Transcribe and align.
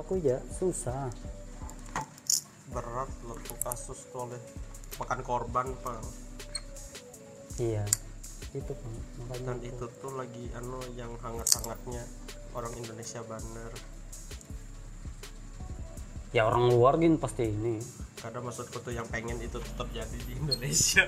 aku 0.00 0.18
ya? 0.18 0.42
Susah. 0.50 1.12
Berat 2.74 3.10
loh 3.28 3.38
kasus 3.62 4.08
tuh 4.10 4.26
oleh 4.26 4.40
makan 4.98 5.20
korban 5.22 5.70
pak. 5.82 6.02
Iya. 7.62 7.86
Itu 8.54 8.72
makanya 9.22 9.54
dan 9.54 9.58
itu. 9.62 9.86
tuh 10.02 10.12
lagi 10.14 10.50
anu 10.58 10.78
yang 10.98 11.10
hangat-hangatnya 11.22 12.02
orang 12.54 12.72
Indonesia 12.78 13.22
banner 13.26 13.70
ya 16.34 16.50
orang 16.50 16.66
luar 16.66 16.98
gini 16.98 17.14
pasti 17.14 17.46
ini. 17.46 17.78
Kadang 18.18 18.50
maksudku 18.50 18.82
tuh 18.82 18.90
yang 18.90 19.06
pengen 19.06 19.38
itu 19.38 19.54
tetap 19.62 19.86
jadi 19.94 20.18
di 20.26 20.34
Indonesia. 20.34 21.06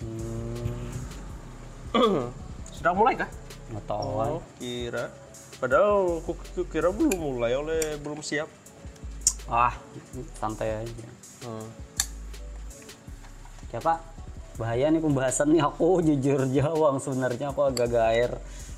Hmm, 0.00 0.96
sudah 2.80 2.92
mulai 2.96 3.20
kah? 3.20 3.28
Tahu 3.86 4.38
Oh, 4.38 4.42
kira. 4.58 5.10
Padahal 5.56 6.20
aku 6.20 6.36
kira 6.68 6.92
belum 6.92 7.16
mulai 7.16 7.56
oleh 7.56 7.96
belum 7.98 8.20
siap. 8.20 8.46
Ah 9.48 9.74
santai 10.36 10.84
aja. 10.84 11.08
Hmm. 11.46 11.68
ya 13.72 13.80
pak. 13.82 13.98
Bahaya 14.56 14.88
nih 14.88 15.02
pembahasan 15.02 15.52
nih. 15.52 15.62
Aku 15.64 16.00
jujur 16.00 16.48
jawang 16.52 16.96
sebenarnya. 17.00 17.52
Aku 17.52 17.66
agak 17.66 17.88
gair 17.92 18.30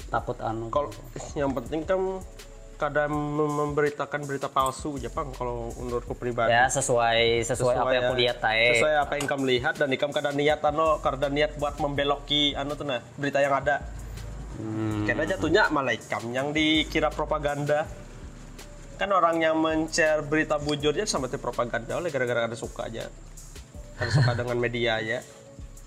takut 0.08 0.38
anu. 0.40 0.72
Kalau 0.72 0.90
yang 1.36 1.52
penting 1.52 1.84
kan 1.84 2.00
kadang 2.78 3.10
mem- 3.10 3.56
memberitakan 3.58 4.22
berita 4.22 4.46
palsu 4.46 5.02
Jepang 5.02 5.34
kalau 5.34 5.74
menurutku 5.74 6.14
pribadi. 6.14 6.54
Ya 6.54 6.70
sesuai 6.70 7.42
sesuai, 7.42 7.74
apa 7.74 7.90
yang 7.90 8.02
aku 8.06 8.14
lihat 8.14 8.38
tae. 8.38 8.78
sesuai 8.78 8.94
apa 9.02 9.12
yang 9.18 9.26
kamu 9.26 9.44
lihat 9.58 9.74
dan 9.82 9.90
ikam 9.90 10.14
kadang 10.14 10.38
niat 10.38 10.62
anu 10.62 11.02
karena 11.02 11.26
niat 11.26 11.58
buat 11.58 11.74
membeloki 11.82 12.54
anu 12.54 12.78
tuh 12.78 12.86
nah 12.86 13.02
berita 13.18 13.42
yang 13.42 13.50
ada 13.50 13.82
Hmm, 14.58 15.06
karena 15.06 15.24
jatuhnya 15.24 15.70
malah 15.70 15.94
ikam 15.94 16.34
yang 16.34 16.50
dikira 16.50 17.08
propaganda. 17.14 17.86
Kan 18.98 19.14
orang 19.14 19.38
yang 19.38 19.54
men-share 19.62 20.26
berita 20.26 20.58
bujurnya 20.58 21.06
sama 21.06 21.30
propaganda 21.30 21.94
oleh 21.94 22.10
gara-gara 22.10 22.50
ada 22.50 22.58
suka 22.58 22.90
aja. 22.90 23.06
Ada 24.02 24.10
suka 24.10 24.34
dengan 24.42 24.58
media 24.58 24.98
ya 24.98 25.22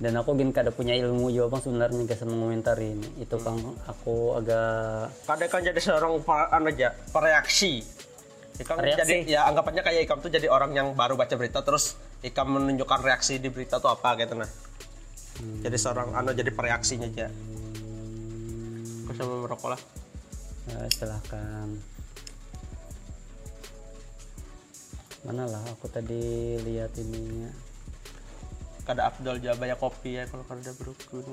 dan 0.01 0.17
aku 0.17 0.33
gini 0.33 0.49
kada 0.49 0.73
punya 0.73 0.97
ilmu 0.97 1.29
juga 1.29 1.53
bang 1.53 1.61
sebenarnya 1.61 2.01
guys 2.09 2.25
mengomentari 2.25 2.97
ini 2.97 3.21
itu 3.21 3.37
kang 3.37 3.61
aku 3.85 4.33
agak 4.33 5.13
kadang 5.29 5.49
kan 5.53 5.61
jadi 5.61 5.77
seorang 5.77 6.25
anu 6.49 6.67
aja 6.73 6.89
pereaksi. 7.13 7.85
Ikam 8.57 8.77
Reaksi. 8.81 8.99
jadi 9.05 9.15
ya 9.25 9.41
anggapannya 9.49 9.81
kayak 9.81 10.09
Ikam 10.09 10.19
tuh 10.21 10.33
jadi 10.33 10.49
orang 10.49 10.73
yang 10.73 10.97
baru 10.97 11.13
baca 11.17 11.33
berita 11.37 11.61
terus 11.61 11.97
Ikam 12.25 12.49
menunjukkan 12.49 12.99
reaksi 13.01 13.37
di 13.37 13.53
berita 13.53 13.77
tuh 13.77 13.93
apa 13.93 14.17
gitu 14.17 14.33
nah. 14.33 14.49
Jadi 15.41 15.77
seorang 15.77 16.13
anu 16.13 16.33
jadi 16.33 16.49
pereaksinya 16.53 17.09
aja 17.09 17.29
Kau 19.11 19.27
sama 19.27 19.43
merokok 19.43 19.75
lah. 19.75 19.81
Ya, 20.71 20.87
silahkan. 20.95 21.67
Mana 25.27 25.43
lah 25.51 25.59
aku 25.67 25.91
tadi 25.91 26.55
lihat 26.63 26.95
ininya? 26.95 27.51
Kada 28.87 29.11
Abdul 29.11 29.43
juga 29.43 29.59
banyak 29.59 29.75
kopi 29.75 30.15
ya 30.15 30.23
kalau 30.31 30.47
kada 30.47 30.71
berukun 30.79 31.27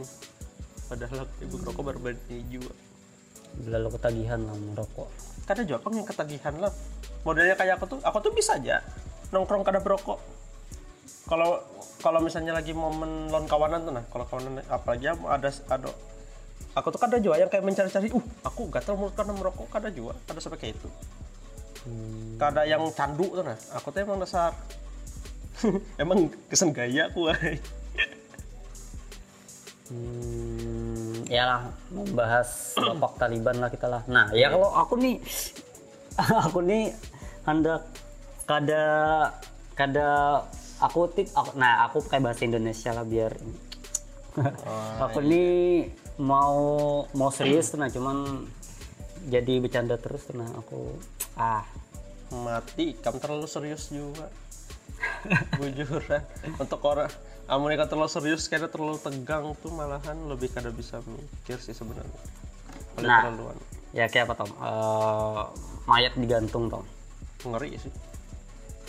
padahal 0.91 1.25
ibu 1.39 1.55
rokok 1.63 1.83
baru 1.87 1.99
beli 2.01 2.43
juga 2.51 2.75
lalu 3.63 3.95
ketagihan 3.95 4.43
lah 4.43 4.59
merokok. 4.59 5.07
Kada 5.47 5.63
juga 5.63 5.87
yang 5.95 6.03
ketagihan 6.03 6.59
lah. 6.59 6.75
Modelnya 7.23 7.55
kayak 7.55 7.79
aku 7.79 7.95
tuh 7.95 7.99
aku 8.03 8.19
tuh 8.27 8.33
bisa 8.35 8.59
aja 8.59 8.83
nongkrong 9.31 9.63
kada 9.63 9.79
berokok. 9.79 10.19
Kalau 11.31 11.63
kalau 12.03 12.19
misalnya 12.19 12.59
lagi 12.59 12.75
momen 12.75 13.31
lon 13.31 13.47
kawanan 13.47 13.87
tuh 13.87 13.95
nah 13.95 14.05
kalau 14.11 14.27
kawanan 14.27 14.67
apalagi 14.67 15.15
ada 15.15 15.49
ada 15.71 15.89
aku 16.79 16.95
tuh 16.95 17.01
kada 17.03 17.19
juga 17.19 17.43
yang 17.43 17.51
kayak 17.51 17.65
mencari-cari 17.67 18.09
uh 18.15 18.25
aku 18.47 18.71
gatel 18.71 18.95
mulut 18.95 19.15
karena 19.19 19.35
merokok. 19.35 19.67
Kada 19.69 19.91
juga 19.91 20.15
kada 20.25 20.39
sampai 20.39 20.59
kayak 20.63 20.75
itu. 20.79 20.89
Kada 22.39 22.63
yang 22.65 22.83
candu 22.95 23.27
tuh 23.35 23.43
nah 23.43 23.59
aku 23.75 23.91
tuh 23.91 24.01
emang 24.07 24.23
dasar. 24.23 24.55
Emang 26.03 26.31
kesan 26.47 26.71
gaya 26.71 27.11
aku. 27.11 27.35
Hmm, 29.89 31.25
ya 31.27 31.49
lah 31.49 31.61
membahas 31.91 32.77
kelompok 32.77 33.19
Taliban 33.19 33.59
lah 33.59 33.73
kita 33.73 33.91
lah. 33.91 34.03
Nah 34.07 34.31
ya 34.37 34.55
kalau 34.55 34.71
aku 34.71 34.95
nih, 35.01 35.19
aku 36.47 36.63
nih 36.63 36.95
hendak 37.43 37.89
kada 38.45 38.85
kada 39.75 40.09
aku 40.79 41.11
tip 41.11 41.27
aku, 41.35 41.57
nah 41.59 41.89
aku 41.89 42.05
pakai 42.07 42.21
bahasa 42.23 42.45
Indonesia 42.45 42.91
lah 42.95 43.03
biar 43.03 43.33
aku 45.05 45.19
nih 45.25 45.89
mau 46.19 46.59
mau 47.15 47.31
serius 47.31 47.73
nah 47.79 47.87
cuman 47.87 48.43
jadi 49.31 49.63
bercanda 49.63 49.95
terus 49.97 50.27
nah 50.35 50.51
aku 50.59 50.95
ah. 51.39 51.63
Mati 52.29 52.93
kamu 52.93 53.25
terlalu 53.25 53.49
serius 53.49 53.89
juga. 53.89 54.29
Bujuran 55.57 56.21
untuk 56.61 56.81
orang 56.85 57.09
amun 57.49 57.73
ikan 57.73 57.89
terlalu 57.89 58.13
serius 58.13 58.45
karena 58.53 58.69
terlalu 58.69 59.01
tegang 59.01 59.57
tuh 59.65 59.73
malahan 59.73 60.13
lebih 60.29 60.53
kada 60.53 60.69
bisa 60.69 61.01
mikir 61.09 61.57
sih 61.57 61.73
sebenarnya. 61.73 62.21
Nah. 63.01 63.25
terlaluan 63.25 63.57
ya 63.97 64.13
kayak 64.13 64.29
apa 64.29 64.45
tom? 64.45 64.51
Eh, 64.53 65.45
mayat 65.89 66.13
digantung 66.21 66.69
tom. 66.69 66.85
Ngeri 67.49 67.81
sih. 67.81 67.93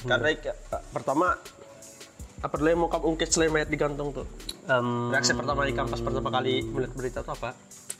Karena 0.04 0.36
ik- 0.36 0.60
pertama 0.92 1.40
apa 2.40 2.54
dulu 2.56 2.68
yang 2.72 2.82
mau 2.82 2.90
kamu 2.92 3.06
ungkit 3.16 3.30
selain 3.32 3.52
mayat 3.52 3.70
digantung 3.70 4.16
tuh 4.16 4.28
Em, 4.70 5.10
reaksi 5.10 5.34
pertama 5.34 5.66
ikan 5.74 5.90
pas 5.90 5.98
pertama 5.98 6.30
kali 6.30 6.62
melihat 6.62 6.94
berita 6.94 7.20
tuh 7.26 7.34
apa 7.34 7.58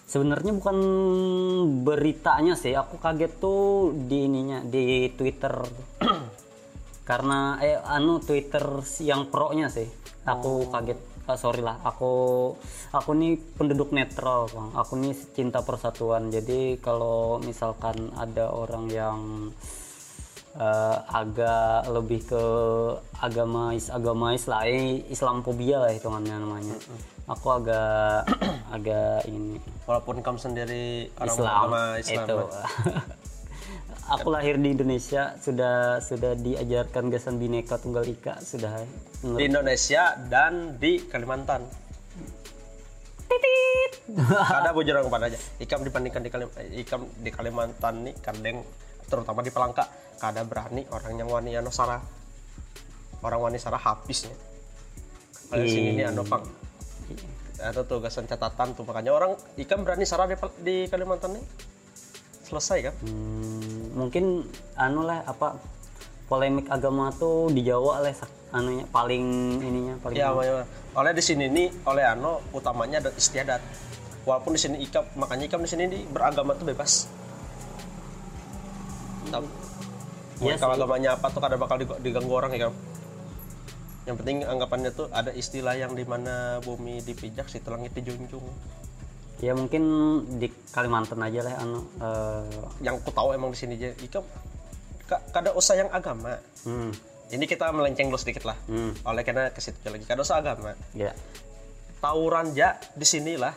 Sebenarnya 0.10 0.58
bukan 0.58 0.78
beritanya 1.86 2.58
sih, 2.58 2.74
aku 2.74 2.98
kaget 2.98 3.30
tuh 3.38 3.94
di 3.94 4.26
ininya 4.26 4.58
di 4.66 5.14
Twitter. 5.14 5.54
Karena 7.10 7.62
eh 7.62 7.78
anu 7.78 8.18
Twitter 8.18 8.82
yang 9.06 9.30
pro-nya 9.30 9.70
sih. 9.70 9.86
Aku 10.26 10.66
kaget. 10.74 10.98
Ah, 11.30 11.38
sorry 11.38 11.62
lah, 11.62 11.78
aku 11.86 12.10
aku 12.90 13.10
nih 13.14 13.38
penduduk 13.54 13.94
netral, 13.94 14.50
Bang. 14.50 14.74
Aku 14.74 14.98
nih 14.98 15.14
cinta 15.38 15.62
persatuan. 15.62 16.34
Jadi 16.34 16.82
kalau 16.82 17.38
misalkan 17.38 18.10
ada 18.18 18.50
orang 18.50 18.90
yang 18.90 19.18
eh, 20.60 20.98
agak 21.08 21.88
lebih 21.88 22.22
ke 22.28 22.44
agamais 23.24 23.88
agamais 23.88 24.44
lah. 24.46 24.68
Eh, 24.68 25.08
Islamophobia 25.08 25.88
lah 25.88 25.92
hitungannya 25.96 26.36
namanya. 26.36 26.76
Aku 27.32 27.48
agak 27.56 28.28
agak 28.76 29.24
ini. 29.32 29.58
Walaupun 29.88 30.20
kamu 30.20 30.38
sendiri 30.38 31.10
orang 31.18 31.36
Islam, 31.40 31.56
agama 31.56 31.82
Islam 31.98 32.26
itu. 32.28 32.38
aku 34.10 34.28
lahir 34.34 34.58
di 34.58 34.74
Indonesia 34.74 35.38
sudah 35.38 36.02
sudah 36.02 36.34
diajarkan 36.34 37.14
gasan 37.14 37.38
bineka 37.38 37.78
tunggal 37.78 38.02
ika 38.10 38.42
sudah 38.42 38.82
di 39.22 39.44
Indonesia 39.46 40.18
dan 40.28 40.76
di 40.82 41.06
Kalimantan. 41.06 41.62
Ada 44.34 44.74
bocoran 44.76 45.06
kepada 45.06 45.26
aja. 45.30 45.40
Ikam 45.62 45.86
dibandingkan 45.86 46.22
di 46.26 46.30
Kalim 46.34 46.50
ikam 46.82 47.02
di 47.22 47.30
Kalimantan 47.30 47.96
nih 48.10 48.16
kadang 48.26 48.66
terutama 49.10 49.42
di 49.42 49.52
Pelangka 49.52 49.90
kada 50.22 50.46
berani 50.46 50.86
orang 50.94 51.14
yang 51.18 51.28
wani 51.28 51.58
anu 51.58 51.74
sarah 51.74 52.00
orang 53.26 53.50
wani 53.50 53.58
sarah 53.58 53.82
habisnya 53.82 54.32
kalau 55.50 55.66
di 55.66 55.70
sini 55.74 55.98
nih 55.98 56.14
anu 56.14 56.22
pang 56.24 56.46
ada 57.60 57.84
tugasan 57.84 58.24
catatan 58.24 58.72
tuh 58.72 58.88
makanya 58.88 59.12
orang 59.12 59.36
ikam 59.60 59.84
berani 59.84 60.08
sarah 60.08 60.26
di, 60.32 60.36
di 60.64 60.76
Kalimantan 60.88 61.36
nih. 61.36 61.44
Selesai 62.48 62.80
kan? 62.90 62.96
Hmm, 63.06 63.94
mungkin 63.94 64.48
anu 64.80 65.06
lah 65.06 65.22
apa 65.28 65.60
polemik 66.32 66.72
agama 66.72 67.12
tuh 67.14 67.52
di 67.52 67.62
Jawa 67.66 68.02
lah 68.02 68.16
anunya 68.50 68.82
paling 68.90 69.26
ininya 69.62 69.96
paling 70.02 70.18
ya 70.18 70.34
makanya 70.34 70.66
oleh 70.98 71.12
di 71.14 71.22
sini 71.22 71.46
nih 71.46 71.68
oleh 71.86 72.06
anu 72.08 72.42
utamanya 72.56 73.04
ada 73.04 73.12
istiadat. 73.14 73.62
Walaupun 74.26 74.56
di 74.56 74.62
sini 74.62 74.78
ikam 74.82 75.06
makanya 75.20 75.46
ikam 75.52 75.62
di 75.62 75.70
sini 75.70 75.84
nih 75.90 76.02
beragama 76.10 76.56
tuh 76.56 76.66
bebas 76.70 77.12
Tahu? 79.30 79.46
Iya 80.40 80.56
kalau 80.56 80.74
agamanya 80.74 81.20
apa 81.20 81.28
tuh 81.30 81.42
kada 81.44 81.60
bakal 81.60 81.76
dig- 81.78 82.00
diganggu 82.00 82.32
orang 82.32 82.56
ya 82.56 82.68
Kam. 82.68 82.76
yang 84.08 84.16
penting 84.18 84.42
anggapannya 84.42 84.90
tuh 84.90 85.06
ada 85.12 85.30
istilah 85.30 85.76
yang 85.76 85.94
di 85.94 86.02
mana 86.02 86.58
bumi 86.64 87.04
dipijak 87.04 87.46
si 87.46 87.60
langit 87.62 87.94
dijunjung. 87.94 88.42
Ya 89.40 89.54
mungkin 89.54 89.84
di 90.36 90.50
Kalimantan 90.72 91.22
aja 91.22 91.44
lah 91.44 91.54
anu 91.62 91.86
eh, 92.00 92.44
yang 92.82 92.98
ku 93.00 93.12
tahu 93.12 93.36
emang 93.36 93.54
di 93.54 93.60
sini 93.60 93.76
aja. 93.78 93.94
Ikam 94.00 94.24
ka- 95.06 95.24
kada 95.30 95.54
usah 95.54 95.78
yang 95.78 95.92
agama. 95.92 96.40
Hmm, 96.66 96.90
ini 97.30 97.46
kita 97.46 97.70
melenceng 97.70 98.10
dulu 98.10 98.18
sedikit 98.18 98.48
lah. 98.50 98.58
Hmm, 98.66 98.96
oleh 99.06 99.22
karena 99.22 99.52
ke 99.52 99.60
situ 99.62 99.78
lagi. 99.86 100.08
Kada 100.08 100.24
usah 100.24 100.42
agama. 100.42 100.74
Ya. 100.96 101.14
Tawuran 102.00 102.56
ja 102.56 102.80
di 102.96 103.04
sinilah 103.04 103.52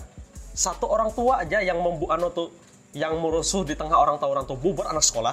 satu 0.53 0.85
orang 0.85 1.15
tua 1.15 1.41
aja 1.41 1.63
yang 1.63 1.79
membu 1.81 2.11
anu 2.11 2.29
tuh 2.29 2.51
yang 2.93 3.17
merusuh 3.17 3.65
di 3.65 3.73
tengah 3.73 3.97
orang 3.97 4.21
tawuran 4.21 4.45
tuh 4.45 4.59
bubar 4.59 4.93
anak 4.93 5.01
sekolah 5.01 5.33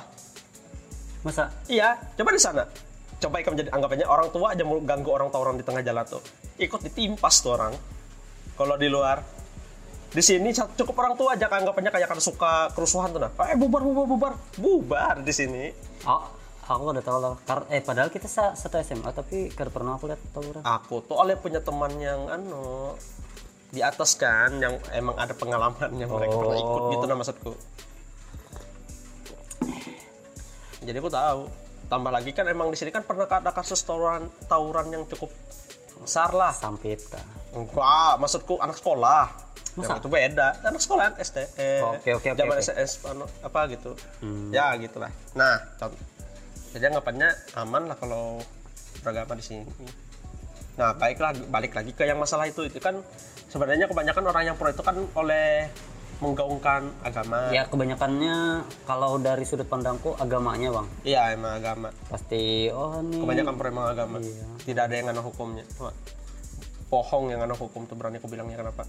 masa? 1.21 1.51
Iya 1.67 1.97
coba 2.15 2.29
di 2.35 2.41
sana. 2.41 2.63
Coba 3.19 3.43
ikan 3.43 3.53
jadi 3.55 3.69
anggapannya 3.69 4.07
orang 4.07 4.31
tua 4.31 4.55
aja 4.55 4.63
mau 4.63 4.79
ganggu 4.79 5.11
orang 5.11 5.27
tawuran 5.27 5.59
di 5.59 5.65
tengah 5.67 5.83
jalan 5.83 6.05
tuh. 6.07 6.23
Ikut 6.55 6.79
ditimpas 6.85 7.43
tuh 7.43 7.55
orang. 7.55 7.73
Kalau 8.55 8.75
di 8.79 8.87
luar. 8.87 9.19
Di 10.09 10.25
sini 10.25 10.49
cukup 10.55 10.97
orang 10.97 11.13
tua 11.13 11.37
aja 11.37 11.45
anggapannya 11.45 11.93
kayak 11.93 12.09
kan 12.09 12.17
suka 12.17 12.73
kerusuhan 12.73 13.13
tuh 13.13 13.21
nah. 13.21 13.31
Eh 13.45 13.57
bubar 13.59 13.83
bubar 13.83 14.05
bubar. 14.07 14.33
Bubar 14.57 15.15
di 15.21 15.33
sini. 15.35 15.69
Oh 16.07 16.39
aku 16.69 16.93
udah 16.93 17.01
tahu 17.03 17.17
lah 17.17 17.33
Kar 17.43 17.65
eh 17.73 17.81
padahal 17.81 18.13
kita 18.13 18.29
sa- 18.29 18.53
satu 18.53 18.77
SMA 18.85 19.09
tapi 19.09 19.49
kada 19.49 19.73
pernah 19.73 19.97
aku 19.97 20.05
lihat 20.05 20.21
tawuran 20.29 20.61
aku 20.61 21.01
tuh 21.01 21.17
oleh 21.17 21.33
punya 21.33 21.65
teman 21.65 21.89
yang 21.97 22.29
anu 22.29 22.93
di 23.73 23.81
atas 23.81 24.13
kan 24.13 24.57
yang 24.61 24.77
emang 24.93 25.17
ada 25.17 25.33
pengalaman 25.33 25.89
yang 25.97 26.09
mereka 26.09 26.37
pernah 26.37 26.57
ikut 26.57 26.81
gitu 26.93 27.05
nah 27.09 27.17
maksudku 27.17 27.51
jadi 30.89 30.97
aku 30.97 31.13
tahu. 31.13 31.41
Tambah 31.89 32.11
lagi 32.13 32.33
kan 32.33 32.45
emang 32.49 32.73
di 32.73 32.77
sini 32.77 32.89
kan 32.89 33.05
pernah 33.05 33.29
ada 33.29 33.53
kasus 33.53 33.81
tawuran 33.85 34.25
tawuran 34.49 34.89
yang 34.89 35.03
cukup 35.05 35.29
besar 36.01 36.33
lah. 36.33 36.49
Sampit 36.49 37.01
kah 37.05 37.21
enggak 37.53 38.13
maksudku 38.17 38.57
anak 38.57 38.77
sekolah. 38.81 39.29
Yang 39.77 40.01
itu 40.01 40.09
beda. 40.09 40.47
Anak 40.65 40.81
sekolah 40.81 41.03
SD 41.21 41.37
eh, 41.55 41.79
Oke, 41.85 42.11
oke, 42.17 42.33
oke, 42.33 42.37
zaman 42.41 42.57
oke. 42.57 42.65
SS 42.65 42.91
anu, 43.05 43.25
apa 43.45 43.59
gitu. 43.69 43.93
Ya 44.49 44.73
gitulah. 44.81 45.13
Nah 45.37 45.61
jadi 46.73 46.93
anggapannya 46.93 47.29
aman 47.57 47.89
lah 47.89 47.97
kalau 47.97 48.41
beragama 49.01 49.37
di 49.37 49.45
sini. 49.45 49.65
Nah 50.77 50.93
baiklah 50.97 51.37
balik 51.49 51.73
lagi 51.77 51.93
ke 51.93 52.05
yang 52.05 52.21
masalah 52.21 52.49
itu. 52.49 52.65
Itu 52.65 52.81
kan 52.81 53.01
sebenarnya 53.49 53.89
kebanyakan 53.89 54.23
orang 54.29 54.43
yang 54.53 54.55
pro 54.57 54.69
itu 54.69 54.81
kan 54.85 54.97
oleh 55.17 55.69
menggaungkan 56.19 56.91
agama. 56.99 57.47
Ya 57.55 57.63
kebanyakannya 57.67 58.67
kalau 58.83 59.15
dari 59.19 59.47
sudut 59.47 59.67
pandangku 59.71 60.15
agamanya 60.19 60.69
bang. 60.75 60.87
Iya 61.07 61.21
emang 61.35 61.59
agama. 61.63 61.89
Pasti 62.11 62.67
oh 62.71 62.99
nih 62.99 63.23
kebanyakan 63.23 63.53
pro 63.55 63.67
emang 63.71 63.87
agama. 63.87 64.17
Iya. 64.19 64.45
tidak 64.67 64.83
ada 64.91 64.93
yang 64.99 65.05
ngana 65.11 65.21
hukumnya. 65.23 65.63
Cuma 65.79 65.91
pohong 66.91 67.31
yang 67.31 67.39
ngana 67.39 67.55
hukum 67.55 67.87
tuh 67.87 67.95
berani 67.95 68.19
aku 68.19 68.27
bilangnya 68.27 68.59
kenapa? 68.59 68.83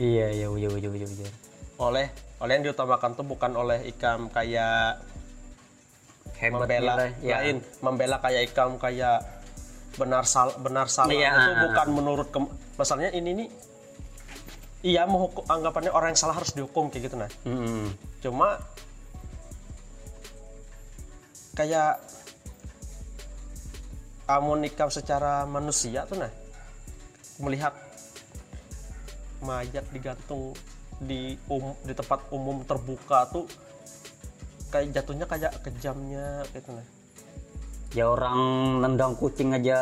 Iya 0.00 0.32
iya 0.32 0.46
iya 0.48 0.68
iya 0.80 0.90
iya 0.96 1.08
iya. 1.08 1.30
Oleh 1.76 2.08
oleh 2.40 2.52
yang 2.56 2.64
diutamakan 2.72 3.10
tuh 3.20 3.24
bukan 3.28 3.52
oleh 3.52 3.84
ikam 3.84 4.32
kayak 4.32 4.96
hebat 6.40 6.64
membela 6.64 6.94
ya 7.20 7.36
lain 7.44 7.60
membela 7.84 8.16
kayak 8.16 8.48
ikam 8.48 8.80
kayak 8.80 9.20
benar 10.00 10.24
sal 10.24 10.56
benar 10.56 10.88
salah 10.88 11.12
Iya. 11.12 11.36
itu 11.36 11.52
bukan 11.68 11.88
menurut 11.92 12.28
ke, 12.32 12.38
masalahnya 12.80 13.12
ini 13.12 13.44
nih 13.44 13.48
iya 14.80 15.04
mau 15.04 15.28
hukum, 15.28 15.44
anggapannya 15.44 15.92
orang 15.92 16.16
yang 16.16 16.20
salah 16.20 16.36
harus 16.36 16.56
dihukum 16.56 16.88
kayak 16.88 17.12
gitu 17.12 17.16
nah. 17.20 17.30
Mm-mm. 17.44 17.92
cuma 18.24 18.60
kayak 21.56 22.00
amun 24.30 24.62
ikam 24.64 24.88
secara 24.88 25.44
manusia 25.44 26.06
tuh 26.06 26.22
nah. 26.22 26.32
Melihat 27.40 27.72
mayat 29.40 29.84
digantung 29.90 30.52
di 31.00 31.32
um, 31.48 31.72
di 31.82 31.96
tempat 31.96 32.28
umum 32.28 32.60
terbuka 32.68 33.24
tuh 33.32 33.48
kayak 34.68 34.92
jatuhnya 34.92 35.24
kayak 35.24 35.52
kejamnya 35.64 36.44
gitu 36.52 36.70
nah. 36.70 36.86
Ya 37.90 38.06
orang 38.06 38.38
nendang 38.84 39.18
kucing 39.18 39.50
aja 39.50 39.80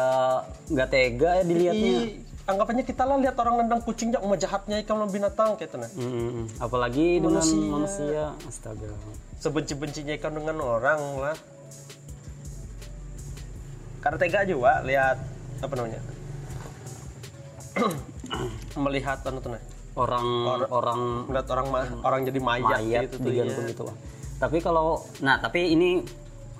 nggak 0.72 0.88
tega 0.88 1.30
ya 1.38 1.44
dilihatnya. 1.44 1.98
Ih, 2.08 2.27
anggapannya 2.48 2.84
kita 2.88 3.04
lah 3.04 3.20
lihat 3.20 3.36
orang 3.36 3.60
nendang 3.60 3.84
kucingnya 3.84 4.24
umah 4.24 4.40
jahatnya 4.40 4.80
lawan 4.88 5.12
binatang 5.12 5.60
gitu 5.60 5.76
nah. 5.76 5.90
Mm-mm. 5.92 6.48
apalagi 6.56 7.20
dengan 7.20 7.44
Manusia. 7.44 7.68
manusia 7.68 8.22
astaga. 8.48 8.88
Sebenci-bencinya 9.38 10.16
ikan 10.18 10.32
dengan 10.34 10.56
orang 10.64 11.00
lah. 11.20 11.36
Karena 14.00 14.16
tega 14.16 14.40
juga 14.48 14.80
lihat 14.82 15.20
apa 15.58 15.74
namanya 15.74 16.00
melihat 18.86 19.18
anu 19.26 19.38
tuh 19.42 19.50
nah, 19.52 19.62
orang 19.98 20.26
orang 20.70 21.00
melihat 21.26 21.46
orang 21.58 21.66
ma- 21.66 21.90
orang 22.06 22.20
jadi 22.30 22.38
mayat, 22.38 22.78
mayat 22.78 23.02
gitu 23.10 23.16
tuh 23.18 23.26
digantung 23.26 23.64
ya. 23.66 23.70
gitu 23.74 23.82
lah 23.90 23.96
tapi 24.38 24.62
kalau 24.62 25.02
nah 25.18 25.42
tapi 25.42 25.74
ini 25.74 25.98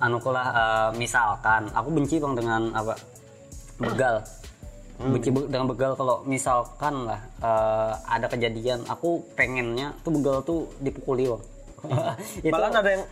anu 0.02 0.19
lah 0.19 0.46
eh, 0.50 0.90
misalkan 0.99 1.70
aku 1.70 1.88
benci 1.94 2.19
bang 2.19 2.35
dengan 2.35 2.62
apa? 2.75 2.94
Begal 3.79 4.26
Hmm. 4.98 5.14
benci 5.14 5.30
be- 5.30 5.46
dengan 5.46 5.64
begal 5.64 5.94
kalau 5.94 6.26
misalkan 6.26 7.06
lah 7.06 7.22
eh, 7.38 7.92
ada 8.04 8.26
kejadian 8.26 8.82
aku 8.84 9.22
pengennya 9.32 9.94
tuh 10.02 10.10
begal 10.10 10.42
tuh 10.42 10.66
dipukuli 10.78 11.30
itu 12.42 12.50
Bahkan 12.50 12.72
ada 12.74 12.90
yang, 12.90 13.04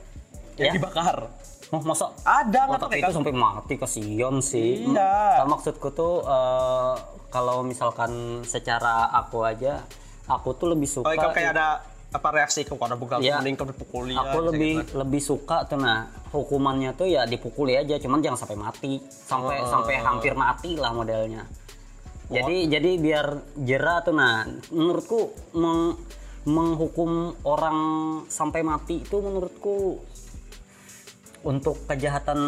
Ya. 0.56 0.72
dibakar 0.72 1.30
oh, 1.68 1.82
masa 1.82 2.10
ada 2.22 2.60
nggak 2.66 2.80
Oh, 2.80 2.90
itu 2.90 3.12
sampai 3.12 3.30
mati 3.30 3.74
kasihan 3.76 4.40
sih. 4.40 4.82
Iya. 4.82 5.38
Nah, 5.38 5.46
maksudku 5.46 5.92
tuh 5.92 6.24
eh, 6.24 6.94
kalau 7.28 7.60
misalkan 7.60 8.10
secara 8.42 9.12
aku 9.12 9.44
aja, 9.44 9.84
aku 10.24 10.56
tuh 10.56 10.72
lebih 10.72 10.88
suka. 10.88 11.06
oh 11.06 11.30
kayak 11.30 11.52
ada 11.52 11.84
apa 12.08 12.28
reaksi 12.32 12.64
ke 12.64 12.72
ada 12.72 12.96
begal 12.96 13.20
Iya. 13.20 13.38
mending 13.38 13.54
kau 13.54 13.68
dipukuli 13.68 14.16
aku 14.16 14.38
lebih 14.48 14.72
gitu. 14.80 14.96
lebih 14.96 15.20
suka 15.20 15.68
tuh 15.68 15.76
nah 15.76 16.08
hukumannya 16.32 16.94
tuh 16.94 17.04
ya 17.04 17.22
dipukuli 17.22 17.76
aja, 17.76 17.94
cuman 17.94 18.18
jangan 18.18 18.38
sampai 18.40 18.56
mati, 18.56 18.92
sampai 19.04 19.60
Oh. 19.60 19.68
sampai 19.68 20.00
hampir 20.00 20.32
mati 20.34 20.74
lah 20.74 20.90
modelnya. 20.90 21.44
Jadi 22.26 22.66
jadi 22.66 22.90
biar 22.98 23.26
jera 23.62 24.02
tuh 24.02 24.14
nah 24.14 24.42
menurutku 24.74 25.30
meng- 25.54 25.98
menghukum 26.46 27.34
orang 27.46 27.78
sampai 28.26 28.66
mati 28.66 29.02
itu 29.02 29.18
menurutku 29.18 30.02
untuk 31.46 31.86
kejahatan 31.86 32.38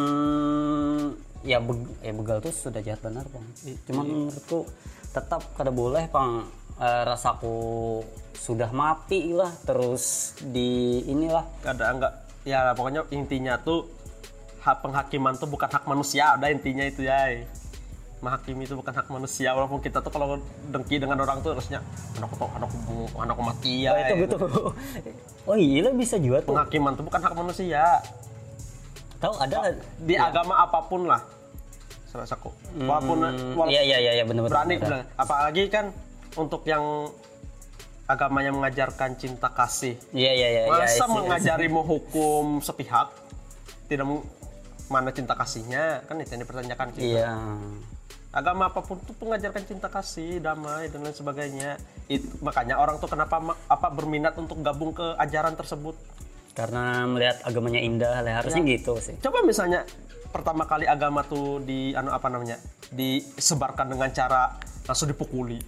ya 1.47 1.63
beg- 1.63 1.99
ya 2.03 2.11
begal 2.15 2.43
tuh 2.43 2.51
sudah 2.51 2.83
jahat 2.83 3.03
benar 3.03 3.27
bang. 3.31 3.47
Cuman 3.87 4.07
menurutku 4.07 4.67
tetap 5.15 5.47
kada 5.55 5.71
boleh 5.71 6.11
bang 6.11 6.43
eh, 6.83 7.03
rasaku 7.07 8.03
sudah 8.35 8.71
mati 8.75 9.31
lah 9.31 9.51
terus 9.63 10.35
di 10.43 11.03
inilah. 11.07 11.47
Ada 11.63 11.85
enggak 11.95 12.13
ya 12.47 12.75
pokoknya 12.75 13.07
intinya 13.15 13.59
tuh 13.63 13.87
hak 14.63 14.83
penghakiman 14.83 15.39
tuh 15.39 15.47
bukan 15.47 15.71
hak 15.71 15.85
manusia 15.87 16.35
ada 16.35 16.51
intinya 16.51 16.83
itu 16.83 17.07
ya 17.07 17.47
menghakimi 18.19 18.67
itu 18.67 18.75
bukan 18.75 18.93
hak 18.94 19.06
manusia. 19.11 19.55
Walaupun 19.55 19.79
kita 19.79 20.03
tuh 20.03 20.11
kalau 20.11 20.43
dengki 20.70 20.99
dengan 20.99 21.19
orang 21.23 21.38
tuh 21.41 21.55
harusnya 21.55 21.82
anakku 22.19 22.35
tuh 22.35 22.50
anakku 22.59 22.76
anakku 23.15 23.43
mati 23.43 23.87
ya 23.87 23.91
oh, 23.94 23.99
itu 23.99 24.15
gitu. 24.26 24.37
oh 25.47 25.56
iya 25.56 25.91
bisa 25.94 26.19
juga 26.19 26.43
tuh. 26.43 26.55
Penghakiman 26.55 26.93
tuh 26.99 27.05
bukan 27.06 27.20
hak 27.23 27.35
manusia. 27.35 27.85
Tahu 29.19 29.35
ada 29.43 29.75
di 30.03 30.15
agama 30.19 30.62
apa 30.62 30.79
pun 30.87 31.06
lah. 31.06 31.23
Serasaku 32.09 32.49
walaupun 32.88 33.20
walaupun 33.20 33.67
iya 33.69 33.85
iya 33.85 33.99
iya 34.00 34.12
iya 34.23 34.25
benar 34.25 34.49
benar 34.49 34.53
berani 34.65 34.75
bilang. 34.81 35.05
Apalagi 35.15 35.69
kan 35.69 35.93
untuk 36.41 36.65
yang 36.65 37.12
agama 38.09 38.41
yang 38.41 38.56
mengajarkan 38.56 39.20
cinta 39.20 39.53
kasih. 39.53 40.00
Iya 40.17 40.32
iya 40.32 40.49
iya 40.49 40.62
iya, 40.65 40.73
masa 40.73 41.05
iya, 41.05 41.12
mengajari 41.12 41.67
menghukum 41.69 42.65
sepihak 42.65 43.12
tidak 43.93 44.08
mana 44.89 45.13
cinta 45.13 45.37
kasihnya? 45.37 46.08
Kan 46.08 46.17
itu 46.25 46.32
yang 46.32 46.43
dipertanyakan 46.48 46.89
kita 46.96 47.05
iya 47.05 47.29
agama 48.39 48.71
apa 48.71 48.81
pun 48.81 48.97
tuh 49.03 49.15
mengajarkan 49.27 49.63
cinta 49.67 49.91
kasih 49.91 50.39
damai 50.39 50.87
dan 50.89 51.03
lain 51.03 51.15
sebagainya. 51.15 51.75
Itu 52.07 52.39
makanya 52.39 52.79
orang 52.79 53.03
tuh 53.03 53.11
kenapa 53.11 53.43
apa 53.67 53.89
berminat 53.91 54.39
untuk 54.39 54.63
gabung 54.63 54.95
ke 54.95 55.19
ajaran 55.19 55.59
tersebut? 55.59 55.99
Karena 56.55 57.07
melihat 57.11 57.43
agamanya 57.43 57.83
indah 57.83 58.23
lah 58.23 58.43
harusnya 58.43 58.63
Ya. 58.63 58.79
gitu 58.79 58.95
sih. 59.03 59.19
Coba 59.19 59.43
misalnya 59.43 59.83
pertama 60.31 60.65
kali 60.65 60.87
agama 60.87 61.27
tuh 61.27 61.59
di 61.63 61.93
anu 61.99 62.15
apa 62.15 62.31
namanya 62.31 62.63
disebarkan 62.95 63.91
dengan 63.91 64.09
cara 64.15 64.55
langsung 64.87 65.11
dipukuli. 65.11 65.59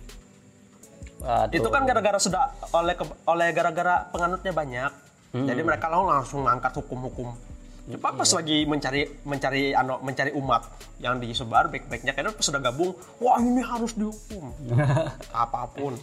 Waduh. 1.20 1.52
itu 1.52 1.68
kan 1.68 1.84
gara-gara 1.84 2.16
sudah 2.16 2.48
oleh 2.72 2.96
oleh 3.28 3.48
gara-gara 3.52 4.08
penganutnya 4.08 4.56
banyak. 4.56 4.92
Jadi 5.30 5.60
mereka 5.62 5.86
langsung 5.92 6.08
langsung 6.10 6.40
ngangkat 6.48 6.72
hukum-hukum 6.80 7.49
Coba 7.96 8.14
pas 8.14 8.30
lagi 8.30 8.62
mencari 8.68 9.02
mencari 9.24 9.72
anu 9.72 9.98
mencari 10.04 10.30
umat 10.36 10.62
yang 11.00 11.18
disebar 11.18 11.66
baik-baiknya 11.66 12.12
karena 12.12 12.30
pas 12.30 12.44
sudah 12.44 12.60
gabung 12.60 12.92
wah 13.18 13.40
ini 13.40 13.64
harus 13.64 13.96
dihukum. 13.96 14.52
Apa 15.34 15.66
pun. 15.72 15.96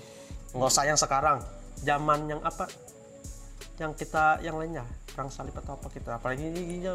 Nggak 0.52 0.70
usah 0.74 0.84
yang 0.84 1.00
sekarang. 1.00 1.40
Zaman 1.86 2.26
yang 2.26 2.42
apa? 2.42 2.66
Yang 3.78 4.02
kita 4.02 4.42
yang 4.42 4.58
lainnya 4.58 4.82
perang 5.14 5.30
salib 5.30 5.54
atau 5.54 5.78
apa 5.78 5.90
kita 5.94 6.18
apalagi 6.18 6.50
ini 6.50 6.62
ini, 6.62 6.78
ini 6.82 6.94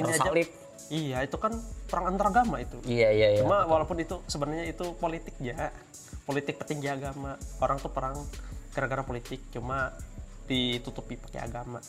Perang 0.00 0.12
aja. 0.12 0.24
salib. 0.28 0.48
iya 0.86 1.18
itu 1.24 1.36
kan 1.40 1.52
perang 1.88 2.14
antar 2.14 2.32
agama 2.32 2.56
itu. 2.60 2.80
Iya 2.84 3.12
iya 3.12 3.28
iya 3.36 3.40
Cuma 3.44 3.64
walaupun 3.68 4.00
itu 4.00 4.20
sebenarnya 4.24 4.64
itu 4.70 4.96
politik 4.96 5.36
ya, 5.40 5.68
politik 6.24 6.56
petinggi 6.56 6.88
agama. 6.88 7.36
Orang 7.60 7.76
tuh 7.80 7.92
perang 7.92 8.16
gara-gara 8.72 9.04
politik, 9.04 9.40
cuma 9.52 9.92
ditutupi 10.46 11.16
pakai 11.16 11.44
agama. 11.44 11.80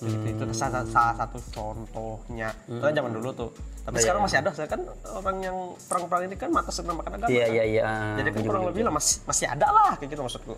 Gitu, 0.00 0.16
Itu 0.32 0.44
salah, 0.56 0.80
salah 0.88 1.14
satu 1.14 1.36
contohnya. 1.52 2.48
Itu 2.64 2.80
kan 2.80 2.96
zaman 2.96 3.12
dulu 3.12 3.28
tuh. 3.36 3.50
Tapi 3.84 4.00
sekarang 4.00 4.22
masih 4.24 4.38
ada. 4.40 4.50
Saya 4.56 4.68
kan 4.68 4.80
orang 5.12 5.36
yang 5.44 5.56
perang-perang 5.84 6.22
ini 6.28 6.36
kan 6.40 6.48
mata 6.48 6.72
makan 6.72 7.12
agama. 7.20 7.28
iya 7.28 7.46
iya 7.48 7.64
iya 7.68 7.84
Jadi 8.16 8.28
kan 8.32 8.40
kurang 8.48 8.64
lebih 8.72 8.82
lah 8.88 8.92
masih 8.96 9.20
masih 9.28 9.46
ada 9.48 9.68
lah 9.68 9.92
kayak 10.00 10.16
gitu 10.16 10.22
maksudku. 10.24 10.54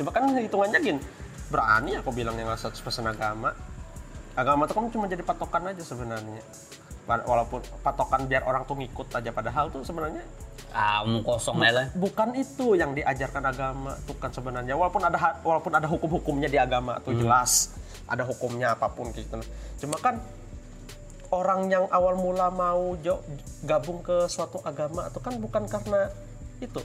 Coba 0.00 0.10
kan 0.12 0.22
hitungannya 0.32 0.78
gini, 0.80 1.00
berani 1.52 1.92
aku 2.00 2.10
bilang 2.12 2.36
yang 2.40 2.48
100% 2.48 2.72
agama. 3.04 3.52
Agama 4.36 4.68
itu 4.68 4.72
kan 4.76 4.84
cuma 4.92 5.04
jadi 5.08 5.24
patokan 5.24 5.72
aja 5.72 5.82
sebenarnya. 5.84 6.42
Walaupun 7.06 7.62
patokan 7.84 8.26
biar 8.26 8.44
orang 8.44 8.66
tuh 8.66 8.76
ngikut 8.76 9.08
aja 9.14 9.30
padahal 9.30 9.70
tuh 9.70 9.86
sebenarnya 9.86 10.26
ah 10.76 11.00
omong 11.08 11.24
kosong 11.24 11.56
aja 11.64 11.72
lah 11.72 11.86
bukan 11.96 12.36
itu 12.36 12.76
yang 12.76 12.92
diajarkan 12.92 13.48
agama 13.48 13.96
tuh 14.04 14.12
kan 14.20 14.28
sebenarnya 14.28 14.76
walaupun 14.76 15.00
ada 15.08 15.40
walaupun 15.40 15.72
ada 15.72 15.88
hukum-hukumnya 15.88 16.52
di 16.52 16.60
agama 16.60 17.00
tuh 17.00 17.16
jelas 17.16 17.72
ada 18.06 18.22
hukumnya 18.26 18.74
apa 18.78 18.90
pun 18.90 19.10
gitu. 19.12 19.38
Cuma 19.82 19.98
kan 19.98 20.22
orang 21.34 21.66
yang 21.66 21.84
awal 21.90 22.14
mula 22.14 22.48
mau 22.54 22.94
jo- 23.02 23.22
gabung 23.66 24.02
ke 24.02 24.30
suatu 24.30 24.62
agama 24.62 25.10
itu 25.10 25.18
kan 25.18 25.34
bukan 25.38 25.62
karena 25.66 26.10
itu. 26.62 26.80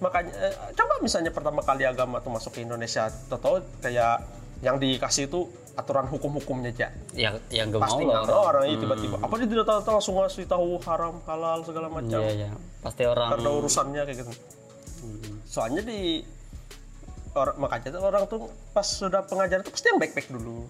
Makanya 0.00 0.32
eh, 0.34 0.54
coba 0.74 0.98
misalnya 0.98 1.30
pertama 1.30 1.60
kali 1.62 1.86
agama 1.86 2.18
tuh 2.18 2.32
masuk 2.32 2.58
ke 2.58 2.60
Indonesia 2.64 3.12
tahu 3.28 3.62
kayak 3.84 4.24
yang 4.62 4.78
dikasih 4.78 5.26
itu 5.30 5.46
aturan 5.72 6.04
hukum-hukumnya 6.04 6.68
aja 6.68 6.92
yang 7.16 7.40
yang 7.48 7.72
gak 7.72 7.80
mau 7.80 7.88
pasti 7.88 8.02
nggak 8.04 8.28
ada 8.28 8.36
orang 8.36 8.64
itu 8.68 8.84
tiba-tiba. 8.84 9.16
Apa 9.24 9.34
dia 9.40 9.48
tidak 9.48 9.64
tahu 9.64 9.80
langsung 9.88 10.14
ngasih 10.20 10.44
tahu 10.44 10.68
haram 10.84 11.14
halal 11.24 11.58
segala 11.64 11.88
macam. 11.88 12.20
Iya 12.20 12.30
iya. 12.32 12.50
Pasti 12.84 13.02
orang 13.08 13.28
karena 13.36 13.50
urusannya 13.56 14.02
kayak 14.04 14.18
gitu. 14.20 14.32
Soalnya 15.48 15.82
di 15.84 16.20
orang 17.32 17.56
makanya 17.56 17.88
tuh 17.96 18.02
orang 18.04 18.22
tuh 18.28 18.40
pas 18.76 18.84
sudah 18.84 19.24
pengajaran 19.24 19.62
tuh 19.64 19.72
pasti 19.72 19.86
yang 19.88 20.00
baik-baik 20.00 20.28
dulu. 20.28 20.68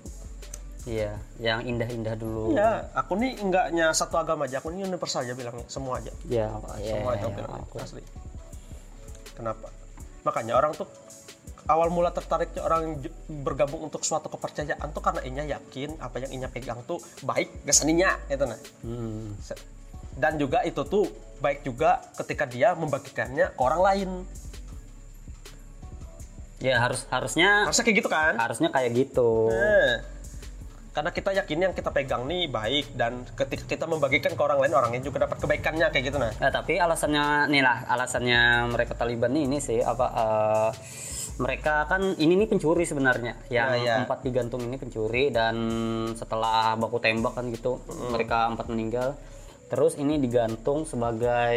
iya 0.83 1.15
yang 1.39 1.63
indah-indah 1.63 2.19
dulu 2.19 2.59
Ya, 2.59 2.91
aku 2.99 3.15
nih 3.15 3.39
enggaknya 3.39 3.95
satu 3.95 4.19
agama 4.19 4.51
aja, 4.51 4.59
aku 4.59 4.75
ini 4.75 4.83
universal 4.83 5.23
aja 5.23 5.35
bilangnya, 5.39 5.63
semua 5.71 6.03
aja, 6.03 6.11
ya 6.27 6.51
ya, 6.83 6.99
semua 6.99 7.15
ya, 7.15 7.19
aja 7.23 7.25
aku 7.31 7.35
bilang 7.39 7.55
aku 7.63 7.77
asli. 7.79 8.03
Kenapa? 9.39 9.67
Makanya 10.27 10.53
orang 10.59 10.75
tuh 10.75 10.91
awal 11.71 11.89
mula 11.95 12.11
tertariknya 12.11 12.67
orang 12.67 12.99
bergabung 13.31 13.87
untuk 13.87 14.03
suatu 14.03 14.27
kepercayaan 14.27 14.91
tuh 14.91 15.03
karena 15.03 15.23
inya 15.23 15.45
yakin 15.47 15.95
apa 16.03 16.27
yang 16.27 16.43
inya 16.43 16.49
pegang 16.51 16.83
tuh 16.83 16.99
baik 17.23 17.63
kesaninya 17.63 18.19
itu 18.27 18.43
nah. 18.43 18.59
hmm. 18.83 19.39
Dan 20.19 20.37
juga 20.37 20.61
itu 20.67 20.83
tuh 20.85 21.09
baik 21.41 21.65
juga 21.65 22.03
ketika 22.19 22.45
dia 22.45 22.77
membagikannya 22.77 23.57
ke 23.57 23.61
orang 23.63 23.81
lain. 23.81 24.11
Ya 26.63 26.79
harus 26.79 27.05
harusnya 27.11 27.67
Harusnya 27.67 27.85
kayak 27.85 27.97
gitu 27.99 28.09
kan? 28.09 28.35
harusnya 28.39 28.69
kayak 28.71 28.91
gitu 28.95 29.51
Nah, 29.51 29.99
karena 30.93 31.09
kita 31.09 31.31
yakin 31.33 31.59
yang 31.59 31.73
kita 31.73 31.89
pegang 31.89 32.29
nih 32.29 32.47
baik 32.47 32.93
dan 32.93 33.25
ketika 33.33 33.65
kita 33.67 33.85
membagikan 33.85 34.37
ke 34.37 34.41
orang 34.41 34.61
lain 34.61 34.73
orangnya 34.73 35.01
juga 35.01 35.25
dapat 35.25 35.41
kebaikannya 35.41 35.89
kayak 35.89 36.05
gitu 36.07 36.21
nah. 36.21 36.29
Nah, 36.37 36.53
tapi 36.53 36.77
alasannya 36.77 37.49
nih 37.49 37.65
lah, 37.65 37.89
alasannya 37.89 38.69
mereka 38.69 38.93
Taliban 38.93 39.33
nih 39.33 39.49
ini 39.49 39.57
sih 39.57 39.81
apa 39.81 40.07
eh, 40.13 40.71
mereka 41.41 41.89
kan 41.89 42.13
ini 42.15 42.37
nih 42.37 42.45
pencuri 42.45 42.85
sebenarnya. 42.85 43.41
Yang 43.49 43.69
Ya, 43.73 43.81
ya. 43.81 43.95
empat 44.05 44.21
digantung 44.21 44.61
ini 44.63 44.77
pencuri 44.77 45.33
dan 45.33 45.57
setelah 46.13 46.77
baku 46.77 47.01
tembak 47.01 47.41
kan 47.41 47.49
gitu, 47.49 47.81
mereka 48.13 48.53
empat 48.53 48.69
meninggal. 48.69 49.17
Terus 49.73 49.97
ini 49.97 50.21
digantung 50.21 50.85
sebagai 50.85 51.57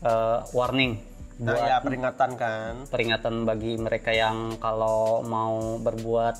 eh, 0.00 0.38
warning 0.54 0.94
Nah, 1.38 1.54
buat 1.54 1.64
ya 1.64 1.76
peringatan 1.78 2.30
kan. 2.34 2.72
peringatan 2.86 3.34
bagi 3.42 3.78
mereka 3.78 4.10
yang 4.10 4.58
kalau 4.58 5.22
mau 5.22 5.78
berbuat 5.78 6.34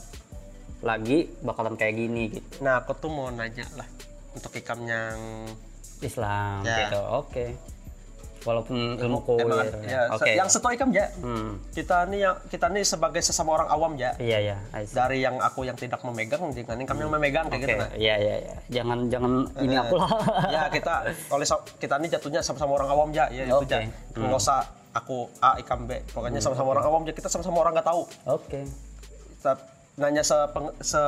lagi 0.80 1.30
bakalan 1.40 1.74
kayak 1.74 1.94
gini 1.96 2.22
gitu. 2.32 2.46
Nah, 2.60 2.82
aku 2.82 2.94
tuh 2.94 3.06
mau 3.06 3.26
nanya 3.28 3.66
lah 3.74 3.86
untuk 4.32 4.50
ikam 4.52 4.82
yang 4.84 5.46
Islam 5.98 6.62
Ya. 6.62 6.86
gitu. 6.86 7.00
Oke. 7.16 7.46
Walaupun 8.38 8.94
ilmuku 8.96 9.34
emang 9.36 9.66
gitu 9.66 9.78
ya, 9.82 10.06
ya. 10.06 10.14
Se- 10.14 10.30
yang 10.32 10.46
seto 10.48 10.70
ikam 10.70 10.90
ya. 10.90 11.10
Hmm. 11.18 11.58
Kita 11.68 12.06
nih 12.06 12.18
yang 12.22 12.36
kita 12.46 12.70
nih 12.70 12.86
sebagai 12.86 13.18
sesama 13.18 13.50
orang 13.52 13.66
awam 13.66 13.92
ya. 13.94 14.14
Iya 14.16 14.38
ya, 14.44 14.56
I 14.72 14.82
see. 14.82 14.94
Dari 14.94 15.18
yang 15.20 15.38
aku 15.38 15.62
yang 15.62 15.74
tidak 15.74 15.98
memegang, 16.00 16.46
jangan 16.48 16.78
kami 16.80 17.00
yang 17.00 17.12
memegang 17.12 17.46
kayak 17.46 17.58
Oke, 17.58 17.66
gitu 17.66 17.76
nah. 17.76 17.90
iya 17.98 18.14
iya 18.16 18.34
iya. 18.40 18.54
Jangan 18.72 19.10
jangan 19.10 19.32
ini 19.58 19.74
aku 19.74 19.94
lah. 19.96 20.10
ya 20.48 20.62
kita 20.70 20.94
oleh 21.28 21.42
sa- 21.44 21.66
kita 21.76 21.98
nih 21.98 22.14
jatuhnya 22.14 22.40
sama-sama 22.40 22.78
orang 22.78 22.88
awam 22.88 23.08
ya, 23.10 23.26
ya 23.28 23.42
itu 23.44 23.58
Oke. 23.58 23.74
Hmm. 23.74 23.90
ja. 24.14 24.22
Nggak 24.22 24.38
usah 24.38 24.60
aku 24.94 25.28
A 25.42 25.58
ikam 25.60 25.84
B. 25.84 26.00
Pokoknya 26.12 26.40
sama-sama 26.40 26.76
orang 26.76 26.84
awam 26.88 27.02
ya 27.04 27.12
kita 27.12 27.28
sama-sama 27.28 27.60
orang 27.60 27.76
nggak 27.76 27.88
tahu. 27.88 28.02
Oke. 28.28 28.64
Kita 29.38 29.52
nanya 29.98 30.22
se, 30.22 30.36
se 30.80 31.02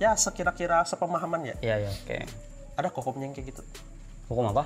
ya 0.00 0.16
sekira-kira 0.16 0.82
sepemahaman 0.88 1.54
ya. 1.54 1.56
Iya 1.60 1.76
iya, 1.86 1.90
oke. 1.92 2.16
Ada 2.80 2.88
kok 2.88 3.02
hukumnya 3.04 3.30
yang 3.30 3.36
kayak 3.36 3.52
gitu. 3.52 3.62
Hukum 4.32 4.48
apa? 4.50 4.64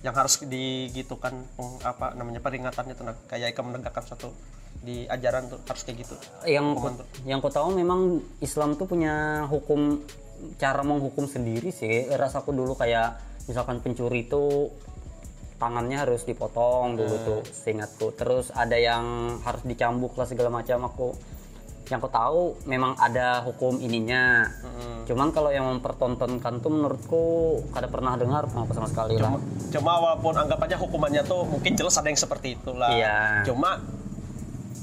Yang 0.00 0.14
harus 0.16 0.34
digitukan 0.48 1.34
apa 1.84 2.16
namanya 2.16 2.40
peringatannya 2.40 2.94
tuh 2.96 3.04
nah. 3.04 3.16
kayak 3.28 3.52
ikam 3.52 3.68
menegakkan 3.68 4.04
satu 4.06 4.32
di 4.80 5.08
ajaran 5.08 5.48
tuh 5.52 5.60
harus 5.68 5.82
kayak 5.84 6.06
gitu. 6.06 6.14
Yang 6.48 6.66
ku, 6.78 6.86
tuh. 6.92 7.06
yang 7.28 7.38
ku 7.40 7.48
tahu 7.52 7.68
memang 7.76 8.20
Islam 8.40 8.76
tuh 8.76 8.88
punya 8.88 9.44
hukum 9.48 10.00
cara 10.60 10.80
menghukum 10.84 11.28
sendiri 11.28 11.72
sih. 11.72 12.08
Rasaku 12.12 12.52
dulu 12.52 12.76
kayak 12.76 13.18
misalkan 13.46 13.80
pencuri 13.80 14.26
itu 14.26 14.72
tangannya 15.56 15.96
harus 15.96 16.24
dipotong 16.28 16.96
dulu 17.00 17.16
tuh 17.24 17.40
seingatku. 17.44 18.12
Terus 18.16 18.52
ada 18.52 18.76
yang 18.76 19.36
harus 19.42 19.62
dicambuk 19.64 20.16
lah 20.16 20.28
segala 20.28 20.52
macam 20.52 20.84
aku 20.86 21.08
yang 21.86 22.02
ku 22.02 22.10
tahu 22.10 22.58
memang 22.66 22.98
ada 22.98 23.46
hukum 23.46 23.78
ininya. 23.78 24.42
Cuman 25.06 25.30
kalau 25.30 25.54
yang 25.54 25.70
mempertontonkan 25.70 26.58
tuh 26.58 26.70
menurutku 26.74 27.24
kada 27.70 27.86
pernah 27.86 28.18
dengar 28.18 28.50
apa 28.50 28.72
sama 28.74 28.90
sekali 28.90 29.14
lah. 29.22 29.38
Cuma 29.70 30.02
walaupun 30.02 30.34
anggapannya 30.34 30.76
hukumannya 30.82 31.22
tuh 31.22 31.46
mungkin 31.46 31.78
jelas 31.78 31.94
ada 31.94 32.10
yang 32.10 32.18
seperti 32.18 32.58
itulah. 32.58 32.90
Iya. 32.90 33.46
Cuma 33.46 33.78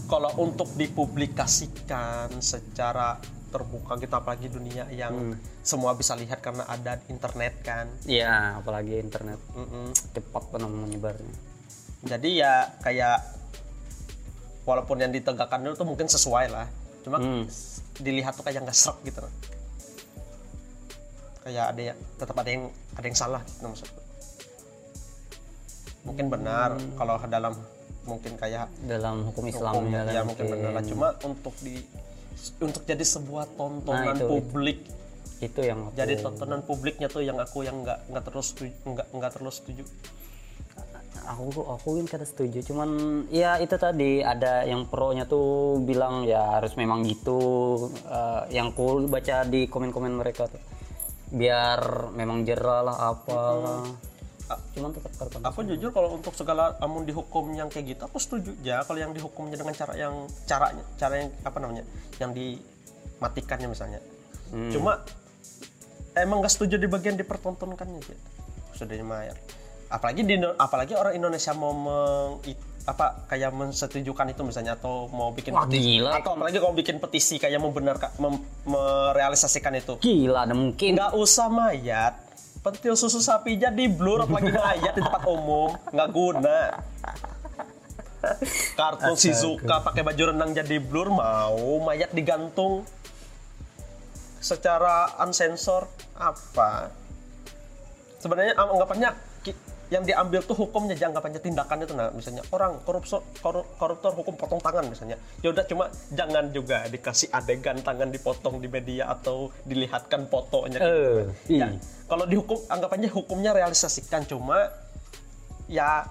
kalau 0.07 0.31
untuk 0.39 0.71
dipublikasikan 0.79 2.39
secara 2.39 3.19
terbuka 3.53 3.93
gitu 3.95 4.09
apalagi 4.09 4.49
dunia 4.49 4.89
yang 4.89 5.13
Hmm. 5.13 5.37
semua 5.61 5.93
bisa 5.93 6.13
lihat 6.13 6.41
karena 6.41 6.65
ada 6.65 6.97
internet 7.05 7.53
kan. 7.61 7.85
Iya, 8.03 8.57
apalagi 8.57 8.97
internet 8.97 9.37
Mm-mm. 9.53 9.93
cepat 10.11 10.43
penuh 10.49 10.67
menyebarnya. 10.67 11.35
Jadi 12.03 12.29
ya 12.35 12.73
kayak 12.81 13.21
walaupun 14.63 14.97
yang 14.97 15.11
ditegakkan 15.11 15.61
dulu 15.61 15.77
tuh 15.77 15.85
mungkin 15.85 16.07
sesuai 16.07 16.49
lah. 16.49 16.67
Cuma 17.03 17.19
Hmm. 17.19 17.45
dilihat 17.95 18.33
tuh 18.33 18.41
kayak 18.41 18.63
nggak 18.63 18.73
serap 18.73 18.97
gitu. 19.03 19.21
Kayak 21.43 21.65
ada 21.71 21.81
yang 21.83 21.97
tetap 22.15 22.35
ada 22.35 22.49
yang 22.49 22.63
ada 22.95 23.05
yang 23.05 23.17
salah 23.17 23.41
gitu 23.43 23.67
maksudku. 23.67 24.01
Mungkin 26.03 26.25
benar 26.27 26.75
Hmm. 26.75 26.95
kalau 26.95 27.15
dalam 27.23 27.53
mungkin 28.03 28.35
kayak 28.35 28.67
Dalam 28.83 29.23
hukum 29.23 29.47
hukum 29.47 29.51
Islamnya 29.51 30.01
ya 30.03 30.19
lah 30.19 30.23
mungkin 30.27 30.45
benar 30.47 30.71
lah. 30.75 30.83
Cuma 30.83 31.07
untuk 31.23 31.55
di 31.59 31.79
untuk 32.59 32.83
jadi 32.83 33.01
sebuah 33.01 33.45
tontonan 33.55 34.13
Nah, 34.13 34.17
itu- 34.17 34.29
publik. 34.29 34.79
Itu 35.39 35.59
yang 35.59 35.91
aku, 35.91 35.99
jadi 35.99 36.13
tontonan 36.23 36.63
publiknya 36.63 37.11
tuh 37.11 37.19
yang 37.19 37.35
aku 37.35 37.67
yang 37.67 37.83
nggak 37.83 38.07
nggak 38.07 38.23
terus 38.23 38.55
setuju, 38.55 38.71
nggak 38.87 39.07
nggak 39.11 39.31
terus 39.35 39.55
setuju. 39.59 39.83
Aku 41.23 41.47
aku 41.67 42.03
kan 42.03 42.07
kada 42.09 42.25
setuju 42.27 42.59
cuman 42.63 42.89
ya 43.31 43.55
itu 43.55 43.75
tadi 43.75 44.19
ada 44.19 44.67
yang 44.67 44.87
pro 44.87 45.15
nya 45.15 45.23
tuh 45.23 45.79
bilang 45.79 46.23
ya 46.23 46.59
harus 46.59 46.75
memang 46.75 47.03
gitu. 47.03 47.39
Eh, 48.03 48.55
yang 48.55 48.71
ku 48.71 49.03
baca 49.07 49.43
di 49.43 49.67
komen-komen 49.67 50.15
mereka 50.15 50.47
tuh. 50.47 50.59
Biar 51.31 52.11
memang 52.11 52.43
jerah 52.43 52.81
lah 52.83 52.97
apa. 53.11 53.39
Cuman 54.73 54.89
tetap 54.93 55.11
kada 55.17 55.37
aku 55.45 55.59
jujur 55.67 55.89
kalau 55.93 56.15
untuk 56.15 56.33
segala 56.33 56.75
amun 56.79 57.03
dihukum 57.03 57.53
yang 57.53 57.67
kayak 57.69 57.95
gitu 57.97 58.01
aku 58.07 58.17
setuju 58.17 58.51
ya 58.65 58.81
kalau 58.83 58.99
yang 58.99 59.11
dihukumnya 59.11 59.57
dengan 59.59 59.73
cara 59.75 59.93
yang 59.95 60.25
caranya 60.45 60.83
cara 60.99 61.13
yang 61.23 61.29
apa 61.45 61.57
namanya 61.59 61.83
yang 62.17 62.31
dimatikannya 62.31 63.67
misalnya. 63.69 63.99
Hmm. 64.53 64.69
cuma 64.69 65.01
emang 66.13 66.45
gak 66.45 66.53
setuju 66.53 66.77
di 66.77 66.85
bagian 66.85 67.17
dipertontonkannya 67.17 67.99
aja 68.05 68.15
sudah 68.77 68.95
mayar 69.01 69.37
apalagi 69.89 70.21
di 70.25 70.41
apalagi 70.57 70.93
orang 70.97 71.13
Indonesia 71.17 71.53
mau 71.53 71.73
meng, 71.73 72.41
apa 72.83 73.23
kayak 73.31 73.55
mensetujukan 73.55 74.35
itu 74.35 74.41
misalnya 74.43 74.75
atau 74.75 75.07
mau 75.07 75.31
bikin 75.31 75.55
Wah, 75.55 75.63
petisi. 75.63 76.03
gila. 76.03 76.19
atau 76.19 76.35
apalagi 76.35 76.57
kalau 76.59 76.75
bikin 76.75 76.99
petisi 76.99 77.39
kayak 77.39 77.61
membenarkan 77.63 78.11
mem- 78.19 78.43
merealisasikan 78.67 79.71
itu. 79.79 79.95
Gila 80.03 80.43
mungkin. 80.51 80.99
Nggak 80.99 81.15
usah 81.15 81.47
mayat 81.47 82.13
pentil 82.63 82.95
susu 82.95 83.19
sapi 83.19 83.59
jadi 83.59 83.85
blur 83.91 84.23
apalagi 84.23 84.55
mayat 84.63 84.95
di 84.95 85.01
tempat 85.03 85.23
umum. 85.27 85.75
Nggak 85.91 86.09
guna. 86.15 86.59
Kartun 88.79 89.19
Shizuka 89.19 89.83
pakai 89.83 89.99
baju 89.99 90.23
renang 90.31 90.55
jadi 90.55 90.79
blur 90.79 91.11
mau. 91.11 91.83
Mayat 91.83 92.15
digantung. 92.15 92.87
Secara 94.39 95.19
unsensor 95.23 95.91
apa? 96.15 96.91
Sebenarnya 98.23 98.55
anggapannya 98.55 99.11
yang 99.93 100.01
diambil 100.01 100.41
tuh 100.41 100.57
hukumnya 100.57 100.93
jangan 100.93 101.13
anggapannya 101.13 101.37
tindakan 101.39 101.77
itu 101.79 101.93
nah 101.93 102.09
misalnya 102.09 102.41
orang 102.49 102.81
korupsor 102.81 103.21
koru- 103.37 103.69
koruptor 103.73 104.11
hukum 104.11 104.33
potong 104.33 104.57
tangan 104.57 104.81
misalnya 104.83 105.13
ya 105.39 105.49
udah 105.49 105.61
cuma 105.63 105.85
jangan 106.09 106.49
juga 106.49 106.87
dikasih 106.87 107.29
adegan 107.29 107.77
tangan 107.79 108.09
dipotong 108.09 108.57
di 108.57 108.65
media 108.67 109.07
atau 109.07 109.37
dilihatkan 109.63 110.25
fotonya 110.25 110.79
eh 110.79 111.29
Ya, 111.45 111.69
ih. 111.69 111.77
kalau 112.03 112.25
dihukum 112.25 112.57
anggapannya 112.65 113.07
hukumnya 113.07 113.53
realisasikan 113.53 114.25
cuma 114.25 114.73
ya 115.67 116.09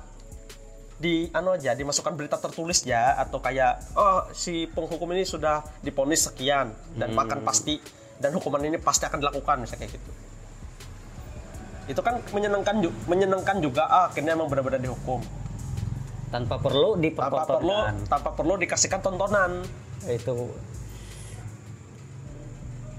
di 0.97 1.27
anu 1.29 1.51
aja 1.51 1.75
dimasukkan 1.75 2.15
berita 2.15 2.39
tertulis 2.39 2.87
ya 2.87 3.19
atau 3.19 3.43
kayak 3.43 3.83
oh 3.93 4.23
si 4.31 4.65
penghukum 4.67 5.11
ini 5.11 5.27
sudah 5.27 5.59
diponis 5.83 6.25
sekian 6.25 6.71
dan 6.95 7.11
Hmm. 7.11 7.19
makan 7.19 7.43
pasti 7.43 7.83
dan 8.17 8.31
hukuman 8.31 8.63
ini 8.63 8.79
pasti 8.79 9.03
akan 9.03 9.19
dilakukan 9.19 9.59
misalnya 9.59 9.83
kayak 9.83 9.99
gitu. 9.99 10.11
Itu 11.85 11.99
kan 11.99 12.23
menyenangkan 12.31 12.79
ju- 12.79 12.95
menyenangkan 13.05 13.57
juga 13.59 13.83
ah, 13.85 14.05
akhirnya 14.07 14.33
emang 14.33 14.47
benar-benar 14.47 14.79
dihukum. 14.79 15.19
Tanpa 16.29 16.57
perlu 16.57 16.97
tanpa 16.97 17.45
perlu 17.45 17.77
tanpa 18.09 18.31
perlu 18.33 18.55
dikasihkan 18.57 19.01
tontonan. 19.01 19.61
Itu. 20.05 20.49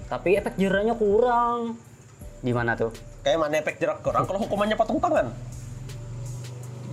Tapi 0.05 0.37
efek 0.37 0.53
jerahnya 0.55 0.93
kurang. 0.93 1.79
Gimana 2.43 2.77
tuh? 2.77 2.93
Kayak 3.23 3.39
mana 3.39 3.55
efek 3.57 3.79
jerak 3.79 4.03
kurang? 4.03 4.27
Kalau 4.27 4.39
hukumannya 4.43 4.75
potong 4.75 4.99
tangan. 4.99 5.31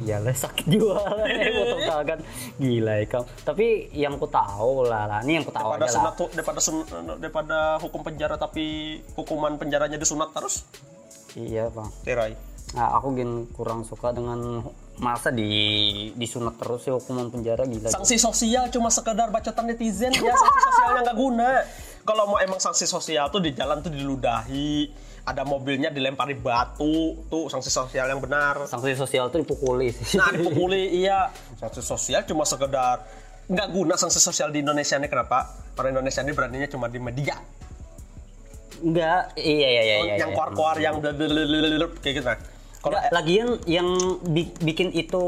Iyalah 0.01 0.33
sakit 0.33 0.65
juga 0.65 0.97
lah 1.05 1.29
ya, 1.29 1.53
potong 1.53 1.83
tangan. 1.85 2.19
Gila 2.57 2.95
ya 2.97 3.05
kamu 3.05 3.25
tapi 3.45 3.67
yang 3.93 4.17
ku 4.17 4.25
tahu 4.25 4.89
lah 4.89 5.05
lah. 5.05 5.21
Ini 5.21 5.33
yang 5.37 5.45
ku 5.45 5.53
tahu 5.53 5.77
daripada 5.77 5.85
aja 5.85 5.91
lah. 5.91 5.97
sunat 6.01 6.13
tuh 6.17 6.29
daripada 6.33 6.61
sun- 6.63 6.89
daripada 7.21 7.59
hukum 7.85 8.01
penjara 8.01 8.41
tapi 8.41 8.97
hukuman 9.13 9.61
penjaranya 9.61 10.01
disunat 10.01 10.33
terus 10.33 10.65
iya 11.37 11.71
bang. 11.71 11.89
Tirai 12.03 12.35
nah 12.71 12.95
aku 12.95 13.19
gin 13.19 13.51
kurang 13.51 13.83
suka 13.83 14.15
dengan 14.15 14.63
masa 15.01 15.33
di 15.35 15.51
disunat 16.15 16.61
terus 16.61 16.87
sih 16.87 16.93
hukuman 16.93 17.33
penjara 17.33 17.65
gila. 17.67 17.89
Sanksi 17.91 18.21
sosial 18.21 18.69
cuma 18.69 18.93
sekedar 18.93 19.33
bacotan 19.33 19.67
netizen 19.67 20.13
ya. 20.13 20.31
Sanksi 20.37 20.61
sosialnya 20.71 21.01
nggak 21.09 21.19
guna. 21.19 21.51
Kalau 22.05 22.25
mau 22.31 22.39
emang 22.39 22.61
sanksi 22.61 22.85
sosial 22.85 23.33
tuh 23.33 23.41
di 23.43 23.57
jalan 23.57 23.81
tuh 23.81 23.91
diludahi. 23.91 24.93
Ada 25.21 25.45
mobilnya 25.45 25.93
dilempari 25.93 26.37
batu 26.37 27.27
tuh 27.29 27.49
sanksi 27.49 27.73
sosial 27.73 28.07
yang 28.13 28.21
benar. 28.21 28.69
Sanksi 28.69 28.95
sosial 28.95 29.33
tuh 29.33 29.43
dipukuli. 29.43 29.91
Sih 29.91 30.21
nah 30.21 30.31
dipukuli 30.31 31.01
iya. 31.01 31.33
Sanksi 31.59 31.81
sosial 31.81 32.23
cuma 32.29 32.45
sekedar 32.45 33.03
nggak 33.51 33.69
guna 33.75 33.99
sanksi 33.99 34.23
sosial 34.23 34.55
di 34.55 34.63
Indonesia 34.63 34.95
ini 35.01 35.11
kenapa? 35.11 35.59
Orang 35.75 35.97
Indonesia 35.97 36.21
ini 36.23 36.37
beraninya 36.37 36.69
cuma 36.69 36.87
di 36.87 37.01
media 37.01 37.35
enggak. 38.81 39.37
Iya 39.37 39.69
iya 39.69 39.83
iya 39.83 39.97
iya 40.03 40.15
yang 40.19 40.31
iya. 40.33 40.37
kuar-kuar 40.37 40.77
yang 40.81 40.99
blablabla 40.99 41.87
kayak 42.01 42.15
gitu 42.21 42.27
nah. 42.27 42.39
Kalau 42.81 42.97
lagian 43.13 43.61
yang 43.69 43.89
bi- 44.25 44.57
bikin 44.59 44.89
itu 44.97 45.25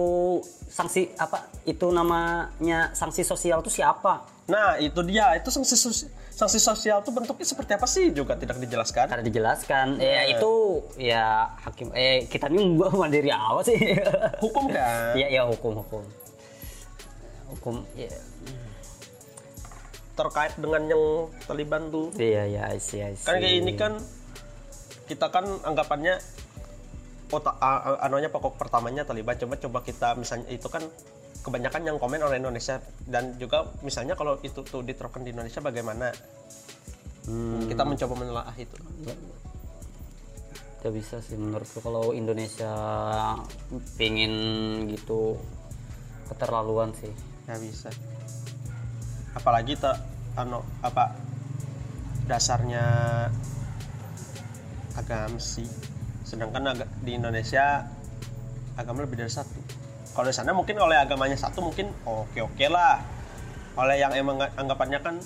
sanksi 0.72 1.12
apa 1.20 1.52
itu 1.68 1.84
namanya 1.92 2.96
sanksi 2.96 3.20
sosial 3.22 3.60
tuh 3.60 3.68
siapa? 3.68 4.24
Nah 4.48 4.80
itu 4.80 5.04
dia. 5.04 5.36
Itu 5.36 5.52
sanksi 5.52 5.76
sosial 5.76 6.08
sanksi 6.32 6.56
sosial 6.56 7.04
tuh 7.04 7.12
bentuknya 7.12 7.44
seperti 7.44 7.76
apa 7.76 7.84
sih? 7.84 8.08
Juga 8.08 8.40
tidak 8.40 8.56
dijelaskan. 8.56 9.04
Karena 9.04 9.20
dijelaskan. 9.20 9.86
Ya 10.00 10.24
Nah. 10.24 10.24
itu 10.32 10.52
ya 10.96 11.24
hakim 11.60 11.92
eh 11.92 12.24
kita 12.24 12.48
ini 12.48 12.72
mandiri 12.72 13.28
apa 13.28 13.60
sih? 13.60 13.76
Hukum 14.40 14.72
kan? 14.72 15.12
Iya 15.12 15.26
iya 15.36 15.42
hukum 15.44 15.76
hukum. 15.84 16.02
Hukum 17.52 17.84
ya 17.92 18.08
terkait 20.12 20.52
dengan 20.60 20.82
yang 20.84 21.02
Taliban 21.48 21.88
tuh. 21.88 22.12
Iya 22.20 22.44
iya 22.48 22.62
I 22.68 22.78
see, 22.80 23.00
I 23.00 23.16
see. 23.16 23.24
kan 23.24 23.40
kayak 23.40 23.56
ini 23.64 23.72
kan 23.76 23.92
kita 25.08 25.26
kan 25.32 25.44
anggapannya 25.64 26.20
otak 27.32 27.56
anunya 28.04 28.28
pokok 28.28 28.60
pertamanya 28.60 29.08
Taliban. 29.08 29.36
Coba 29.40 29.56
coba 29.56 29.78
kita 29.80 30.12
misalnya 30.20 30.52
itu 30.52 30.68
kan 30.68 30.84
kebanyakan 31.40 31.82
yang 31.88 31.96
komen 31.96 32.20
orang 32.20 32.44
Indonesia. 32.44 32.76
Dan 33.08 33.40
juga 33.40 33.72
misalnya 33.80 34.12
kalau 34.12 34.36
itu 34.44 34.60
tuh 34.60 34.84
diterapkan 34.84 35.24
di 35.24 35.32
Indonesia 35.32 35.64
bagaimana? 35.64 36.12
Hmm, 37.24 37.64
kita 37.70 37.82
mencoba 37.88 38.14
menelaah 38.18 38.56
itu. 38.60 38.76
Tidak 40.82 40.92
bisa 40.92 41.22
sih 41.24 41.38
menurutku 41.38 41.78
kalau 41.80 42.12
Indonesia 42.12 42.74
pingin 43.96 44.34
gitu 44.92 45.40
keterlaluan 46.28 46.92
sih. 46.92 47.14
Nggak 47.48 47.60
bisa 47.64 47.90
apalagi 49.32 49.76
tak 49.76 50.00
anu 50.36 50.64
apa 50.80 51.16
dasarnya 52.28 52.84
agama 54.96 55.40
sih. 55.40 55.68
Sedangkan 56.24 56.72
aga- 56.72 56.90
di 57.04 57.16
Indonesia 57.16 57.84
agama 58.76 59.04
lebih 59.04 59.20
dari 59.20 59.32
satu. 59.32 59.58
Kalau 60.12 60.28
di 60.28 60.36
sana 60.36 60.52
mungkin 60.52 60.76
oleh 60.80 60.96
agamanya 61.00 61.36
satu 61.36 61.64
mungkin 61.64 61.88
oke 62.04 62.38
oke 62.40 62.66
lah. 62.68 63.00
Oleh 63.76 64.00
yang 64.00 64.12
emang 64.12 64.40
anggapannya 64.56 65.00
kan 65.00 65.16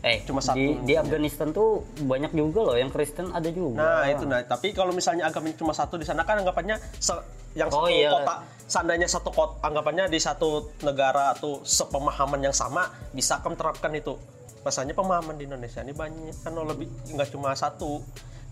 eh 0.00 0.20
Cuma 0.24 0.40
satu 0.40 0.56
di, 0.56 0.76
di. 0.84 0.94
Afghanistan 0.94 1.50
tuh 1.50 1.84
banyak 1.98 2.32
juga 2.32 2.60
loh 2.62 2.76
yang 2.76 2.90
Kristen 2.90 3.30
ada 3.30 3.48
juga 3.48 3.80
nah 3.80 4.04
itu 4.06 4.24
nah 4.24 4.40
tapi 4.40 4.70
kalau 4.70 4.92
misalnya 4.92 5.26
agamanya 5.26 5.56
cuma 5.56 5.72
satu 5.72 5.96
di 5.96 6.04
sana 6.04 6.22
kan 6.22 6.40
anggapannya 6.40 6.76
se- 6.96 7.24
yang 7.56 7.72
Oh, 7.72 7.84
satu 7.84 7.90
iya. 7.90 8.12
kota 8.12 8.34
seandainya 8.68 9.08
satu 9.08 9.30
kota 9.32 9.64
anggapannya 9.64 10.04
di 10.06 10.20
satu 10.20 10.48
negara 10.82 11.32
tuh 11.34 11.64
sepemahaman 11.64 12.40
yang 12.40 12.52
sama 12.52 12.84
bisa 13.10 13.40
kan 13.40 13.56
terapkan 13.56 13.88
itu 13.92 14.12
masanya 14.60 14.92
pemahaman 14.92 15.34
di 15.34 15.46
Indonesia 15.46 15.80
ini 15.80 15.94
banyak 15.94 16.36
kan 16.42 16.52
lebih 16.52 16.84
nggak 17.14 17.32
cuma 17.32 17.54
satu 17.54 18.02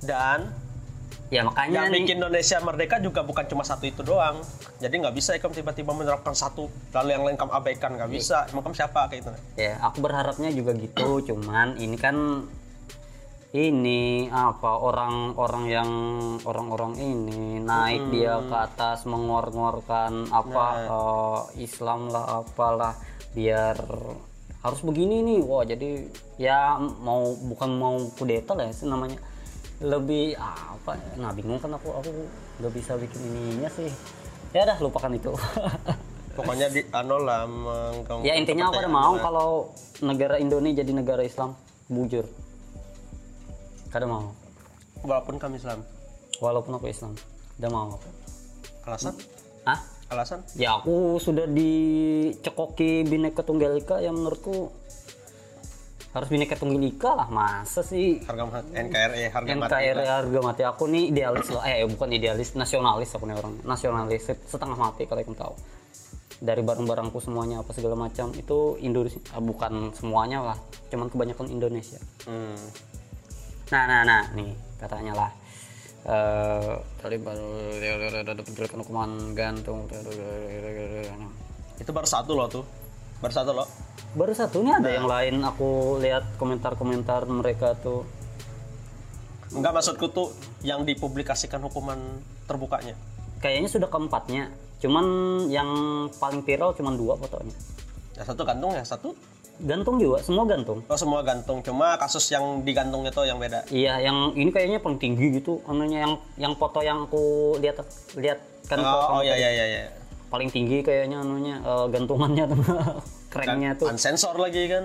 dan 0.01 0.49
ya 1.35 1.43
makanya 1.43 1.75
yang 1.75 1.87
nih. 1.91 2.07
bikin 2.07 2.17
Indonesia 2.23 2.57
merdeka 2.63 2.97
juga 3.03 3.27
bukan 3.27 3.45
cuma 3.51 3.67
satu 3.67 3.91
itu 3.91 4.07
doang. 4.07 4.39
Jadi 4.79 4.95
nggak 5.03 5.15
bisa 5.19 5.35
ikam 5.35 5.51
tiba-tiba 5.51 5.91
menerapkan 5.91 6.31
satu 6.31 6.71
lalu 6.95 7.11
yang 7.11 7.23
lain 7.27 7.35
kamu 7.35 7.51
abaikan 7.51 7.99
nggak 7.99 8.11
bisa. 8.15 8.47
Emang 8.55 8.63
kamu 8.71 8.79
siapa 8.79 9.11
kayak 9.11 9.27
gitu. 9.27 9.31
Ya 9.59 9.75
aku 9.83 9.99
berharapnya 9.99 10.55
juga 10.55 10.79
gitu 10.79 11.27
cuman 11.27 11.75
ini 11.83 11.99
kan 11.99 12.47
ini 13.55 14.31
apa 14.31 14.79
orang-orang 14.79 15.65
yang 15.71 15.91
orang-orang 16.43 16.99
ini 16.99 17.63
naik 17.63 18.11
dia 18.15 18.39
ke 18.43 18.55
atas 18.55 19.07
mengor-ngorkan 19.07 20.31
apa 20.31 20.67
eh, 20.87 21.67
Islam 21.67 22.11
lah 22.15 22.47
apalah 22.47 22.95
biar 23.35 23.79
harus 24.63 24.81
begini 24.87 25.23
nih. 25.27 25.41
Wah 25.43 25.67
jadi 25.67 26.07
ya 26.39 26.79
mau 26.79 27.35
bukan 27.35 27.71
mau 27.75 27.99
kudeta 28.15 28.55
lah 28.55 28.71
ya 28.71 28.75
sih 28.75 28.87
namanya 28.87 29.34
lebih 29.83 30.39
apa 30.39 30.95
nah 31.19 31.35
bingung 31.35 31.59
kan 31.59 31.75
aku 31.75 31.91
aku 31.91 32.11
nggak 32.63 32.73
bisa 32.75 32.95
bikin 32.95 33.21
ininya 33.27 33.71
sih. 33.73 33.91
Ya 34.55 34.63
dah 34.63 34.79
lupakan 34.79 35.11
itu. 35.11 35.35
Pokoknya 36.39 36.67
di 36.67 36.83
anu 36.91 37.23
lah 37.23 37.47
ya 38.27 38.35
intinya 38.35 38.71
aku 38.71 38.79
ada 38.83 38.91
mau 38.91 39.15
kalau 39.23 39.71
negara 40.03 40.39
Indonesia 40.43 40.83
jadi 40.83 40.93
negara 40.95 41.23
Islam 41.23 41.55
bujur. 41.87 42.27
Kada 43.91 44.07
mau. 44.11 44.35
Walaupun 45.07 45.39
kami 45.39 45.63
Islam. 45.63 45.87
Walaupun 46.43 46.75
aku 46.75 46.91
Islam 46.91 47.15
udah 47.63 47.71
mau. 47.71 47.95
Aku 48.83 48.87
alasan? 48.91 49.15
Ah 49.63 49.79
alasan? 50.11 50.43
Ya 50.59 50.75
aku 50.79 51.23
sudah 51.23 51.47
dicekoki 51.47 53.07
bineka 53.07 53.47
tunggal 53.47 53.79
ika 53.79 54.03
yang 54.03 54.19
menurutku 54.19 54.75
harus 56.15 56.29
bineka 56.31 56.55
tunggal 56.55 56.79
ika 56.79 57.11
lah 57.19 57.27
masa 57.27 57.83
sih? 57.83 58.23
Harga 58.23 58.47
ma- 58.47 58.63
NKRI 58.63 59.35
harga 59.35 59.51
mati 59.59 59.71
NKRI 59.75 60.07
harga 60.07 60.39
mati. 60.47 60.63
Aku 60.63 60.87
nih 60.87 61.11
idealis 61.11 61.51
loh 61.51 61.63
eh 61.67 61.83
bukan 61.91 62.07
idealis 62.15 62.55
nasionalis 62.55 63.11
aku 63.19 63.27
nih 63.27 63.35
orang. 63.35 63.59
Nasionalis 63.67 64.23
set- 64.23 64.47
setengah 64.47 64.79
mati 64.79 65.11
kalau 65.11 65.27
kamu 65.27 65.35
tahu. 65.35 65.55
Dari 66.39 66.63
barang-barangku 66.63 67.19
semuanya 67.19 67.67
apa 67.67 67.75
segala 67.75 67.99
macam 67.99 68.31
itu 68.31 68.79
Indonesia 68.79 69.19
ah, 69.35 69.43
bukan 69.43 69.91
semuanya 69.91 70.55
lah. 70.55 70.59
Cuman 70.87 71.11
kebanyakan 71.11 71.51
Indonesia. 71.51 71.99
Hmm. 72.31 72.55
Nah, 73.75 73.83
nah, 73.91 74.01
nah, 74.07 74.23
nih 74.39 74.55
katanya 74.79 75.13
lah. 75.19 75.31
Eh, 76.05 76.75
Taliban 77.01 77.39
ada 78.13 78.39
penjelasan 78.45 78.87
hukuman 78.87 79.35
gantung. 79.35 79.89
itu 81.75 81.91
baru 81.91 82.07
satu 82.07 82.39
loh 82.39 82.47
tuh 82.47 82.84
baru 83.25 83.35
satu 83.35 83.51
loh 83.57 83.69
Baru 84.15 84.31
satu 84.31 84.63
nih 84.63 84.79
ada 84.79 84.91
yang 84.95 85.11
lain. 85.11 85.43
Aku 85.43 85.99
lihat 85.99 86.39
komentar-komentar 86.39 87.27
mereka 87.27 87.75
tuh. 87.75 88.07
enggak 89.51 89.75
maksudku 89.75 90.07
tuh 90.11 90.31
yang 90.63 90.87
dipublikasikan 90.87 91.59
hukuman 91.63 91.99
terbukanya 92.47 92.95
Kayaknya 93.43 93.69
sudah 93.73 93.89
keempatnya. 93.91 94.55
Cuman 94.79 95.05
yang 95.51 95.67
paling 96.23 96.47
viral 96.47 96.77
cuman 96.79 96.95
dua 96.95 97.19
fotonya. 97.19 97.57
ya 98.15 98.23
satu 98.23 98.47
gantung 98.47 98.71
ya 98.77 98.85
satu 98.87 99.11
Gantung 99.55 100.03
juga, 100.03 100.19
semua 100.19 100.43
gantung. 100.51 100.83
oh 100.83 100.99
semua 100.99 101.23
gantung 101.23 101.63
cuma 101.63 101.95
kasus 101.95 102.27
yang 102.27 102.67
digantungnya 102.67 103.15
tuh 103.15 103.23
yang 103.23 103.39
beda 103.39 103.63
Iya, 103.71 104.03
yang 104.03 104.35
ini 104.35 104.51
kayaknya 104.51 104.83
paling 104.83 104.99
tinggi 104.99 105.39
gitu. 105.39 105.63
Anunya 105.71 106.03
yang 106.03 106.15
yang 106.35 106.53
foto 106.59 106.83
yang 106.83 107.07
aku 107.07 107.55
lihat 107.63 107.79
lihat 108.19 108.43
kan 108.67 108.83
oh, 108.83 109.19
oh 109.19 109.23
iya 109.23 109.39
iya 109.39 109.51
iya 109.55 109.65
iya 109.67 109.83
paling 110.29 110.49
tinggi 110.51 110.83
kayaknya 110.83 111.21
anunya 111.23 111.57
eh, 111.63 111.87
gantungannya 111.91 112.45
tuh 112.51 112.59
kerennya 113.33 113.71
tuh. 113.75 113.91
unsensor 113.91 114.35
lagi 114.39 114.67
kan? 114.71 114.85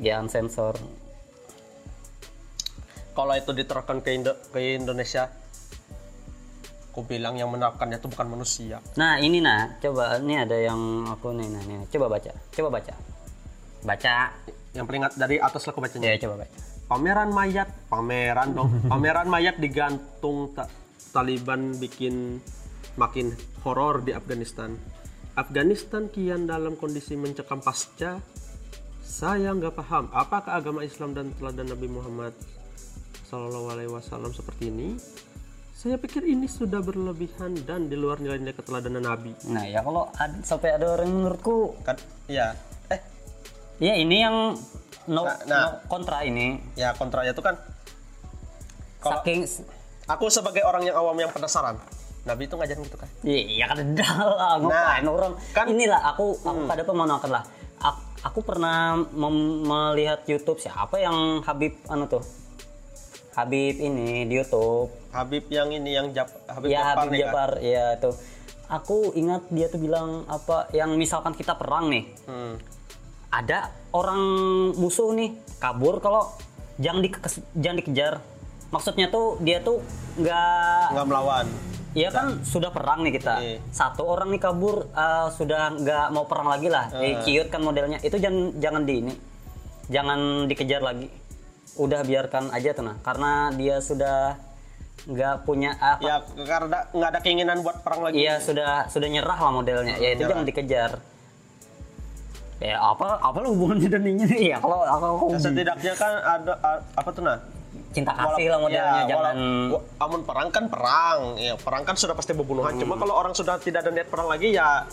Ya 0.00 0.20
sensor. 0.24 0.76
kalau 3.12 3.36
itu 3.36 3.52
diterapkan 3.52 4.00
ke, 4.00 4.16
Indo- 4.16 4.40
ke 4.48 4.80
Indonesia 4.80 5.28
aku 6.92 7.04
bilang 7.08 7.36
yang 7.40 7.48
menerapkannya 7.48 8.00
itu 8.00 8.08
bukan 8.08 8.28
manusia. 8.28 8.80
Nah 9.00 9.16
ini 9.16 9.40
nah, 9.40 9.80
coba 9.80 10.20
ini 10.20 10.36
ada 10.36 10.56
yang 10.56 11.08
aku 11.08 11.32
nih, 11.32 11.48
nah, 11.48 11.64
nih, 11.64 11.88
coba 11.88 12.12
baca, 12.12 12.32
coba 12.52 12.68
baca, 12.68 12.94
baca, 13.80 14.16
yang 14.76 14.84
peringat 14.84 15.16
dari 15.16 15.40
atas 15.40 15.64
lah 15.64 15.72
aku 15.72 15.80
bacanya. 15.80 16.12
Ya 16.12 16.20
coba 16.20 16.44
baca. 16.44 16.56
pameran 16.88 17.32
mayat 17.32 17.68
pameran 17.88 18.48
dong. 18.52 18.68
Pameran 18.92 19.28
mayat 19.28 19.56
digantung 19.56 20.52
ta- 20.52 20.68
Taliban 21.12 21.76
bikin 21.80 22.40
makin 22.94 23.32
horor 23.62 24.00
di 24.00 24.12
Afghanistan 24.12 24.74
Afghanistan 25.32 26.06
kian 26.06 26.44
dalam 26.44 26.76
kondisi 26.76 27.16
mencekam 27.16 27.58
pasca 27.58 28.20
saya 29.02 29.52
nggak 29.52 29.74
paham 29.74 30.08
apakah 30.10 30.56
agama 30.56 30.82
Islam 30.82 31.12
dan 31.12 31.32
teladan 31.36 31.68
Nabi 31.68 31.88
Muhammad 31.88 32.32
Sallallahu 33.24 33.72
Alaihi 33.72 33.88
Wasallam 33.88 34.32
seperti 34.32 34.68
ini 34.68 34.96
saya 35.72 35.98
pikir 35.98 36.22
ini 36.22 36.46
sudah 36.46 36.78
berlebihan 36.78 37.58
dan 37.64 37.90
di 37.90 37.98
luar 37.98 38.22
nilai-nilai 38.22 38.54
keteladanan 38.54 39.02
Nabi. 39.02 39.34
Nah 39.50 39.66
ya 39.66 39.82
kalau 39.82 40.06
ad- 40.14 40.46
sampai 40.46 40.78
ada 40.78 40.94
orang 40.94 41.10
yang 41.10 41.18
menurutku 41.26 41.74
Kan, 41.82 41.98
iya. 42.30 42.54
Eh, 42.86 43.02
ya 43.82 43.98
ini 43.98 44.22
yang 44.22 44.54
no, 45.10 45.26
Nah, 45.26 45.42
nah. 45.42 45.82
no 45.82 45.90
kontra 45.90 46.22
ini 46.22 46.62
ya 46.78 46.94
kontranya 46.94 47.34
itu 47.34 47.42
kan 47.42 47.58
Kalau- 49.02 49.26
saking 49.26 49.42
aku 50.06 50.30
sebagai 50.30 50.62
orang 50.62 50.86
yang 50.86 50.94
awam 50.94 51.18
yang 51.18 51.34
penasaran. 51.34 51.82
Nabi 52.22 52.46
itu 52.46 52.54
ngajarin 52.54 52.82
gitu 52.82 52.96
kan. 52.96 53.08
Iya 53.22 53.64
kan 53.66 53.76
ada 53.76 54.06
lah 54.30 54.54
ngapain 54.58 55.04
orang 55.04 55.32
kan- 55.50 55.68
inilah 55.68 56.00
aku 56.06 56.38
aku 56.38 56.60
kada 56.64 56.82
pemonakan 56.82 57.30
lah 57.32 57.44
aku, 57.76 58.00
aku 58.22 58.40
pernah 58.42 58.94
melihat 59.62 60.22
YouTube 60.24 60.56
siapa 60.56 60.96
yang 60.96 61.42
Habib 61.42 61.74
anu 61.86 62.06
tuh 62.06 62.22
Habib 63.32 63.74
ini 63.76 64.22
di 64.22 64.34
YouTube 64.34 64.92
Habib 65.10 65.48
yang 65.48 65.68
ini 65.68 65.90
yang 65.92 66.12
Jap, 66.12 66.30
Habib 66.46 66.68
ya 66.68 66.78
Jafar 66.86 66.96
Habib 67.00 67.12
nih 67.12 67.20
kan. 67.24 67.50
Ya 67.58 67.84
itu 67.96 68.10
aku 68.68 68.96
ingat 69.12 69.42
dia 69.48 69.66
tuh 69.66 69.80
bilang 69.80 70.22
apa 70.26 70.70
yang 70.70 70.94
misalkan 70.94 71.32
kita 71.32 71.52
perang 71.52 71.88
nih 71.88 72.06
Hmm. 72.22 72.54
ada 73.30 73.66
orang 73.90 74.20
musuh 74.74 75.10
nih 75.10 75.32
kabur 75.58 75.98
kalau 75.98 76.30
jangan 76.76 77.00
di 77.00 77.10
jangan 77.54 77.76
dikejar 77.78 78.14
maksudnya 78.68 79.08
tuh 79.08 79.36
dia 79.38 79.58
tuh 79.58 79.80
nggak 80.14 80.86
Nggak 80.92 81.06
melawan. 81.06 81.46
Iya 81.92 82.08
kan 82.08 82.40
sudah 82.40 82.72
perang 82.72 83.04
nih 83.04 83.12
kita. 83.20 83.34
Iya. 83.40 83.58
Satu 83.68 84.08
orang 84.08 84.32
nih 84.32 84.40
kabur 84.40 84.88
uh, 84.96 85.28
sudah 85.28 85.76
nggak 85.76 86.06
mau 86.16 86.24
perang 86.24 86.48
lagi 86.48 86.72
lah. 86.72 86.88
Eh, 86.96 87.20
ciut 87.20 87.52
kan 87.52 87.60
modelnya. 87.60 88.00
Itu 88.00 88.16
jangan 88.16 88.56
jangan 88.56 88.82
di 88.88 88.94
ini. 89.04 89.14
Jangan 89.92 90.48
dikejar 90.48 90.80
lagi. 90.80 91.12
Udah 91.76 92.00
biarkan 92.00 92.48
aja 92.48 92.72
tuh 92.72 92.84
nah. 92.88 92.96
Karena 93.04 93.52
dia 93.52 93.76
sudah 93.84 94.40
nggak 95.04 95.44
punya 95.44 95.76
apa? 95.76 96.00
Ya 96.00 96.16
karena 96.48 96.78
nggak 96.94 97.10
ada 97.12 97.20
keinginan 97.20 97.58
buat 97.60 97.84
perang 97.84 98.08
lagi. 98.08 98.24
Iya 98.24 98.40
sudah 98.40 98.88
sudah 98.88 99.08
nyerah 99.12 99.36
lah 99.36 99.52
modelnya. 99.52 100.00
Ya 100.00 100.16
itu 100.16 100.24
Nyerah. 100.24 100.30
jangan 100.32 100.46
dikejar. 100.48 100.90
Ya 102.62 102.78
apa 102.78 103.18
apa 103.18 103.38
hubungannya 103.42 103.88
dan 103.90 104.04
ini? 104.06 104.24
Ya 104.54 104.56
kalau 104.62 104.80
aku 104.80 105.34
Ya, 105.34 105.38
setidaknya 105.44 105.92
kan 105.98 106.12
ada 106.24 106.52
apa 106.96 107.10
tuh 107.12 107.20
nah? 107.26 107.36
Cinta 107.92 108.10
kasih 108.10 108.48
lah 108.48 108.58
modelnya 108.58 108.92
ya, 108.98 109.06
jangan 109.06 109.36
wala- 109.68 109.84
amun 109.98 110.20
perang 110.22 110.48
kan 110.48 110.64
perang. 110.66 111.20
Ya, 111.36 111.54
perang 111.54 111.82
kan 111.82 111.94
sudah 111.94 112.12
pasti 112.12 112.32
pembunuhan. 112.32 112.72
Cuma 112.74 112.96
kalau 112.96 113.14
orang 113.14 113.32
sudah 113.32 113.56
tidak 113.56 113.84
ada 113.84 113.90
niat 113.90 114.08
perang 114.08 114.26
lagi 114.26 114.50
ya 114.50 114.88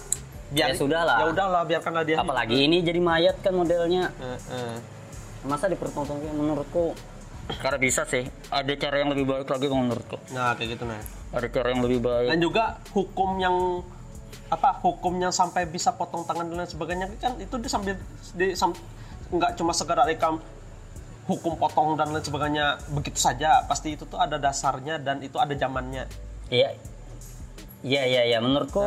Ya 0.50 0.74
sudahlah. 0.74 1.18
Ya 1.20 1.26
udahlah 1.30 1.62
biarkanlah 1.64 2.04
dia. 2.04 2.18
apalagi 2.18 2.58
ini 2.60 2.82
jadi 2.82 2.98
mayat 2.98 3.38
kan 3.40 3.54
modelnya. 3.54 4.10
Eh, 4.18 4.40
eh. 4.52 4.76
masa 5.40 5.66
dipertontonkan 5.66 6.36
menurutku 6.36 6.92
karena 7.56 7.80
bisa 7.80 8.04
sih 8.04 8.22
ada 8.50 8.68
cara 8.76 9.00
yang 9.00 9.10
lebih 9.10 9.24
baik 9.26 9.48
lagi 9.48 9.66
menurutku 9.66 10.20
Nah, 10.30 10.52
kayak 10.54 10.76
gitu 10.76 10.84
nah. 10.84 11.00
ada 11.32 11.48
cara 11.48 11.72
yang 11.72 11.80
lebih 11.80 12.04
baik 12.04 12.28
Dan 12.28 12.40
juga 12.40 12.64
hukum 12.92 13.40
yang 13.40 13.56
apa 14.50 14.84
hukum 14.84 15.16
yang 15.16 15.32
sampai 15.32 15.64
bisa 15.64 15.90
potong 15.92 16.28
tangan 16.28 16.44
dan 16.44 16.60
lain 16.60 16.68
sebagainya 16.68 17.08
kan 17.18 17.40
itu 17.40 17.56
di 17.56 17.66
sambil 17.66 17.96
di 18.36 18.52
sam- 18.52 18.76
nggak 19.30 19.56
cuma 19.56 19.72
sekedar 19.72 20.04
rekam 20.04 20.44
hukum 21.30 21.54
potong 21.56 21.94
dan 21.94 22.10
lain 22.10 22.26
sebagainya 22.26 22.82
begitu 22.90 23.22
saja. 23.22 23.62
Pasti 23.70 23.94
itu 23.94 24.10
tuh 24.10 24.18
ada 24.18 24.42
dasarnya 24.42 24.98
dan 24.98 25.22
itu 25.22 25.38
ada 25.38 25.54
zamannya. 25.54 26.10
Iya. 26.50 26.74
Iya 27.86 28.04
iya 28.10 28.22
iya. 28.34 28.38
Menurutku 28.42 28.82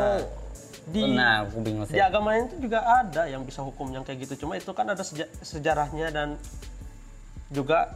di 0.83 1.07
nah 1.15 1.47
aku 1.47 1.63
bingung 1.63 1.87
sih. 1.87 1.95
di 1.95 2.03
agama 2.03 2.35
itu 2.35 2.59
juga 2.59 2.83
ada 2.83 3.31
yang 3.31 3.47
bisa 3.47 3.63
hukum 3.63 3.95
yang 3.95 4.03
kayak 4.03 4.27
gitu. 4.27 4.45
Cuma 4.45 4.59
itu 4.59 4.75
kan 4.75 4.91
ada 4.91 5.07
seja- 5.07 5.31
sejarahnya 5.41 6.11
dan 6.11 6.35
juga 7.55 7.95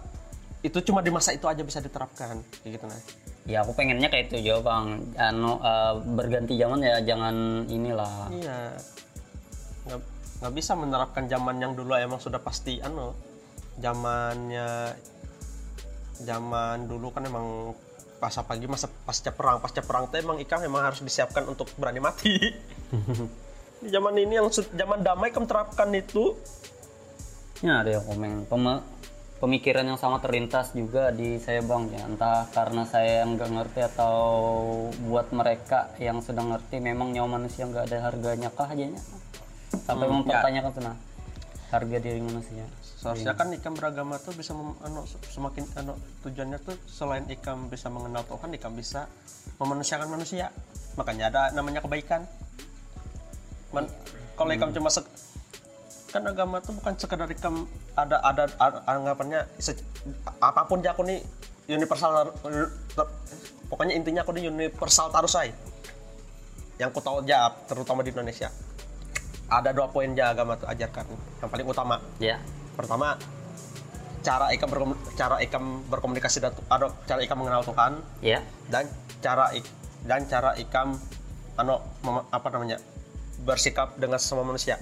itu 0.62 0.78
cuma 0.87 1.02
di 1.02 1.11
masa 1.11 1.35
itu 1.35 1.44
aja 1.50 1.62
bisa 1.62 1.78
diterapkan 1.78 2.42
kayak 2.62 2.76
gitu 2.76 2.85
nah 2.90 2.98
ya 3.46 3.62
aku 3.62 3.78
pengennya 3.78 4.11
kayak 4.11 4.30
itu 4.30 4.46
juga 4.50 4.70
bang. 4.70 4.87
Anu 5.18 5.59
eh, 5.59 5.94
berganti 6.14 6.54
zaman 6.54 6.78
ya 6.87 6.96
jangan 7.02 7.35
inilah. 7.66 8.30
Iya. 8.30 8.59
Nggak 9.90 10.00
nggak 10.37 10.52
bisa 10.54 10.72
menerapkan 10.76 11.24
zaman 11.26 11.56
yang 11.59 11.72
dulu 11.74 11.96
emang 11.96 12.20
sudah 12.20 12.38
pasti 12.38 12.78
anu 12.85 13.11
zamannya 13.77 14.97
zaman 16.23 16.89
dulu 16.89 17.12
kan 17.12 17.29
emang 17.29 17.77
pas 18.17 18.33
pagi 18.41 18.65
masa 18.65 18.89
pasca 18.89 19.29
perang 19.29 19.61
pasca 19.61 19.85
perang 19.85 20.09
tuh 20.09 20.17
emang 20.17 20.41
ikan 20.41 20.65
memang 20.65 20.89
harus 20.89 21.05
disiapkan 21.05 21.45
untuk 21.45 21.69
berani 21.77 22.01
mati. 22.01 22.33
Di 23.85 23.93
zaman 23.93 24.17
ini 24.17 24.41
yang 24.41 24.49
zaman 24.49 25.05
damai 25.05 25.29
kamu 25.29 25.45
terapkan 25.45 25.93
itu. 25.93 26.33
Ya 27.61 27.85
ada 27.85 28.01
yang 28.01 28.05
komen. 28.09 28.49
Pema- 28.49 28.85
pemikiran 29.37 29.85
yang 29.85 30.01
sama 30.01 30.17
terlintas 30.25 30.73
juga 30.73 31.12
di 31.12 31.37
saya 31.37 31.61
bang 31.61 31.93
ya. 31.93 32.09
Entah 32.09 32.49
karena 32.57 32.89
saya 32.89 33.21
yang 33.21 33.37
nggak 33.37 33.53
ngerti 33.53 33.81
atau 33.85 34.17
buat 35.05 35.29
mereka 35.37 35.93
yang 36.01 36.25
sudah 36.25 36.57
ngerti 36.57 36.81
memang 36.81 37.12
nyawa 37.12 37.37
manusia 37.37 37.69
nggak 37.69 37.93
ada 37.93 38.09
harganya 38.09 38.49
kah 38.49 38.73
hanya 38.73 38.97
sampai 39.85 40.07
mempertanyakan 40.09 40.71
tuh 40.73 40.83
nah 40.83 40.97
harga 41.75 41.97
diri 41.99 42.21
manusia 42.23 42.65
seharusnya 42.96 43.37
kan 43.37 43.52
ikan 43.61 43.76
beragama 43.76 44.16
tuh 44.16 44.32
bisa 44.32 44.56
mem- 44.56 44.76
anu, 44.80 45.04
semakin 45.28 45.68
anu, 45.76 45.92
tujuannya 46.24 46.59
tuh 46.64 46.76
selain 46.88 47.28
ikan 47.38 47.68
bisa 47.68 47.92
mengenal 47.92 48.24
Tuhan 48.24 48.50
ikan 48.56 48.72
bisa 48.72 49.04
memanusiakan 49.61 50.09
manusia. 50.09 50.48
Makanya 50.96 51.28
ada 51.28 51.42
namanya 51.52 51.85
kebaikan. 51.85 52.24
Man- 53.76 53.92
kalau 54.32 54.50
ikan 54.56 54.72
cuma 54.72 54.88
sek- 54.88 55.12
kan 56.09 56.24
agama 56.24 56.64
tuh 56.64 56.72
bukan 56.72 56.96
sekedar 56.96 57.28
ikan 57.37 57.68
ada 57.92 58.16
ada, 58.24 58.48
ada 58.56 58.78
anggapannya 58.88 59.44
se- 59.61 59.85
apa 60.40 60.64
pun 60.64 60.80
ya 60.80 60.96
aku 60.96 61.04
nih 61.04 61.20
universal 61.68 62.32
pokoknya 63.68 63.92
intinya 63.98 64.24
aku 64.24 64.32
nih 64.32 64.48
universal 64.48 65.12
tarusai 65.12 65.52
yang 66.80 66.88
ku 66.94 67.00
tahu 67.04 67.20
aja 67.24 67.52
terutama 67.68 68.00
di 68.00 68.12
Indonesia. 68.12 68.48
Ada 69.46 69.76
dua 69.76 69.88
poin 69.92 70.12
ya 70.16 70.32
agama 70.32 70.56
tuh 70.56 70.68
ajarkan. 70.68 71.04
Yang 71.40 71.48
paling 71.52 71.66
utama. 71.68 71.96
Ya 72.20 72.40
pertama 72.77 73.17
cara 74.21 74.51
ikam 74.51 74.69
cara 75.15 75.39
ikam 75.39 75.87
berkomunikasi 75.87 76.39
dan 76.39 76.53
ada 76.69 76.93
cara 77.07 77.21
ikam 77.23 77.41
mengenal 77.41 77.62
Tuhan. 77.62 77.93
Ya. 78.21 78.45
Dan 78.69 78.85
cara 79.19 79.51
ik- 79.51 79.71
dan 80.03 80.27
cara 80.27 80.53
ikam 80.55 81.01
ano 81.57 81.81
mem- 82.03 82.29
apa 82.29 82.49
namanya 82.51 82.77
bersikap 83.41 83.97
dengan 83.97 84.21
sesama 84.21 84.45
manusia. 84.45 84.77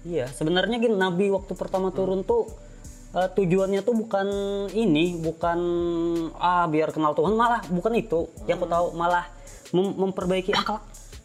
Iya, 0.00 0.30
sebenarnya 0.30 0.80
gini 0.80 0.96
Nabi 0.96 1.28
waktu 1.28 1.52
pertama 1.52 1.92
turun 1.92 2.24
tuh 2.24 2.48
eh, 3.12 3.28
tujuannya 3.28 3.82
tuh 3.82 3.92
bukan 3.92 4.26
ini, 4.72 5.18
bukan 5.18 5.58
ah 6.38 6.64
biar 6.64 6.88
kenal 6.88 7.12
Tuhan, 7.12 7.36
malah 7.36 7.60
bukan 7.68 7.92
itu. 7.92 8.30
Yang 8.46 8.64
aku 8.64 8.66
tahu 8.66 8.86
malah 8.94 9.28
mem- 9.72 9.96
memperbaiki 9.98 10.54
akhlak, 10.54 10.82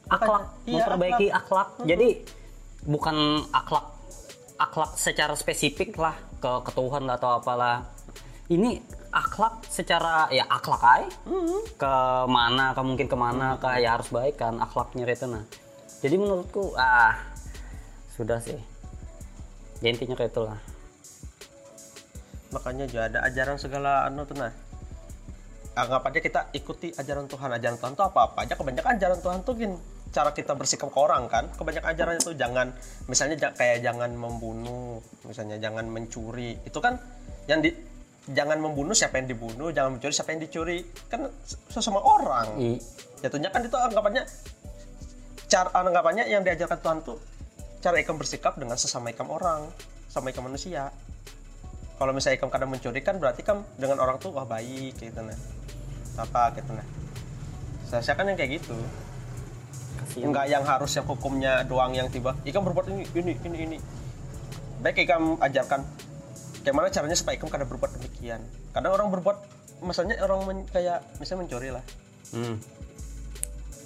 akhlak, 0.10 0.44
Iya, 0.66 0.74
memperbaiki 0.76 1.28
akhlak. 1.30 1.68
Jadi 1.86 2.08
bukan 2.86 3.42
akhlak 3.50 3.86
akhlak 4.56 4.96
secara 4.96 5.36
spesifik 5.36 5.98
lah 6.00 6.16
ke, 6.40 6.52
ke 6.64 6.72
Tuhan 6.72 7.04
atau 7.10 7.42
apalah. 7.42 7.92
Ini 8.46 8.78
akhlak 9.10 9.66
secara 9.66 10.30
ya 10.30 10.46
akhlak 10.46 10.82
ay 10.86 11.04
ke 11.76 11.94
mana 12.30 12.78
ke 12.78 12.82
mungkin 12.86 13.08
ke 13.10 13.18
mana 13.18 13.58
kah 13.58 13.82
ya 13.82 13.98
harus 13.98 14.14
baik 14.14 14.38
kan 14.38 14.56
akhlaknya 14.62 15.10
itu 15.10 15.26
nah. 15.26 15.44
Jadi 16.06 16.16
menurutku 16.22 16.78
ah 16.78 17.18
sudah 18.14 18.38
sih. 18.38 18.62
Ya 19.82 19.92
intinya 19.92 20.16
kayak 20.16 20.32
itulah 20.32 20.60
makanya 22.54 22.88
juga 22.88 23.12
ada 23.12 23.20
ajaran 23.28 23.58
segala 23.60 24.08
anu 24.08 24.24
tuh 24.24 24.38
nah. 24.38 24.54
Anggap 25.76 26.08
aja 26.08 26.20
kita 26.24 26.42
ikuti 26.56 26.96
ajaran 26.96 27.28
Tuhan. 27.28 27.52
Ajaran 27.52 27.76
Tuhan 27.76 27.94
tuh 28.00 28.06
apa 28.08 28.32
apa 28.32 28.48
aja. 28.48 28.56
Kebanyakan 28.56 28.96
ajaran 28.96 29.20
Tuhan 29.20 29.40
tuh 29.44 29.54
gini 29.60 29.95
cara 30.16 30.32
kita 30.32 30.56
bersikap 30.56 30.88
ke 30.88 31.00
orang 31.04 31.28
kan 31.28 31.52
kebanyakan 31.60 31.92
ajarannya 31.92 32.22
tuh 32.24 32.40
jangan 32.40 32.72
misalnya 33.12 33.52
kayak 33.52 33.84
jangan 33.84 34.16
membunuh 34.16 35.04
misalnya 35.28 35.60
jangan 35.60 35.92
mencuri 35.92 36.56
itu 36.64 36.80
kan 36.80 36.96
yang 37.52 37.60
di 37.60 37.76
jangan 38.32 38.64
membunuh 38.64 38.96
siapa 38.96 39.20
yang 39.20 39.28
dibunuh 39.28 39.76
jangan 39.76 40.00
mencuri 40.00 40.16
siapa 40.16 40.32
yang 40.32 40.42
dicuri 40.42 40.82
kan 41.12 41.28
se- 41.44 41.60
sesama 41.70 42.00
orang. 42.02 42.58
I, 42.58 42.80
jatuhnya 43.22 43.52
kan 43.52 43.62
itu 43.62 43.76
anggapannya 43.76 44.24
cara 45.46 45.70
anggapannya 45.76 46.26
yang 46.32 46.42
diajarkan 46.42 46.80
Tuhan 46.80 46.98
tuh 47.06 47.20
cara 47.84 48.02
ikam 48.02 48.18
bersikap 48.18 48.58
dengan 48.58 48.80
sesama 48.80 49.14
ikam 49.14 49.30
orang 49.30 49.70
sama 50.10 50.32
ikam 50.32 50.48
manusia. 50.48 50.90
Kalau 52.00 52.12
misalnya 52.16 52.40
ikam 52.42 52.50
kadang 52.50 52.72
mencuri 52.72 53.04
kan 53.06 53.20
berarti 53.22 53.46
kan 53.46 53.62
dengan 53.78 54.02
orang 54.02 54.18
tuh 54.18 54.32
wah 54.34 54.48
baik 54.48 54.96
gitu 54.98 55.22
nah. 55.22 55.38
Apa 56.18 56.56
gitu 56.58 56.72
nah. 56.74 56.88
Saya 57.86 58.18
kan 58.18 58.26
yang 58.26 58.40
kayak 58.40 58.64
gitu 58.64 58.74
kasihan 60.16 60.32
enggak 60.32 60.46
yang 60.48 60.64
harus 60.64 60.92
yang 60.96 61.06
hukumnya 61.06 61.54
doang 61.68 61.92
yang 61.92 62.08
tiba 62.08 62.32
ikam 62.48 62.64
berbuat 62.64 62.88
ini 62.88 63.04
ini 63.12 63.34
ini 63.44 63.58
ini 63.68 63.78
baik 64.80 65.04
ikam 65.04 65.36
ajarkan 65.44 65.84
gimana 66.64 66.88
caranya 66.88 67.20
supaya 67.20 67.36
ikam 67.36 67.52
kadang 67.52 67.68
berbuat 67.68 68.00
demikian 68.00 68.40
kadang 68.72 68.96
orang 68.96 69.12
berbuat 69.12 69.38
misalnya 69.84 70.16
orang 70.24 70.40
men- 70.48 70.68
kayak 70.72 71.04
misalnya 71.20 71.44
mencuri 71.44 71.70
lah 71.76 71.84
hmm. 72.32 72.56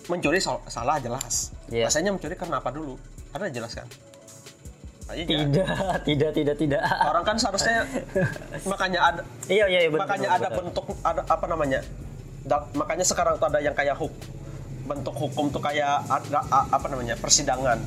mencuri 0.10 0.42
sal- 0.42 0.65
salah 0.65 0.98
jelas. 0.98 1.54
Iya. 1.70 1.86
Rasanya 1.86 2.10
mencuri 2.10 2.34
karena 2.34 2.58
apa 2.58 2.74
dulu? 2.74 2.98
Ada 3.30 3.46
jelas 3.54 3.78
kan? 3.78 3.86
Iya. 5.13 5.46
Tidak, 5.46 5.70
tidak, 6.02 6.32
tidak, 6.34 6.56
tidak. 6.58 6.82
Orang 6.82 7.22
kan 7.22 7.38
seharusnya 7.38 7.86
makanya 8.65 9.00
ada 9.06 9.22
Iya, 9.46 9.70
iya, 9.70 9.80
iya, 9.86 9.89
betul, 9.94 10.02
makanya 10.02 10.30
betul, 10.34 10.38
ada 10.42 10.48
betul. 10.50 10.58
bentuk 10.65 10.86
ada 11.06 11.22
apa 11.30 11.46
namanya? 11.46 11.80
Da- 12.42 12.65
makanya 12.74 13.06
sekarang 13.06 13.38
tuh 13.38 13.54
ada 13.54 13.62
yang 13.62 13.78
kayak 13.78 13.94
huk 14.02 14.10
bentuk 14.89 15.13
hukum 15.13 15.54
tuh 15.54 15.62
kayak 15.62 16.10
apa 16.49 16.86
namanya? 16.89 17.13
persidangan. 17.15 17.78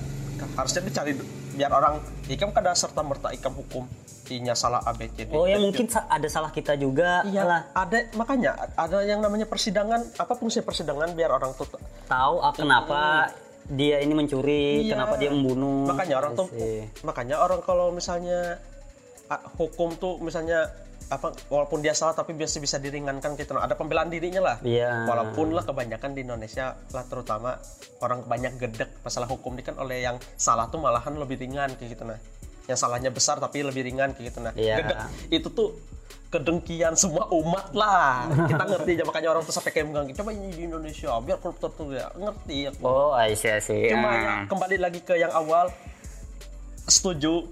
Harusnya 0.55 0.83
dicari 0.83 1.13
biar 1.53 1.69
orang 1.69 1.99
ikam 2.27 2.49
kada 2.51 2.73
serta 2.73 3.03
merta 3.03 3.29
ikam 3.29 3.53
hukum 3.53 3.85
inya 4.33 4.57
salah 4.57 4.81
A 4.81 4.97
B 4.97 5.13
C 5.13 5.29
D. 5.29 5.37
Oh 5.37 5.45
ya 5.45 5.61
mungkin 5.61 5.85
sa- 5.85 6.09
ada 6.09 6.25
salah 6.25 6.49
kita 6.49 6.73
juga 6.75 7.21
Iya, 7.29 7.45
lah. 7.45 7.61
ada 7.77 8.09
makanya 8.17 8.57
ada 8.73 9.05
yang 9.05 9.21
namanya 9.21 9.45
persidangan. 9.45 10.01
Apa 10.17 10.33
fungsi 10.33 10.65
persidangan 10.65 11.13
biar 11.13 11.29
orang 11.29 11.53
tuh 11.53 11.69
Tahu 12.09 12.35
ah, 12.41 12.57
kenapa 12.57 13.29
dia 13.69 14.01
ini 14.01 14.17
mencuri, 14.17 14.89
Iya. 14.89 14.97
kenapa 14.97 15.21
dia 15.21 15.29
membunuh. 15.29 15.85
makanya 15.85 16.17
orang 16.17 16.33
tuh 16.33 16.49
makanya 17.05 17.37
orang 17.39 17.61
kalau 17.61 17.93
misalnya 17.93 18.57
ah, 19.29 19.43
hukum 19.61 20.01
tuh 20.01 20.17
misalnya 20.19 20.73
apa 21.09 21.33
walaupun 21.47 21.79
dia 21.79 21.93
salah 21.93 22.13
tapi 22.13 22.33
biasa 22.33 22.57
bisa 22.57 22.77
diringankan 22.77 23.35
gitu 23.35 23.53
nah, 23.53 23.63
ada 23.63 23.73
pembelaan 23.73 24.07
dirinya 24.07 24.41
lah 24.45 24.57
Iya. 24.61 25.05
walaupun 25.05 25.51
lah 25.51 25.63
kebanyakan 25.63 26.13
di 26.13 26.21
Indonesia 26.21 26.75
lah 26.89 27.05
terutama 27.05 27.59
orang 27.99 28.23
banyak 28.23 28.57
gedek 28.57 28.91
masalah 29.01 29.27
hukum 29.27 29.53
ini 29.53 29.63
kan 29.63 29.77
oleh 29.77 30.01
yang 30.01 30.17
salah 30.35 30.67
tuh 30.67 30.79
malahan 30.79 31.15
lebih 31.15 31.37
ringan 31.37 31.73
kayak 31.75 31.93
gitu 31.93 32.05
nah 32.05 32.21
yang 32.63 32.77
salahnya 32.77 33.09
besar 33.09 33.37
tapi 33.37 33.61
lebih 33.61 33.83
ringan 33.83 34.13
kayak 34.13 34.27
gitu 34.29 34.39
nah 34.41 34.53
Iya. 34.53 34.79
Gedek 34.79 34.99
itu 35.33 35.49
tuh 35.49 35.69
kedengkian 36.29 36.95
semua 36.95 37.29
umat 37.31 37.73
lah 37.73 38.25
kita 38.47 38.65
ngerti 38.67 38.91
aja 38.95 39.05
makanya 39.05 39.29
orang 39.31 39.43
tuh 39.43 39.53
sampai 39.53 39.69
kayak 39.71 39.85
megang 39.87 40.09
coba 40.15 40.31
ini 40.31 40.49
di 40.51 40.63
Indonesia 40.65 41.13
biar 41.19 41.37
koruptor 41.37 41.69
tuh 41.71 41.93
ya 41.93 42.09
ngerti 42.11 42.69
aku 42.69 42.81
Oh, 42.83 43.13
I 43.13 43.33
see, 43.33 43.49
I 43.49 43.61
see. 43.61 43.87
Cuma 43.87 44.09
Ah. 44.09 44.17
ya, 44.17 44.33
kembali 44.47 44.77
lagi 44.79 45.01
ke 45.01 45.13
yang 45.15 45.29
awal 45.31 45.69
setuju 46.83 47.47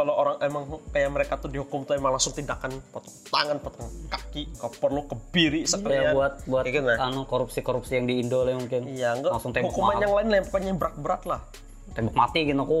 kalau 0.00 0.16
orang 0.16 0.40
emang 0.40 0.64
kayak 0.88 1.10
mereka 1.10 1.36
tuh 1.36 1.46
dihukum 1.46 1.84
tuh 1.84 1.92
emang 1.92 2.08
langsung 2.10 2.32
tindakan 2.32 2.72
potong 2.88 3.12
tangan, 3.28 3.60
potong 3.60 3.84
kaki, 4.08 4.48
kau 4.56 4.72
perlu 4.72 5.04
kebiri 5.04 5.62
Ya, 5.62 5.76
sekalian. 5.76 6.16
buat 6.16 6.40
buat 6.44 6.64
Kayak 6.64 6.74
gitu, 6.74 6.88
nah. 6.88 7.04
anu 7.04 7.20
korupsi-korupsi 7.22 7.92
yang 7.94 8.08
di 8.08 8.16
Indo 8.16 8.40
lah 8.40 8.56
mungkin. 8.56 8.88
Iya, 8.88 9.12
enggak. 9.12 9.30
Langsung 9.30 9.52
tembak 9.52 9.68
Hukuman 9.68 9.92
ma- 9.92 10.00
yang 10.00 10.12
lain 10.14 10.26
lah, 10.26 10.36
yang 10.40 10.64
yang 10.64 10.78
berat-berat 10.78 11.22
lah. 11.26 11.42
tembak 11.90 12.14
mati 12.14 12.46
gitu 12.46 12.54
aku 12.56 12.80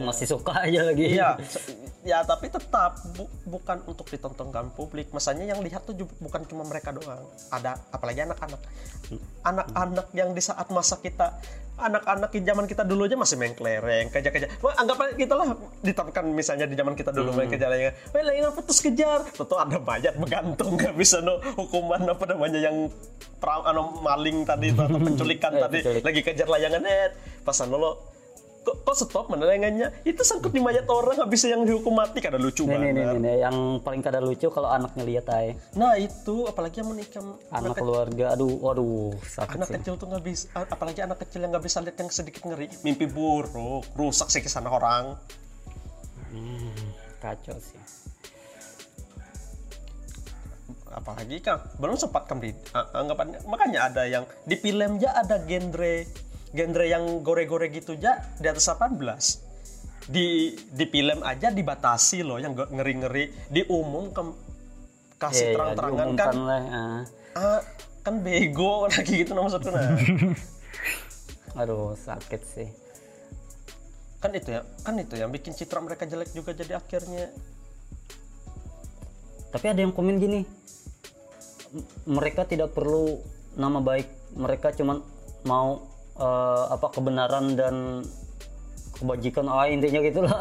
masih 0.00 0.26
suka 0.30 0.54
aja 0.62 0.80
lagi. 0.84 1.04
Iya, 1.12 1.34
ya 2.10 2.22
tapi 2.22 2.46
tetap 2.48 2.96
bu- 3.12 3.28
bukan 3.44 3.82
untuk 3.84 4.06
ditontonkan 4.06 4.70
publik. 4.72 5.10
Masanya 5.10 5.44
yang 5.44 5.58
lihat 5.58 5.82
tuh 5.82 5.92
bukan 6.16 6.46
cuma 6.46 6.62
mereka 6.62 6.94
doang. 6.94 7.18
Ada 7.50 7.76
apalagi 7.90 8.24
anak-anak. 8.24 8.62
Anak-anak 9.42 10.06
yang 10.12 10.30
di 10.30 10.40
saat 10.40 10.70
masa 10.70 10.96
kita 10.96 11.34
anak-anak 11.74 12.30
di 12.30 12.40
zaman 12.46 12.64
kita 12.70 12.82
dulu 12.86 13.10
aja 13.10 13.16
masih 13.18 13.36
main 13.36 13.54
kelereng, 13.54 14.06
kejar-kejar. 14.14 14.48
Wah, 14.62 14.74
anggap 14.78 14.96
aja 15.02 15.14
kita 15.18 15.34
lah 15.34 15.48
diterapkan 15.82 16.24
misalnya 16.30 16.66
di 16.70 16.76
zaman 16.78 16.94
kita 16.94 17.10
dulu 17.10 17.34
main 17.34 17.50
kejar-kejar. 17.50 17.92
Wah, 18.14 18.22
lagi 18.22 18.40
apa 18.46 18.60
terus 18.62 18.80
kejar? 18.80 19.20
Tentu 19.34 19.56
ada 19.58 19.78
mayat 19.82 20.14
bergantung 20.14 20.74
nggak 20.78 20.94
bisa 20.94 21.18
no 21.18 21.42
hukuman 21.58 22.02
apa 22.06 22.24
namanya 22.30 22.58
yang 22.62 22.86
pra, 23.42 23.60
anu, 23.66 24.00
maling 24.00 24.46
tadi 24.46 24.70
atau 24.70 24.98
penculikan 25.10 25.52
Eh, 25.54 25.62
tadi 25.62 25.78
lagi 26.02 26.20
kejar 26.22 26.46
layangan 26.50 26.82
eh 26.86 27.10
pas 27.42 27.56
anu 27.62 27.76
lo 27.78 28.13
kok, 28.64 28.76
kok 28.82 28.94
stop 28.96 29.28
menerengannya 29.28 29.92
itu 30.02 30.24
sangkut 30.24 30.50
di 30.50 30.58
mayat 30.58 30.88
orang 30.88 31.20
habis 31.20 31.44
yang 31.44 31.62
dihukum 31.62 31.92
mati 31.92 32.24
kada 32.24 32.40
lucu 32.40 32.64
Nih, 32.64 32.80
nih, 32.80 32.90
nih, 32.90 33.04
banget. 33.04 33.20
nih, 33.20 33.20
nih, 33.20 33.36
yang 33.44 33.56
paling 33.84 34.00
kada 34.00 34.18
lucu 34.24 34.48
kalau 34.48 34.72
anaknya 34.72 35.04
lihat 35.04 35.26
ay 35.30 35.54
nah 35.76 35.94
itu 36.00 36.48
apalagi 36.48 36.80
yang 36.80 36.90
menikah 36.90 37.22
anak 37.52 37.76
keluarga, 37.76 38.32
aduh, 38.32 38.56
waduh, 38.64 39.12
sakit 39.20 39.60
anak 39.60 39.68
sih. 39.68 39.74
kecil 39.78 39.94
tuh 40.00 40.06
nggak 40.08 40.24
bisa 40.24 40.46
apalagi 40.56 41.00
anak 41.04 41.18
kecil 41.22 41.44
yang 41.44 41.52
nggak 41.52 41.64
bisa 41.68 41.78
lihat 41.84 41.96
yang 42.00 42.10
sedikit 42.10 42.42
ngeri. 42.48 42.66
Mimpi 42.80 43.06
buruk 43.06 43.84
rusak 43.94 44.32
sih 44.32 44.40
ke 44.40 44.48
sana 44.48 44.72
orang. 44.72 45.14
Kacau 47.20 47.56
sih. 47.60 47.78
apalagi 50.94 51.42
kan 51.42 51.58
belum 51.82 51.98
sempat 51.98 52.30
kembali 52.30 52.54
anggapannya 52.94 53.42
makanya 53.50 53.90
ada 53.90 54.06
yang 54.06 54.22
di 54.46 54.54
film 54.54 55.02
ya 55.02 55.10
ada 55.18 55.42
genre 55.42 56.06
genre 56.54 56.84
yang 56.84 57.04
gore-gore 57.20 57.66
gitu 57.68 57.94
ya 57.94 58.22
di 58.38 58.46
atas 58.46 58.64
18 58.64 58.94
di 60.06 60.26
di 60.68 60.84
film 60.86 61.20
aja 61.20 61.48
dibatasi 61.48 62.22
loh 62.22 62.36
yang 62.36 62.52
ngeri-ngeri 62.52 63.50
diumum 63.50 64.08
ke- 64.08 64.36
kasih 65.16 65.34
Iya, 65.34 65.48
iya, 65.48 65.54
terang-terangan 65.54 65.96
kan 65.96 66.06
diumumkan 66.06 66.36
lah. 66.40 66.62
ah. 66.62 67.00
ah, 67.34 67.60
kan 68.00 68.14
bego 68.20 68.74
lagi 68.86 69.14
gitu 69.18 69.32
nah 69.32 69.42
maksudku 69.42 69.70
nah 69.72 69.90
Aduh, 71.56 71.94
sakit 71.94 72.42
sih. 72.44 72.68
kan 74.18 74.32
itu 74.32 74.50
ya 74.50 74.62
kan 74.80 74.96
itu 74.96 75.14
yang 75.14 75.28
bikin 75.28 75.52
citra 75.52 75.78
mereka 75.78 76.02
jelek 76.04 76.30
juga 76.30 76.50
jadi 76.50 76.76
akhirnya 76.76 77.28
Tapi 79.46 79.66
ada 79.68 79.78
yang 79.78 79.94
komen 79.94 80.18
gini, 80.18 80.42
"M- 81.70 81.86
mereka 82.10 82.42
tidak 82.42 82.74
perlu 82.74 83.22
nama 83.54 83.78
baik, 83.78 84.10
mereka 84.34 84.74
cuma 84.74 84.98
mau 85.44 85.78
eh, 86.16 86.64
apa 86.70 86.86
kebenaran 86.90 87.54
dan 87.54 88.04
kebajikan, 88.94 89.46
ah 89.46 89.66
intinya 89.66 90.00
gitulah. 90.00 90.38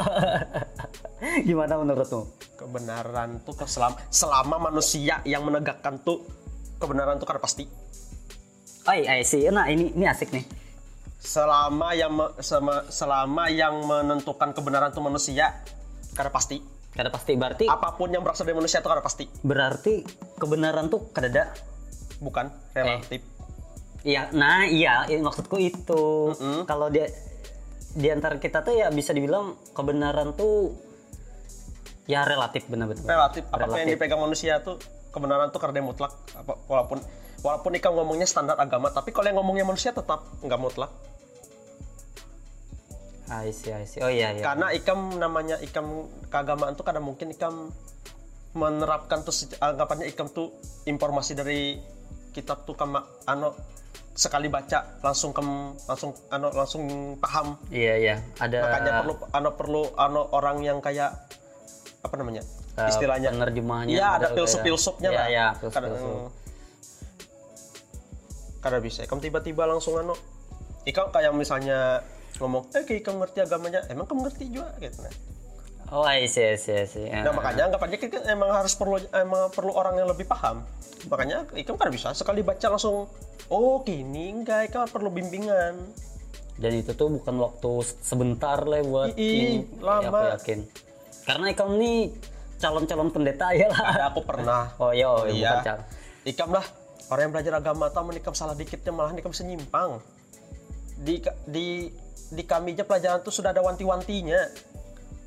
Gimana 1.47 1.77
menurutmu? 1.77 2.21
kebenaran 2.53 3.43
tuh 3.43 3.59
ke- 3.59 3.67
selama, 3.67 3.99
selama 4.07 4.71
manusia 4.71 5.19
yang 5.25 5.43
menegakkan 5.43 5.99
tuh 5.99 6.23
kebenaran 6.79 7.19
tuh 7.19 7.27
karena 7.27 7.43
pasti 7.43 7.67
Ay, 8.83 9.03
ay 9.03 9.21
sih, 9.23 9.47
nah 9.47 9.67
ini 9.67 9.91
ini 9.91 10.07
asik 10.07 10.31
nih. 10.31 10.47
selama 11.19 11.91
yang 11.91 12.11
me- 12.11 12.31
sama- 12.39 12.87
selama 12.87 13.47
yang 13.47 13.83
menentukan 13.83 14.51
kebenaran 14.51 14.91
tuh 14.91 15.03
manusia 15.03 15.59
karena 16.13 16.31
pasti 16.31 16.63
Kada 16.93 17.09
pasti 17.09 17.33
berarti 17.33 17.65
apa 17.65 17.95
pun 17.95 18.11
yang 18.11 18.21
berasal 18.21 18.45
dari 18.45 18.53
manusia 18.53 18.79
itu 18.79 18.87
karena 18.87 19.01
pasti 19.01 19.25
berarti 19.41 19.93
kebenaran 20.37 20.87
tuh 20.87 21.09
kada 21.09 21.27
ada. 21.27 21.43
bukan 22.19 22.47
relatif 22.71 23.19
Iya, 24.03 24.35
nah 24.35 24.67
iya, 24.67 25.07
maksudku 25.07 25.55
itu. 25.59 26.35
Kalau 26.67 26.87
dia 26.91 27.07
di 27.93 28.09
antara 28.09 28.41
kita 28.41 28.65
tuh 28.65 28.73
ya 28.73 28.89
bisa 28.89 29.13
dibilang 29.13 29.53
kebenaran 29.71 30.33
tuh 30.33 30.73
ya 32.09 32.25
relatif 32.25 32.67
benar-benar. 32.67 33.05
relatif 33.05 33.43
apa 33.47 33.69
pun 33.69 33.79
yang 33.79 33.89
dipegang 33.95 34.19
manusia 34.19 34.59
tuh 34.59 34.81
kebenaran 35.13 35.53
tuh 35.53 35.61
karena 35.61 35.85
mutlak 35.85 36.11
apa 36.35 36.57
walaupun 36.67 36.99
walaupun 37.45 37.71
ikan 37.79 37.93
ngomongnya 37.95 38.27
standar 38.27 38.57
agama 38.59 38.89
tapi 38.89 39.13
kalau 39.15 39.29
yang 39.29 39.37
ngomongnya 39.39 39.63
manusia 39.63 39.95
tetap 39.95 40.25
nggak 40.41 40.59
mutlak 40.59 40.91
I 43.33 43.49
see, 43.55 43.71
I 43.71 43.87
see. 43.87 44.03
Oh 44.03 44.11
iya 44.11 44.35
iya. 44.35 44.43
karena 44.43 44.69
ikam 44.75 45.15
namanya 45.15 45.57
ikam 45.63 46.11
keagamaan 46.27 46.75
tuh 46.75 46.83
kadang 46.83 47.07
mungkin 47.07 47.31
ikam 47.31 47.71
menerapkan 48.53 49.23
tuh 49.23 49.33
anggapannya 49.57 50.11
ikam 50.11 50.27
tuh 50.29 50.53
informasi 50.85 51.33
dari 51.33 51.79
kitab 52.35 52.67
tuh 52.67 52.75
kama 52.75 53.01
ano 53.25 53.55
sekali 54.13 54.45
baca 54.45 55.01
langsung 55.01 55.33
kem 55.33 55.73
langsung 55.89 56.13
ano 56.29 56.53
langsung 56.53 56.85
paham 57.17 57.57
Iya 57.73 57.93
iya. 57.97 58.15
Ada 58.37 58.57
makanya 58.61 58.91
perlu 59.01 59.13
ano 59.33 59.49
perlu 59.57 59.81
ano 59.97 60.21
orang 60.37 60.61
yang 60.61 60.77
kayak 60.77 61.17
apa 62.05 62.15
namanya 62.21 62.45
eh, 62.77 62.89
istilahnya 62.93 63.33
penerjemahnya. 63.33 63.93
Iya 63.93 64.07
ada 64.21 64.27
filsuf-filsufnya 64.37 65.09
Iya 65.09 65.17
lah. 65.17 65.27
iya, 65.29 65.47
mm, 65.57 66.25
kada 68.63 68.79
bisa. 68.79 69.03
Kamu 69.03 69.19
tiba-tiba 69.19 69.67
langsung 69.67 69.99
anu. 69.99 70.15
Ikam 70.87 71.11
kayak 71.11 71.31
misalnya 71.35 72.03
ngomong, 72.39 72.67
eh 72.75 72.83
kamu 72.83 73.23
ngerti 73.23 73.39
agamanya, 73.43 73.83
emang 73.87 74.07
kamu 74.07 74.27
ngerti 74.27 74.51
juga 74.51 74.71
gitu. 74.79 74.99
Nah, 74.99 75.13
Oh, 75.93 76.01
I 76.01 76.25
see, 76.25 76.41
I 76.41 76.57
see, 76.57 76.73
I 76.73 76.89
see. 76.89 77.05
nah 77.05 77.29
makanya 77.29 77.69
anggap 77.69 77.85
aja 77.85 77.97
kita 78.01 78.17
emang 78.25 78.49
harus 78.49 78.73
perlu 78.73 78.97
emang 79.13 79.53
perlu 79.53 79.77
orang 79.77 80.01
yang 80.01 80.09
lebih 80.09 80.25
paham. 80.25 80.65
Makanya 81.05 81.45
ikam 81.53 81.77
kada 81.77 81.93
bisa 81.93 82.09
sekali 82.17 82.41
baca 82.41 82.65
langsung, 82.65 83.05
oh 83.53 83.73
gini 83.85 84.33
enggak, 84.33 84.73
ikam 84.73 84.89
perlu 84.89 85.13
bimbingan. 85.13 85.77
Dan 86.57 86.81
itu 86.81 86.97
tuh 86.97 87.13
bukan 87.13 87.37
waktu 87.37 87.71
sebentar 88.01 88.65
lah 88.65 88.81
buat 88.81 89.13
Ih, 89.13 89.61
ini. 89.61 89.81
lama. 89.85 90.01
Ya, 90.01 90.09
aku 90.09 90.25
yakin. 90.41 90.59
Karena 91.29 91.45
ikam 91.53 91.69
nih 91.77 91.97
calon-calon 92.57 93.09
pendeta 93.13 93.47
ya 93.53 93.69
lah. 93.69 93.81
Ada 93.93 94.03
aku 94.09 94.21
pernah. 94.25 94.73
Oh 94.81 94.89
iya, 94.89 95.07
oh, 95.13 95.29
iya. 95.29 95.29
bukan 95.29 95.61
iya. 95.61 95.61
cal- 95.61 95.87
Ikam 96.23 96.49
lah 96.55 96.65
orang 97.11 97.29
yang 97.29 97.33
belajar 97.35 97.53
agama 97.59 97.85
tahu 97.93 98.09
menikam 98.09 98.33
salah 98.33 98.57
dikitnya 98.57 98.89
malah 98.89 99.13
nikam 99.13 99.29
bisa 99.29 99.45
nyimpang. 99.45 100.01
Di 100.97 101.21
di 101.45 101.91
di 102.33 102.43
kami 102.49 102.73
aja 102.73 102.81
pelajaran 102.81 103.21
tuh 103.21 103.29
sudah 103.29 103.53
ada 103.53 103.61
wanti-wantinya. 103.61 104.73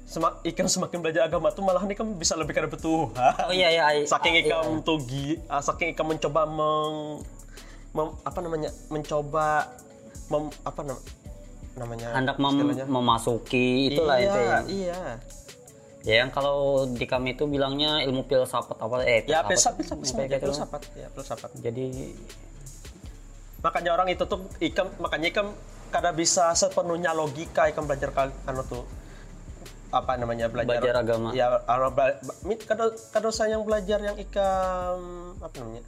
Semak, 0.07 0.39
ikam 0.47 0.71
semakin 0.71 1.03
belajar 1.03 1.27
agama 1.27 1.51
tuh 1.51 1.67
malah 1.67 1.83
nikam 1.83 2.15
bisa 2.15 2.39
lebih 2.39 2.55
kada 2.55 2.71
betul. 2.71 3.11
Oh 3.47 3.53
iya 3.53 3.75
iya. 3.75 3.85
I- 3.91 4.07
saking 4.07 4.35
ah, 4.35 4.41
iya. 4.41 4.47
ikam 4.47 4.67
tuh 4.81 5.03
gi, 5.03 5.43
ah, 5.51 5.59
saking 5.59 5.93
ikam 5.93 6.07
mencoba 6.07 6.47
meng, 6.47 6.95
mem- 7.91 8.17
apa 8.23 8.39
namanya 8.39 8.71
mencoba 8.87 9.67
mem, 10.31 10.47
apa 10.63 10.81
nam, 10.87 10.99
namanya 11.75 12.09
hendak 12.15 12.39
mem- 12.39 12.55
istilahnya? 12.55 12.85
memasuki 12.87 13.91
itulah 13.91 14.17
iya, 14.17 14.27
intinya. 14.31 14.59
iya 14.71 15.03
Ya 16.07 16.23
yang 16.23 16.31
kalau 16.31 16.87
di 16.87 17.03
kami 17.03 17.35
itu 17.35 17.51
bilangnya 17.51 17.99
ilmu 18.07 18.23
filsafat 18.31 18.79
apa 18.79 19.03
eh 19.03 19.27
ya 19.27 19.43
filsafat, 19.43 19.91
filsafat 19.91 20.31
ya, 20.31 20.39
filsafat 20.39 20.83
ya 20.95 21.09
filsafat 21.11 21.51
Jadi 21.59 22.15
makanya 23.59 23.91
orang 23.99 24.15
itu 24.15 24.23
tuh 24.23 24.47
ikam 24.63 24.87
makanya 25.03 25.35
ikam 25.35 25.51
kada 25.91 26.15
bisa 26.15 26.55
sepenuhnya 26.55 27.11
logika 27.11 27.67
ikam 27.67 27.91
belajar 27.91 28.15
kal 28.15 28.31
anu 28.47 28.63
tuh 28.63 28.87
apa 29.95 30.13
namanya 30.19 30.51
belajar, 30.51 30.83
Belajar 30.83 30.95
agama. 30.99 31.29
ya 31.31 31.63
kalau 32.67 32.89
kado 33.15 33.31
saya 33.31 33.55
yang 33.55 33.63
belajar 33.63 34.03
yang 34.03 34.17
ikam 34.19 34.99
apa 35.39 35.55
namanya 35.63 35.83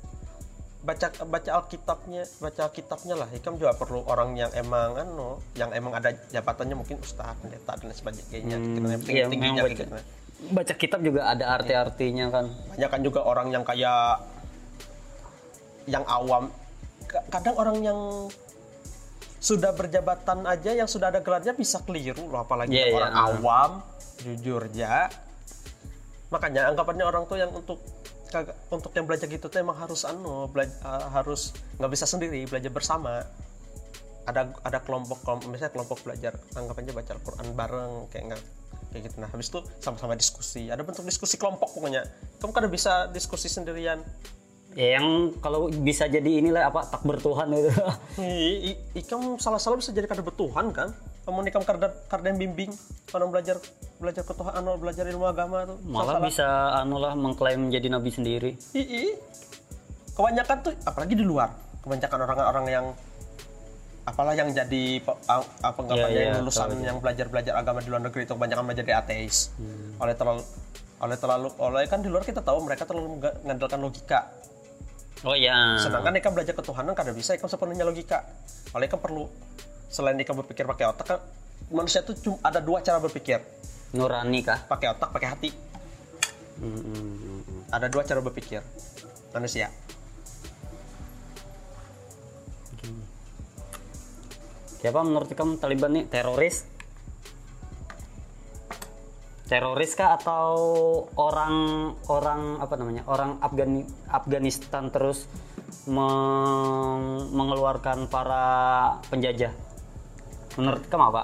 baca 0.78 1.06
baca 1.26 1.50
alkitabnya 1.58 2.22
baca 2.38 2.60
alkitabnya 2.70 3.14
lah 3.18 3.28
ikam 3.34 3.58
juga 3.58 3.74
perlu 3.74 4.06
orang 4.06 4.38
yang 4.38 4.48
emang 4.54 4.94
anu 4.96 5.36
yang 5.58 5.74
emang 5.74 5.92
ada 5.92 6.14
jabatannya 6.30 6.78
mungkin 6.78 6.96
ustaz 7.02 7.34
pendeta 7.42 7.76
dan 7.76 7.90
sebagainya 7.92 8.56
gitu, 8.56 8.78
yang 8.88 9.02
tinggi 9.02 9.12
iya, 9.12 9.24
tingginya 9.28 9.62
memang 9.66 9.74
gitu. 9.74 9.84
baca 10.54 10.74
kitab 10.78 11.00
juga 11.02 11.20
ada 11.28 11.44
arti-artinya 11.58 12.26
kan 12.30 12.46
banyak 12.72 12.88
kan 12.88 13.00
juga 13.02 13.20
orang 13.26 13.50
yang 13.50 13.66
kayak 13.66 14.22
yang 15.90 16.04
awam 16.06 16.48
Ka- 17.10 17.26
kadang 17.32 17.56
orang 17.58 17.76
yang 17.82 17.98
sudah 19.38 19.70
berjabatan 19.70 20.42
aja 20.44 20.74
yang 20.74 20.90
sudah 20.90 21.14
ada 21.14 21.22
gelarnya 21.22 21.54
bisa 21.54 21.78
keliru 21.86 22.26
loh 22.26 22.42
apalagi 22.42 22.74
Iya, 22.74 22.78
yang 22.78 22.90
iya, 22.90 22.98
orang 22.98 23.14
ah. 23.14 23.26
awam 23.30 23.70
jujur 24.18 24.62
ya. 24.74 25.06
Makanya 26.28 26.68
anggapannya 26.68 27.04
orang 27.06 27.24
tuh 27.24 27.38
yang 27.38 27.54
untuk 27.54 27.78
untuk 28.68 28.92
yang 28.92 29.08
belajar 29.08 29.24
gitu 29.24 29.48
tuh 29.48 29.56
emang 29.56 29.78
harus 29.80 30.04
anu 30.04 30.50
bela- 30.52 30.68
eh, 30.68 31.06
harus 31.14 31.56
nggak 31.80 31.90
bisa 31.94 32.04
sendiri 32.04 32.44
belajar 32.44 32.68
bersama. 32.68 33.24
Ada 34.28 34.52
ada 34.60 34.78
kelompok 34.84 35.24
kelompok 35.24 35.48
misalnya 35.48 35.72
kelompok 35.72 36.04
belajar 36.04 36.36
anggapannya 36.52 36.92
baca 36.92 37.10
Al-Quran 37.16 37.46
bareng 37.56 37.92
kayak 38.12 38.24
nggak 38.28 38.42
kayak 38.92 39.02
gitu. 39.08 39.16
Nah 39.24 39.28
habis 39.32 39.48
itu 39.48 39.60
sama-sama 39.80 40.12
diskusi. 40.12 40.68
Ada 40.68 40.84
bentuk 40.84 41.06
diskusi 41.08 41.40
kelompok 41.40 41.72
pokoknya. 41.72 42.04
Kamu 42.36 42.52
kan 42.52 42.68
bisa 42.68 43.08
diskusi 43.08 43.48
sendirian 43.48 44.04
ya 44.76 45.00
yang 45.00 45.32
kalau 45.40 45.72
bisa 45.72 46.04
jadi 46.10 46.44
inilah 46.44 46.68
apa 46.68 46.84
takbir 46.88 47.16
Tuhan 47.20 47.48
itu. 47.56 47.70
Ikam 49.00 49.40
salah-salah 49.40 49.80
bisa 49.80 49.94
jadi 49.94 50.04
kada 50.04 50.20
bertuhan 50.20 50.72
kan 50.74 50.92
kamu 51.28 51.44
nikam 51.44 51.60
karda 51.64 51.92
yang 52.24 52.40
bimbing. 52.40 52.72
Orang 53.12 53.28
belajar 53.28 53.60
belajar 54.00 54.24
ke 54.24 54.32
Tuhan 54.32 54.52
anu 54.64 54.80
belajar 54.80 55.04
ilmu 55.04 55.28
agama 55.28 55.68
tuh 55.68 55.76
malah 55.84 56.16
Salah-salah. 56.20 56.28
bisa 56.28 56.46
anu 56.80 56.96
lah 56.96 57.12
mengklaim 57.12 57.68
menjadi 57.68 57.88
nabi 57.92 58.10
sendiri. 58.12 58.50
I, 58.72 58.82
i. 58.82 59.04
kebanyakan 60.16 60.56
tuh 60.64 60.72
apalagi 60.88 61.14
di 61.16 61.24
luar. 61.24 61.52
Kebanyakan 61.84 62.18
orang-orang 62.24 62.66
yang 62.68 62.86
apalah 64.08 64.32
yang 64.32 64.48
jadi 64.56 65.04
apa 65.04 65.80
Iya, 65.92 66.06
iya, 66.08 66.20
yang 66.32 66.48
lulusan 66.48 66.80
yang 66.80 66.96
belajar-belajar 66.96 67.52
agama 67.60 67.84
di 67.84 67.88
luar 67.92 68.02
negeri 68.08 68.24
itu 68.24 68.32
kebanyakan 68.32 68.64
belajar 68.64 68.84
di 68.88 68.94
ateis. 68.96 69.52
Hmm. 69.60 70.00
oleh 70.00 70.16
terlalu 70.16 70.42
oleh 70.98 71.16
terlalu 71.20 71.48
oleh 71.60 71.84
kan 71.86 72.00
di 72.02 72.08
luar 72.10 72.24
kita 72.26 72.42
tahu 72.42 72.58
mereka 72.66 72.82
terlalu 72.88 73.20
mengandalkan 73.20 73.78
logika 73.78 74.26
oh 75.26 75.34
ya 75.34 75.78
sedangkan 75.82 76.14
ikan 76.22 76.32
belajar 76.34 76.54
ketuhanan 76.54 76.94
kada 76.94 77.10
bisa. 77.10 77.34
Ikan 77.34 77.50
sepenuhnya 77.50 77.82
logika. 77.82 78.26
Oleh 78.76 78.86
ikan 78.86 79.00
perlu 79.02 79.26
selain 79.88 80.20
ikan 80.20 80.36
berpikir 80.36 80.68
pakai 80.68 80.84
otak 80.84 81.06
kan 81.08 81.18
manusia 81.72 82.04
itu 82.04 82.12
cuma 82.20 82.38
ada 82.44 82.60
dua 82.62 82.84
cara 82.84 83.00
berpikir. 83.02 83.40
Nurani 83.96 84.44
kah? 84.44 84.60
Pakai 84.68 84.92
otak 84.92 85.10
pakai 85.10 85.28
hati. 85.28 85.50
Hmm, 86.58 86.74
hmm, 86.74 87.40
hmm. 87.46 87.60
ada 87.72 87.86
dua 87.88 88.02
cara 88.04 88.20
berpikir. 88.20 88.60
Manusia. 89.32 89.72
Siapa 94.78 95.02
menurut 95.02 95.26
kamu 95.34 95.58
Taliban 95.58 95.90
nih? 95.90 96.06
Teroris 96.06 96.77
teroris 99.48 99.96
kah? 99.96 100.20
Atau 100.20 100.52
orang 101.16 101.56
orang 102.06 102.60
apa 102.60 102.74
namanya 102.76 103.02
orang 103.08 103.40
Afgani, 103.40 103.82
Afghanistan 104.06 104.92
terus 104.92 105.24
meng- 105.88 107.32
mengeluarkan 107.32 108.06
para 108.12 108.44
penjajah? 109.08 109.50
Menurut 110.60 110.84
kamu 110.86 111.10
apa? 111.10 111.22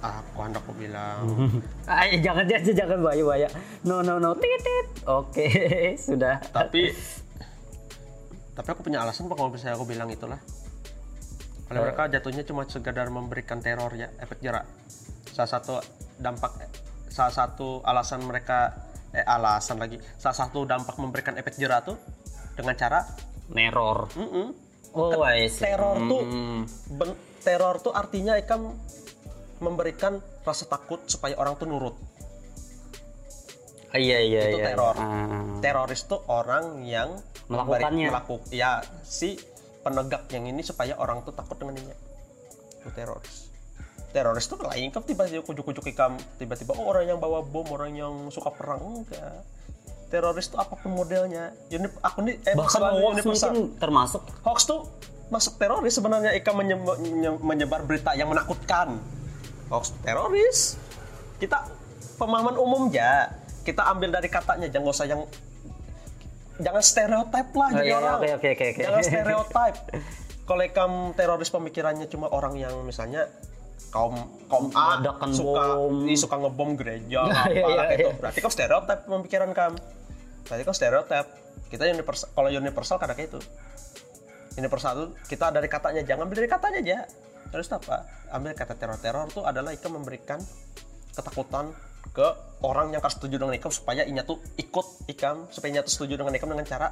Aku 0.00 0.38
hendak 0.40 0.64
aku 0.64 0.72
bilang. 0.80 1.28
Ay, 1.90 2.22
jangan 2.24 2.48
jangan 2.48 2.72
jangan 2.72 2.98
bahaya 3.04 3.22
bahaya 3.26 3.48
no 3.84 4.00
no. 4.00 4.16
No 4.16 4.32
titit 4.32 4.86
oke 5.04 5.46
sudah. 6.08 6.40
Tapi 6.54 6.94
tapi 8.56 8.68
aku 8.72 8.80
punya 8.84 9.00
alasan 9.04 9.28
pak 9.28 9.36
kalau 9.36 9.52
misalnya 9.52 9.76
aku 9.76 9.88
bilang 9.88 10.08
itulah 10.12 10.36
kalau 11.70 11.86
mereka 11.86 12.10
jatuhnya 12.10 12.42
cuma 12.42 12.66
sekedar 12.66 13.06
memberikan 13.08 13.58
teror 13.58 13.94
ya 13.94 14.10
efek 14.18 14.42
jerak 14.42 14.66
salah 15.30 15.46
satu 15.48 15.78
dampak 16.18 16.50
salah 17.06 17.30
satu 17.30 17.78
alasan 17.80 18.20
mereka 18.20 18.74
eh 19.10 19.22
alasan 19.24 19.78
lagi 19.78 19.96
salah 20.16 20.34
satu 20.36 20.62
dampak 20.64 20.94
memberikan 20.96 21.34
efek 21.36 21.54
jerak 21.54 21.82
tuh 21.84 21.94
dengan 22.52 22.74
cara 22.74 23.06
neror 23.48 24.10
mm-mm, 24.12 24.46
oh 24.92 25.22
I 25.22 25.46
see. 25.46 25.62
teror 25.64 25.94
tuh 26.00 26.22
ben- 26.92 27.18
teror 27.40 27.78
tuh 27.78 27.90
artinya 27.92 28.34
ikan 28.40 28.74
memberikan 29.58 30.18
rasa 30.40 30.66
takut 30.66 31.06
supaya 31.06 31.34
orang 31.36 31.54
tuh 31.54 31.66
nurut 31.66 31.94
Ah, 33.90 33.98
iya 33.98 34.22
iya 34.22 34.40
Itu 34.46 34.56
iya 34.56 34.66
teror. 34.70 34.94
Ah. 34.94 35.58
teroris 35.58 36.06
tuh 36.06 36.22
orang 36.26 36.78
yang 36.80 37.10
Melakukannya. 37.50 38.06
melakukan 38.06 38.46
ya 38.48 38.78
si 39.02 39.34
penegak 39.80 40.28
yang 40.32 40.44
ini 40.48 40.60
supaya 40.60 40.96
orang 40.96 41.24
tuh 41.24 41.32
takut 41.32 41.56
dengan 41.56 41.80
ini. 41.80 41.94
Itu 42.80 42.90
teroris. 42.92 43.48
Teroris 44.10 44.44
tuh 44.50 44.58
lain 44.58 44.90
kan 44.90 45.06
tiba-tiba 45.06 45.46
kujuk-kujuk 45.46 45.86
ikam 45.94 46.18
tiba-tiba 46.36 46.74
oh 46.74 46.90
orang 46.90 47.06
yang 47.14 47.18
bawa 47.22 47.46
bom 47.46 47.66
orang 47.70 47.94
yang 47.94 48.12
suka 48.34 48.50
perang. 48.50 48.80
Enggak. 48.82 49.46
Teroris 50.10 50.50
tuh 50.50 50.58
apa 50.58 50.74
pun 50.74 50.90
modelnya. 50.90 51.54
Uni, 51.70 51.86
aku 52.02 52.18
nih 52.26 52.34
eh, 52.42 52.54
bahkan 52.58 52.98
hoax 52.98 53.22
mungkin 53.22 53.78
termasuk. 53.78 54.22
Hoax 54.42 54.66
tuh 54.66 54.90
masuk 55.30 55.54
teroris 55.62 55.94
sebenarnya. 55.94 56.34
Ikam 56.34 56.58
menye- 56.58 56.74
menye- 56.76 57.38
menyebar 57.38 57.86
berita 57.86 58.18
yang 58.18 58.26
menakutkan. 58.26 58.98
Hoax 59.70 59.94
teroris. 60.02 60.74
Kita 61.38 61.70
pemahaman 62.18 62.58
umum 62.58 62.90
ya 62.90 63.30
kita 63.62 63.86
ambil 63.86 64.10
dari 64.10 64.28
katanya 64.28 64.66
jangan 64.66 64.88
usah 64.90 65.06
yang 65.06 65.22
jangan 66.60 66.82
stereotip 66.84 67.48
lah 67.56 67.68
Oh, 67.72 67.78
jadi 67.80 67.88
iya, 67.88 67.96
orang 67.98 68.14
oke, 68.20 68.28
oke, 68.36 68.48
oke, 68.52 68.64
oke. 68.72 68.80
jangan 68.84 69.02
stereotip 69.08 69.74
kalau 70.44 70.62
ikam 70.66 70.92
teroris 71.14 71.50
pemikirannya 71.50 72.06
cuma 72.10 72.26
orang 72.26 72.58
yang 72.58 72.74
misalnya 72.82 73.30
kaum 73.90 74.14
kaum 74.46 74.70
A 74.74 74.98
suka 75.34 75.64
bom. 75.78 76.06
suka 76.14 76.36
ngebom 76.38 76.70
gereja 76.78 77.26
Iya, 77.26 77.42
apa 77.42 77.48
iya, 77.50 77.84
gitu. 77.94 78.08
iya. 78.10 78.12
berarti 78.18 78.38
kau 78.42 78.52
stereotip 78.52 78.98
pemikiran 79.06 79.50
kam. 79.50 79.74
Berarti 80.46 80.62
kau 80.62 80.74
stereotip 80.74 81.26
kita 81.70 81.86
universal 81.86 82.28
kalau 82.34 82.50
universal 82.50 82.96
kadang 82.98 83.18
kayak 83.18 83.30
itu. 83.34 83.40
Universal 84.58 84.92
itu 84.98 85.06
kita 85.30 85.54
dari 85.54 85.70
katanya 85.70 86.02
jangan 86.02 86.26
ambil 86.26 86.36
dari 86.42 86.50
katanya 86.50 86.78
aja. 86.82 86.98
Terus 87.50 87.66
apa? 87.70 88.06
Ambil 88.30 88.54
kata 88.54 88.74
teror 88.78 88.98
teror 88.98 89.26
itu 89.30 89.42
adalah 89.42 89.70
ikam 89.74 89.94
memberikan 89.94 90.38
ketakutan 91.14 91.74
ke 92.10 92.26
orang 92.60 92.90
yang 92.90 93.00
setuju 93.00 93.38
dengan 93.38 93.54
ikam 93.54 93.70
supaya 93.70 94.02
inya 94.02 94.20
tuh 94.20 94.42
ikut 94.54 94.86
ikam 95.08 95.46
supaya 95.48 95.68
inya 95.70 95.82
tuh 95.82 95.94
setuju 95.94 96.18
dengan 96.18 96.34
ikam 96.34 96.50
dengan 96.50 96.66
cara 96.66 96.90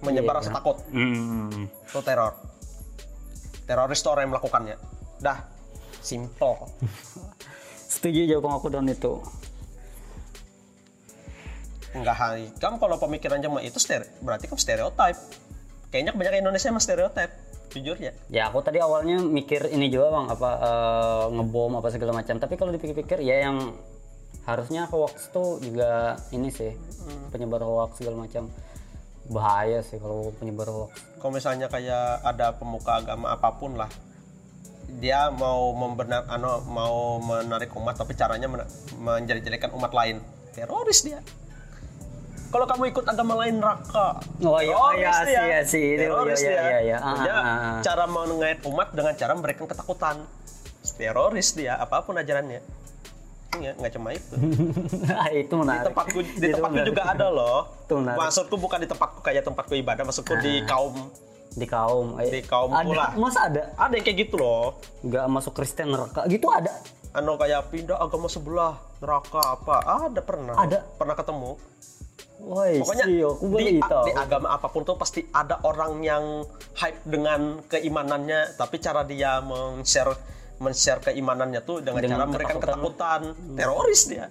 menyebar 0.00 0.36
Iya. 0.36 0.40
rasa 0.44 0.50
takut. 0.52 0.76
Hmm. 0.92 1.64
itu 1.66 2.00
teror. 2.00 2.36
Teroris 3.64 3.98
itu 3.98 4.08
orang 4.08 4.22
yang 4.28 4.32
melakukannya. 4.36 4.76
Dah. 5.18 5.40
Simple. 6.04 6.68
Setuju 7.88 8.28
jawaban 8.28 8.60
aku 8.60 8.68
dan 8.68 8.84
itu. 8.84 9.24
Enggak 11.94 12.16
hai. 12.18 12.52
Kamu 12.58 12.76
kalau 12.76 12.98
pemikiran 12.98 13.40
cuma 13.40 13.62
itu 13.62 13.80
stere- 13.80 14.12
berarti 14.20 14.44
kamu 14.44 14.60
stereotip 14.60 15.16
kayaknya 15.88 16.10
kebanyakan 16.10 16.42
Indonesia 16.42 16.68
emang 16.68 16.82
stereotip 16.82 17.30
jujur 17.74 17.98
ya 17.98 18.14
ya 18.30 18.48
aku 18.48 18.62
tadi 18.62 18.78
awalnya 18.78 19.18
mikir 19.18 19.66
ini 19.74 19.90
juga 19.90 20.14
bang 20.14 20.26
apa 20.30 20.50
eh, 20.62 21.24
ngebom 21.34 21.82
apa 21.82 21.90
segala 21.90 22.14
macam. 22.14 22.38
Tapi 22.38 22.54
kalau 22.54 22.70
dipikir-pikir 22.70 23.18
ya 23.26 23.50
yang 23.50 23.74
harusnya 24.46 24.86
hoax 24.86 25.34
tuh 25.34 25.58
juga 25.58 26.20
ini 26.30 26.54
sih 26.54 26.70
penyebar 27.34 27.66
hoax 27.66 27.98
segala 27.98 28.22
macam. 28.22 28.46
Bahaya 29.24 29.80
sih 29.82 29.98
kalau 29.98 30.30
penyebar 30.38 30.70
hoax. 30.70 30.94
Kalau 31.18 31.32
misalnya 31.34 31.66
kayak 31.66 32.22
ada 32.22 32.54
pemuka 32.54 33.02
agama 33.02 33.34
apa 33.34 33.50
pun 33.58 33.74
lah 33.74 33.90
dia 35.00 35.26
mau 35.34 35.74
membenar 35.74 36.28
ano 36.30 36.62
mau 36.70 37.18
menarik 37.18 37.74
umat 37.74 37.98
tapi 37.98 38.14
caranya 38.14 38.46
men- 38.46 38.68
menjadi-jadikan 39.02 39.74
umat 39.74 39.90
lain. 39.90 40.22
Teroris 40.54 41.02
dia 41.02 41.18
kalau 42.54 42.70
kamu 42.70 42.82
ikut 42.94 43.04
agama 43.10 43.34
lain 43.42 43.58
neraka. 43.58 44.22
Oh, 44.46 44.62
iya, 44.62 44.78
Teroris 44.78 45.02
iya, 45.02 45.26
dia. 45.26 45.42
iya, 45.42 45.60
sih. 45.66 45.86
Itu, 45.98 46.06
teroris 46.06 46.38
iya, 46.38 46.46
dia. 46.46 46.62
iya, 46.62 46.78
iya. 46.78 46.98
Ah, 47.02 47.14
Dia 47.18 47.34
ah, 47.34 47.42
ah. 47.42 47.78
cara 47.82 48.04
mengait 48.06 48.62
umat 48.62 48.94
dengan 48.94 49.12
cara 49.18 49.32
memberikan 49.34 49.66
ketakutan. 49.66 50.22
Teroris 50.94 51.58
dia 51.58 51.74
apa 51.82 52.06
pun 52.06 52.14
ajarannya. 52.14 52.62
Iya, 53.58 53.74
nggak 53.74 53.92
cuma 53.98 54.14
itu. 54.14 54.34
Nah, 55.02 55.26
itu 55.42 55.50
di 55.50 55.58
menarik 55.58 55.82
tempatku 55.90 56.18
di 56.22 56.48
tempatku 56.54 56.78
juga 56.86 57.02
ada 57.10 57.26
loh. 57.26 57.58
Itu 57.90 57.94
menarik. 57.98 58.18
maksudku 58.22 58.54
bukan 58.54 58.78
di 58.82 58.88
tempatku 58.90 59.18
kayak 59.22 59.42
tempatku 59.42 59.74
ibadah 59.74 60.02
maksudku 60.06 60.34
di 60.38 60.62
kaum. 60.62 61.10
Di 61.58 61.66
kaum. 61.66 62.18
Eh, 62.22 62.30
Di 62.38 62.40
kaumku 62.46 62.74
ada 62.74 62.94
lah. 62.94 63.10
masa 63.18 63.50
ada? 63.50 63.74
Ada 63.78 63.98
yang 63.98 64.04
kayak 64.06 64.18
gitu 64.26 64.38
loh. 64.38 64.78
Nggak 65.02 65.26
masuk 65.26 65.52
Kristen 65.58 65.90
neraka. 65.90 66.22
Gitu 66.30 66.46
ada? 66.50 66.70
Anu 67.14 67.34
kayak 67.38 67.70
pindah 67.70 67.98
agama 67.98 68.26
sebelah 68.26 68.74
neraka 69.02 69.42
apa? 69.58 70.06
Ada 70.10 70.20
pernah. 70.22 70.54
Ada. 70.54 70.82
pernah 70.98 71.14
ketemu 71.14 71.58
Woi, 72.44 72.76
Pokoknya 72.78 73.04
sih, 73.04 73.18
aku 73.18 73.44
di, 73.56 73.80
tahu. 73.80 74.04
di 74.04 74.12
agama 74.12 74.48
apa 74.50 74.68
pun 74.68 74.82
tuh 74.82 74.94
pasti 74.94 75.24
ada 75.26 75.58
orang 75.62 75.98
yang 75.98 76.44
hype 76.74 77.00
dengan 77.02 77.40
keimanannya, 77.64 78.52
tapi 78.54 78.76
cara 78.78 79.00
dia 79.02 79.40
men-share 79.40 80.12
men-share 80.54 81.00
keimanannya 81.02 81.60
tuh 81.60 81.80
dengan, 81.80 81.98
Dengan 81.98 82.20
cara 82.20 82.26
memberikan 82.26 82.56
ketakutan, 82.58 83.20
teroris 83.52 84.02
dia. 84.04 84.28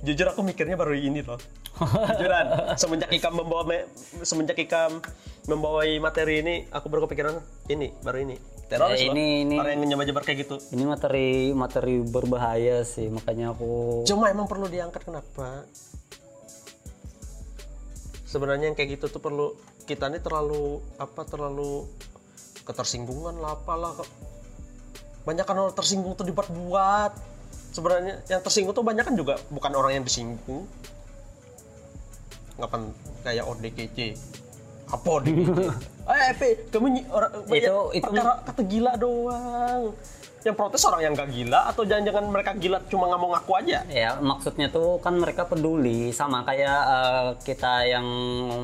Jujur 0.00 0.28
aku 0.28 0.42
mikirnya 0.42 0.74
baru 0.74 0.92
ini 0.92 1.22
loh. 1.22 1.40
Jujuran, 1.80 2.46
semenjak 2.80 3.10
Ikam 3.10 3.32
membawa 3.34 3.64
me- 3.64 3.88
semenjak 4.20 4.58
Ikam 4.58 5.00
membawai 5.44 5.88
materi 5.98 6.38
ini, 6.38 6.54
aku 6.68 6.86
baru 6.86 7.06
kepikiran 7.06 7.40
ini, 7.66 7.88
baru 7.98 8.20
ini. 8.20 8.36
Teroris 8.68 8.98
Ya, 8.98 9.08
loh. 9.08 9.14
ini- 9.14 9.42
ini- 9.42 9.58
Orang 9.58 9.72
yang 9.76 9.88
nyebar-nyebar 9.90 10.22
kayak 10.22 10.38
gitu. 10.42 10.56
Ini 10.68 10.84
materi 10.84 11.28
materi 11.52 12.00
berbahaya 12.00 12.82
sih, 12.82 13.08
makanya 13.08 13.50
aku 13.50 14.02
Cuma 14.04 14.28
emang 14.28 14.44
perlu 14.44 14.66
diangkat 14.66 15.02
kenapa? 15.02 15.64
Sebenarnya 18.32 18.72
yang 18.72 18.76
kayak 18.76 18.96
gitu 18.96 19.12
tuh 19.12 19.20
perlu 19.20 19.52
kita 19.84 20.08
ini 20.08 20.16
terlalu 20.24 20.80
apa 20.96 21.28
terlalu 21.28 21.84
ketersinggungan 22.64 23.36
lah 23.36 23.60
apalah 23.60 23.92
banyak 25.28 25.44
kan 25.44 25.54
orang 25.54 25.76
tersinggung 25.76 26.16
tuh 26.16 26.24
dibuat-buat. 26.24 27.12
Sebenarnya 27.76 28.24
yang 28.32 28.40
tersinggung 28.40 28.72
tuh 28.72 28.80
banyak 28.80 29.04
kan 29.04 29.12
juga 29.12 29.36
bukan 29.52 29.72
orang 29.76 30.00
yang 30.00 30.04
disinggung. 30.08 30.64
Ngapain 32.56 32.88
kayak 33.20 33.44
ODGJ 33.44 33.98
apa 34.92 35.08
ODGJ 35.08 35.58
eh 36.12 36.32
P 36.36 36.42
kamu 36.68 37.08
orang 37.08 37.32
Itu- 37.48 37.92
itu- 37.96 38.04
perkara 38.04 38.44
kata 38.44 38.62
gila 38.68 38.92
doang 39.00 39.96
yang 40.42 40.54
protes 40.54 40.82
orang 40.82 41.00
yang 41.00 41.12
gak 41.12 41.30
gila 41.30 41.60
atau 41.66 41.82
jangan-jangan 41.82 42.24
mereka 42.26 42.50
gila 42.52 42.78
cuma 42.86 43.06
nggak 43.06 43.20
mau 43.20 43.30
ngaku 43.30 43.52
aja? 43.56 43.78
Ya 43.86 44.10
maksudnya 44.18 44.66
tuh 44.68 44.98
kan 44.98 45.14
mereka 45.14 45.44
peduli 45.44 46.10
sama 46.10 46.42
kayak 46.42 46.80
eh, 46.88 47.28
kita 47.42 47.72
yang 47.84 48.06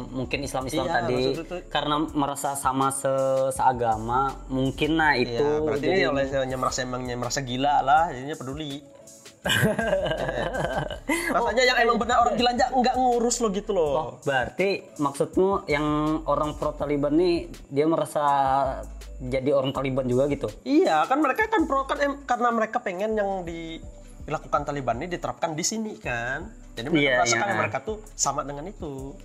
mungkin 0.09 0.43
Islam-Islam 0.43 0.85
Iya, 0.85 0.95
tadi. 0.99 1.23
itu- 1.33 1.65
karena 1.69 1.97
merasa 2.13 2.53
sama 2.53 2.91
se 2.91 3.11
seagama, 3.51 4.21
mungkin 4.49 4.97
nah 4.97 5.15
itu 5.15 5.39
Iya, 5.39 5.63
berarti 5.63 5.85
ini 5.85 5.95
jadi- 5.97 6.11
oleh 6.11 6.25
yang 6.45 6.61
merasa 6.61 6.79
emangnya 6.81 7.15
merasa 7.15 7.41
gila 7.41 7.75
lah, 7.81 8.03
jadinya 8.11 8.35
peduli. 8.35 8.83
Rasanya 11.29 11.65
yang 11.65 11.79
emang 11.85 11.97
benar 12.01 12.21
orang 12.21 12.35
gila 12.35 12.51
aja 12.53 12.67
nggak 12.73 12.95
ngurus 12.97 13.37
lo 13.41 13.49
gitu 13.53 13.71
loh. 13.73 13.93
Oh, 13.95 14.11
berarti 14.23 14.85
maksudmu 14.99 15.69
yang 15.71 15.87
orang 16.27 16.57
pro 16.57 16.75
Taliban 16.75 17.15
nih 17.17 17.49
dia 17.71 17.87
merasa 17.87 18.25
jadi 19.19 19.51
orang 19.55 19.75
Taliban 19.75 20.07
juga 20.07 20.31
gitu? 20.31 20.49
Iya, 20.63 21.07
kan 21.07 21.19
mereka 21.19 21.47
kan 21.51 21.67
pro 21.67 21.85
kan 21.87 21.99
em- 21.99 22.23
karena 22.23 22.49
mereka 22.55 22.79
pengen 22.79 23.15
yang 23.19 23.43
di- 23.43 23.81
dilakukan 24.27 24.63
Taliban 24.69 25.01
ini 25.01 25.09
diterapkan 25.09 25.57
di 25.57 25.65
sini 25.65 25.97
kan. 25.99 26.49
Jadi 26.77 26.87
mereka 26.93 27.03
Iya, 27.03 27.15
merasakan 27.23 27.49
iya. 27.49 27.57
mereka 27.59 27.79
tuh 27.83 27.97
sama 28.15 28.45
dengan 28.47 28.69
itu. 28.69 29.17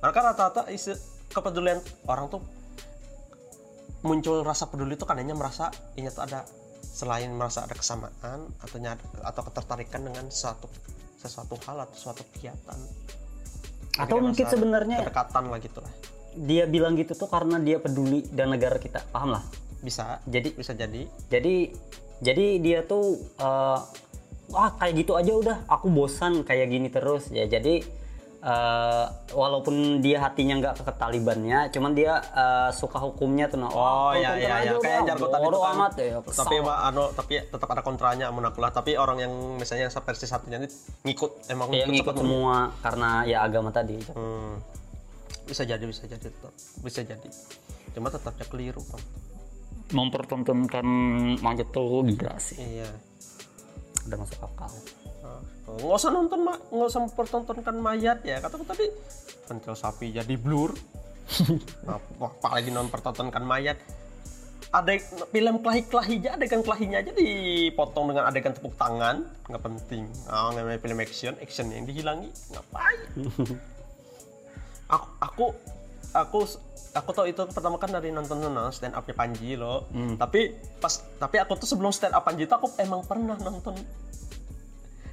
Kan 0.00 0.10
rata-rata 0.10 0.66
isi 0.72 0.96
kepedulian 1.30 1.78
orang 2.08 2.26
tuh 2.26 2.42
muncul 4.00 4.40
rasa 4.40 4.64
peduli 4.64 4.96
itu 4.96 5.04
karena 5.04 5.36
merasa 5.36 5.68
ini 5.94 6.08
tuh 6.08 6.24
ada 6.24 6.42
selain 6.90 7.30
merasa 7.30 7.62
ada 7.64 7.72
kesamaan 7.72 8.50
atau 8.58 8.76
nyad- 8.82 9.22
atau 9.22 9.42
ketertarikan 9.46 10.02
dengan 10.04 10.26
sesuatu 10.28 10.66
sesuatu 11.20 11.54
hal 11.68 11.86
atau 11.86 11.96
suatu 11.96 12.26
kegiatan. 12.34 12.78
Atau 14.00 14.18
mungkin 14.18 14.44
sebenarnya 14.46 15.04
kedekatan 15.04 15.44
lah 15.50 15.58
gitu 15.60 15.80
lah. 15.82 15.92
dia 16.30 16.62
bilang 16.62 16.94
gitu 16.94 17.18
tuh 17.18 17.26
karena 17.26 17.58
dia 17.58 17.82
peduli 17.82 18.22
dan 18.30 18.54
negara 18.54 18.78
kita, 18.78 19.02
paham 19.10 19.34
lah? 19.34 19.42
Bisa, 19.82 20.22
Jadi 20.30 20.54
bisa 20.54 20.72
jadi. 20.78 21.10
jadi 21.26 21.74
jadi 22.22 22.46
dia 22.62 22.78
tuh 22.86 23.18
eh, 23.40 23.78
wah 24.50 24.70
kayak 24.78 24.94
gitu 25.02 25.18
aja 25.18 25.32
udah 25.34 25.56
aku 25.66 25.90
bosan 25.90 26.44
kayak 26.46 26.70
gini 26.70 26.86
terus 26.86 27.32
ya 27.34 27.48
jadi 27.48 27.82
eh, 28.40 29.04
walaupun 29.30 29.74
dia 29.98 30.18
hatinya 30.18 30.56
nggak 30.56 30.74
ke 30.80 30.92
Talibannya 30.94 31.68
cuman 31.68 31.92
dia 31.92 32.18
eh, 32.32 32.70
suka 32.72 32.96
hukumnya 32.98 33.46
tuh 33.46 33.60
nah 33.60 33.68
Oh 33.68 34.10
iya 34.12 34.32
kontra 34.32 34.40
iya 34.40 34.54
aja 34.54 34.64
iya 34.66 34.72
kayak 34.76 35.00
jargon 35.06 35.28
tadi 35.28 35.44
bodo 35.44 35.52
tuh 35.52 35.62
kan. 35.62 35.74
amat 35.76 35.92
ya 35.94 36.16
tapi. 36.24 36.54
Pak 36.60 36.78
anu 36.82 37.02
tapi 37.12 37.34
tetap 37.42 37.68
ada 37.68 37.82
kontranya 37.82 38.24
amun 38.28 38.44
aku 38.44 38.58
lah. 38.58 38.70
Tapi 38.70 38.90
orang 38.94 39.18
yang 39.18 39.32
misalnya 39.54 39.86
yang 39.86 39.94
versi 39.94 40.24
satunya 40.24 40.56
ini 40.58 40.68
ngikut 41.04 41.30
emang 41.48 41.68
ya 41.70 41.84
ngikut 41.84 42.10
sepenuhnya. 42.10 42.24
semua 42.24 42.56
karena 42.80 43.08
ya 43.24 43.38
agama 43.40 43.68
tadi 43.70 43.96
Hmm. 44.10 44.56
Bisa 45.44 45.62
jadi 45.62 45.82
bisa 45.82 46.04
jadi 46.04 46.22
tetap. 46.22 46.52
Bisa 46.80 47.00
jadi. 47.02 47.28
Cuma 47.90 48.06
tetapnya 48.06 48.46
keliru, 48.46 48.80
Bang. 48.86 49.02
mempertontonkan 49.90 50.86
manjat 51.38 51.66
tuh 51.68 52.06
gila 52.06 52.38
sih 52.38 52.54
Iya. 52.54 52.86
udah 54.06 54.16
masuk 54.16 54.38
akal 54.40 54.70
nggak 55.78 55.98
usah 56.00 56.10
nonton 56.10 56.40
mak. 56.42 56.58
Nggak 56.72 56.88
usah 56.90 57.00
mempertontonkan 57.06 57.76
mayat 57.78 58.18
ya. 58.26 58.42
Kataku 58.42 58.64
tadi 58.66 58.86
pentil 59.46 59.74
sapi 59.74 60.14
jadi 60.14 60.34
blur. 60.38 60.74
Nah, 61.86 62.02
apalagi 62.18 62.74
non 62.74 62.90
pertontonkan 62.90 63.46
mayat. 63.46 63.78
Ada 64.70 64.98
film 65.30 65.62
kelahi 65.62 65.82
kelahi 65.86 66.14
aja 66.22 66.38
adegan 66.38 66.62
kelahinya 66.62 67.02
aja 67.02 67.10
dipotong 67.14 68.10
dengan 68.10 68.26
adegan 68.26 68.50
tepuk 68.50 68.74
tangan. 68.74 69.26
Nggak 69.46 69.62
penting. 69.62 70.10
Oh, 70.26 70.50
namanya 70.50 70.78
film 70.82 70.98
action 70.98 71.34
action 71.38 71.70
yang 71.70 71.86
dihilangi. 71.86 72.30
Ngapain? 72.50 73.00
Aku 74.90 75.06
aku 75.22 75.46
aku 76.10 76.38
aku 76.98 77.10
tahu 77.14 77.26
itu 77.30 77.42
pertama 77.54 77.78
kan 77.78 77.94
dari 77.94 78.10
nonton 78.10 78.42
nonton 78.42 78.74
stand 78.74 78.98
upnya 78.98 79.14
Panji 79.14 79.54
loh. 79.54 79.86
Tapi 80.18 80.50
pas 80.82 80.98
tapi 81.22 81.38
aku 81.38 81.54
tuh 81.62 81.70
sebelum 81.70 81.94
stand 81.94 82.10
up 82.10 82.26
Panji 82.26 82.46
itu 82.46 82.54
aku 82.54 82.74
emang 82.82 83.06
pernah 83.06 83.38
nonton 83.38 83.78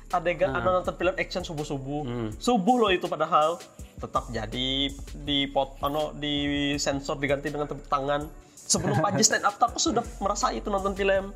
adegan 0.08 0.56
ada 0.56 0.80
nonton 0.80 0.96
film 0.96 1.16
action 1.20 1.44
subuh 1.44 1.66
subuh 1.68 2.02
subuh 2.40 2.76
loh 2.80 2.92
itu 2.92 3.06
padahal. 3.12 3.60
Tetap 3.98 4.30
jadi 4.30 4.94
di 5.26 5.50
pot 5.50 5.82
ano 5.82 6.14
di 6.14 6.78
sensor 6.78 7.18
diganti 7.18 7.50
dengan 7.50 7.66
tepuk 7.66 7.90
tangan. 7.90 8.30
Sebelum 8.54 9.02
Panji 9.02 9.26
stand 9.28 9.44
up 9.48 9.58
aku 9.58 9.82
sudah 9.82 10.06
merasa 10.22 10.54
itu 10.54 10.70
nonton 10.70 10.94
film. 10.94 11.34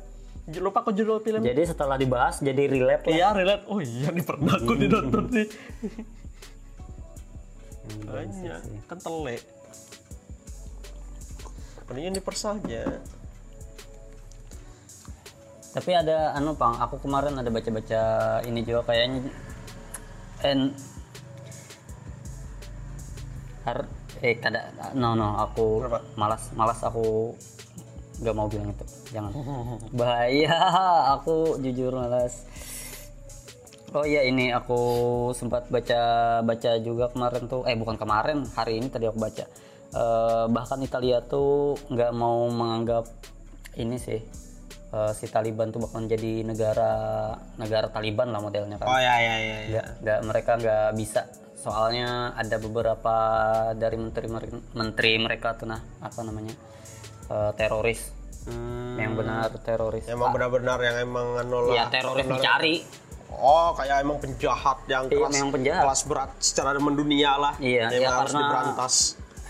Lupa 0.58 0.82
aku 0.82 0.94
judul 0.94 1.22
film. 1.22 1.42
Jadi 1.42 1.62
setelah 1.66 1.98
dibahas 1.98 2.38
jadi 2.38 2.70
relate 2.70 3.10
lah. 3.10 3.14
Iya 3.14 3.28
relate. 3.34 3.64
Oh 3.66 3.82
iya 3.82 4.10
nih 4.14 4.24
pernah 4.26 4.54
aku 4.54 4.72
ditonton 4.78 5.24
nih. 5.30 5.48
Banyak. 8.06 8.60
kan 8.86 8.98
telek. 9.02 9.42
Mendingan 11.90 12.14
dipersah 12.14 12.56
aja. 12.62 13.02
Tapi 15.72 15.90
ada 15.96 16.36
anu 16.36 16.52
pang, 16.52 16.76
aku 16.76 17.00
kemarin 17.00 17.32
ada 17.40 17.48
baca-baca 17.48 18.02
ini 18.44 18.60
juga 18.60 18.92
kayaknya 18.92 19.24
en 20.44 20.76
har 23.64 23.88
eh 24.20 24.36
kada 24.36 24.74
no 24.98 25.14
no 25.14 25.38
aku 25.38 25.86
Kenapa? 25.86 26.00
malas 26.18 26.42
malas 26.58 26.80
aku 26.82 27.32
nggak 28.20 28.34
mau 28.36 28.46
bilang 28.52 28.68
itu 28.68 28.84
jangan. 29.16 29.32
Bahaya 29.98 30.56
aku 31.16 31.56
jujur 31.64 31.96
malas. 31.96 32.44
Oh 33.92 34.04
iya 34.04 34.24
ini 34.24 34.52
aku 34.52 34.80
sempat 35.36 35.68
baca 35.72 36.00
baca 36.44 36.70
juga 36.80 37.12
kemarin 37.12 37.44
tuh 37.48 37.64
eh 37.68 37.76
bukan 37.76 37.96
kemarin 37.96 38.44
hari 38.56 38.76
ini 38.76 38.92
tadi 38.92 39.08
aku 39.08 39.20
baca. 39.20 39.44
Eh, 39.92 40.44
bahkan 40.48 40.80
Italia 40.80 41.20
tuh 41.20 41.76
nggak 41.92 42.12
mau 42.16 42.48
menganggap 42.48 43.04
ini 43.76 44.00
sih 44.00 44.20
eh, 44.92 45.12
si 45.12 45.26
Taliban 45.26 45.68
tuh 45.68 45.80
bakal 45.80 46.04
jadi 46.04 46.42
negara 46.42 46.92
negara 47.56 47.88
Taliban 47.88 48.28
lah 48.28 48.38
modelnya 48.38 48.76
kan 48.76 48.86
Oh 48.86 48.96
ya 48.96 49.16
ya 49.16 49.34
ya 49.34 49.36
ya. 49.38 49.58
nggak 49.68 49.86
nggak 49.98 50.18
mereka 50.22 50.50
nggak 50.56 50.86
bisa 50.94 51.22
soalnya 51.54 52.08
ada 52.34 52.58
beberapa 52.58 53.14
dari 53.72 53.96
menteri 53.96 54.26
menteri 54.72 55.10
mereka 55.16 55.54
tuh 55.54 55.66
nah 55.66 55.80
apa 55.98 56.20
namanya 56.20 56.54
eh, 57.26 57.52
teroris 57.54 58.20
Hmm, 58.42 58.98
yang 58.98 59.14
benar 59.14 59.54
teroris 59.56 60.02
emang 60.04 60.34
benar-benar 60.34 60.74
yang 60.82 60.98
emang 61.00 61.38
anu 61.38 61.70
ya 61.70 61.86
lah. 61.86 61.88
teroris 61.88 62.26
dicari 62.26 62.82
Oh 63.32 63.72
kayak 63.72 64.02
emang 64.02 64.18
penjahat 64.18 64.84
yang 64.86 65.06
Iya, 65.06 65.16
kelas 65.24 65.40
penjahat. 65.48 65.82
kelas 65.82 66.00
berat 66.04 66.30
secara 66.36 66.76
mendunia 66.76 67.32
lah. 67.34 67.54
Iya, 67.56 67.88
yang 67.88 68.02
ya 68.02 68.10
harus 68.12 68.28
karena- 68.28 68.40
diberantas. 68.44 68.94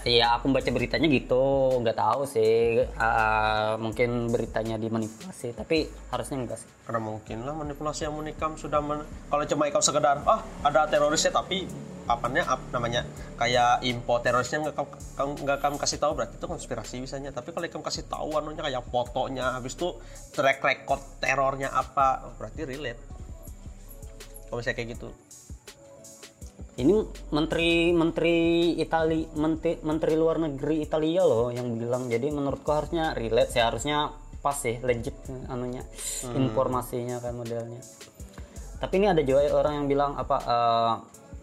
Iya, 0.02 0.34
aku 0.34 0.50
baca 0.50 0.66
beritanya 0.74 1.06
gitu, 1.06 1.78
nggak 1.78 1.94
tahu 1.94 2.26
sih. 2.26 2.82
Ah, 2.98 3.78
mungkin 3.78 4.34
beritanya 4.34 4.74
dimanipulasi, 4.74 5.54
tapi 5.54 5.86
harusnya 6.10 6.42
enggak 6.42 6.58
sih. 6.58 6.66
Karena 6.82 6.98
mungkin 6.98 7.46
lah 7.46 7.54
manipulasi 7.54 8.10
yang 8.10 8.18
menikam 8.18 8.58
sudah 8.58 8.82
men- 8.82 9.06
kalau 9.30 9.46
cuma 9.46 9.70
ikam 9.70 9.78
sekedar 9.78 10.18
ah 10.26 10.42
ada 10.66 10.90
terorisnya 10.90 11.30
tapi 11.30 11.70
apanya 12.10 12.42
ap, 12.50 12.58
namanya 12.74 13.06
kayak 13.38 13.86
info 13.86 14.18
terorisnya 14.18 14.66
nggak 14.66 14.74
kamu- 14.74 14.98
kamu 15.14 15.32
nggak 15.46 15.58
kamu 15.62 15.76
kasih 15.78 15.98
tahu 16.02 16.12
berarti 16.18 16.34
itu 16.34 16.46
konspirasi 16.50 16.94
misalnya 16.98 17.30
tapi 17.30 17.54
kalau 17.54 17.70
kamu 17.70 17.84
kasih 17.86 18.04
tahu 18.10 18.34
anunya 18.34 18.58
kayak 18.58 18.82
fotonya 18.90 19.54
habis 19.54 19.78
itu 19.78 19.94
track 20.34 20.58
record 20.66 20.98
terornya 21.22 21.70
apa 21.70 22.26
oh, 22.26 22.34
berarti 22.34 22.66
relate 22.66 22.98
kalau 24.50 24.58
misalnya 24.58 24.76
kayak 24.82 24.88
gitu 24.98 25.08
Ini 26.72 26.94
menteri 27.36 27.92
menteri 27.92 28.36
Itali 28.80 29.28
menteri 29.36 29.76
menteri 29.84 30.12
luar 30.16 30.40
negeri 30.40 30.80
Italia 30.80 31.22
loh 31.22 31.52
yang 31.52 31.68
bilang. 31.76 32.08
Jadi 32.08 32.32
menurutku 32.32 32.72
harusnya 32.72 33.12
relate 33.12 33.52
sih, 33.52 33.60
harusnya 33.60 34.08
pas 34.42 34.58
sih 34.58 34.80
legit 34.82 35.14
anunya 35.52 35.86
informasinya 36.34 37.22
kan 37.22 37.36
modelnya. 37.38 37.78
Tapi 38.82 38.94
ini 38.98 39.06
ada 39.06 39.22
juga 39.22 39.46
orang 39.54 39.84
yang 39.84 39.86
bilang 39.86 40.12
apa 40.18 40.36
eh, 40.42 40.92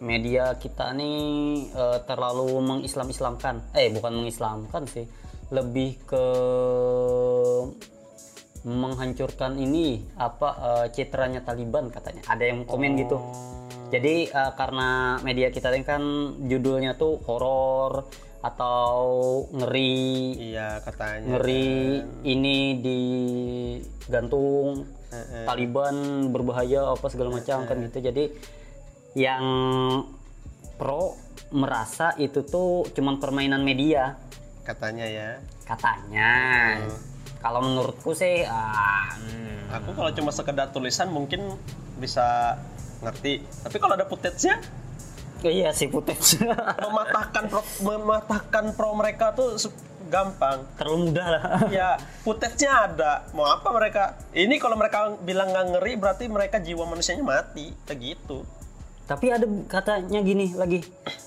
media 0.04 0.58
kita 0.60 0.92
nih 0.92 1.22
eh, 1.72 1.98
terlalu 2.04 2.60
mengislam-islamkan. 2.60 3.72
Eh 3.72 3.88
bukan 3.94 4.12
mengislamkan 4.20 4.84
sih, 4.84 5.08
lebih 5.48 5.96
ke 6.04 6.24
menghancurkan 8.66 9.56
ini 9.56 10.04
apa 10.20 10.48
eh, 10.58 10.86
citranya 10.92 11.40
Taliban 11.40 11.88
katanya. 11.88 12.20
Ada 12.28 12.44
yang 12.52 12.68
komen 12.68 13.00
gitu. 13.00 13.16
Jadi 13.90 14.30
eh, 14.30 14.52
karena 14.54 15.18
media 15.20 15.50
kita 15.50 15.74
ini 15.74 15.84
kan 15.84 16.02
judulnya 16.46 16.94
tuh 16.94 17.18
horor 17.26 18.06
atau 18.40 18.96
ngeri. 19.52 20.38
Iya 20.54 20.80
katanya. 20.80 21.36
ngeri 21.36 22.00
ini 22.24 22.80
digantung 22.80 24.88
Taliban 25.42 26.30
berbahaya 26.30 26.94
apa 26.94 27.10
segala 27.10 27.34
macam 27.34 27.66
kan 27.66 27.76
gitu. 27.82 27.98
Jadi 27.98 28.30
yang 29.18 29.44
pro 30.78 31.18
merasa 31.50 32.14
itu 32.16 32.46
tuh 32.46 32.86
cuman 32.94 33.18
permainan 33.18 33.66
media. 33.66 34.14
Katanya 34.62 35.06
ya. 35.10 35.30
katanya. 35.66 36.30
Kalau 37.42 37.62
menurutku 37.62 38.14
sih 38.14 38.46
ah, 38.46 39.10
hmm, 39.16 39.50
Aku 39.70 39.94
kalau 39.94 40.10
cuma 40.12 40.30
sekedar 40.34 40.74
tulisan 40.74 41.14
mungkin 41.14 41.54
bisa 42.02 42.58
ngerti. 43.00 43.44
Tapi 43.64 43.76
kalau 43.80 43.94
ada 43.96 44.06
footage-nya 44.06 44.60
iya 45.40 45.72
sih 45.72 45.88
footage 45.88 46.44
mematahkan 46.84 47.48
pro, 47.48 47.64
mematahkan 47.80 48.76
pro 48.76 48.92
mereka 48.92 49.32
tuh 49.32 49.56
gampang. 50.10 50.66
terlalu 50.74 51.08
mudah 51.08 51.26
lah 51.30 51.42
Ya, 51.70 51.96
footage-nya 52.26 52.90
ada. 52.90 53.12
Mau 53.30 53.46
apa 53.46 53.70
mereka? 53.70 54.18
Ini 54.34 54.58
kalau 54.58 54.74
mereka 54.74 55.14
bilang 55.22 55.54
nggak 55.54 55.66
ngeri 55.78 55.92
berarti 55.96 56.24
mereka 56.26 56.58
jiwa 56.58 56.82
manusianya 56.84 57.22
mati. 57.22 57.70
Kayak 57.86 57.98
gitu. 58.02 58.42
Tapi 59.06 59.26
ada 59.30 59.46
katanya 59.70 60.22
gini 60.22 60.54
lagi, 60.54 60.82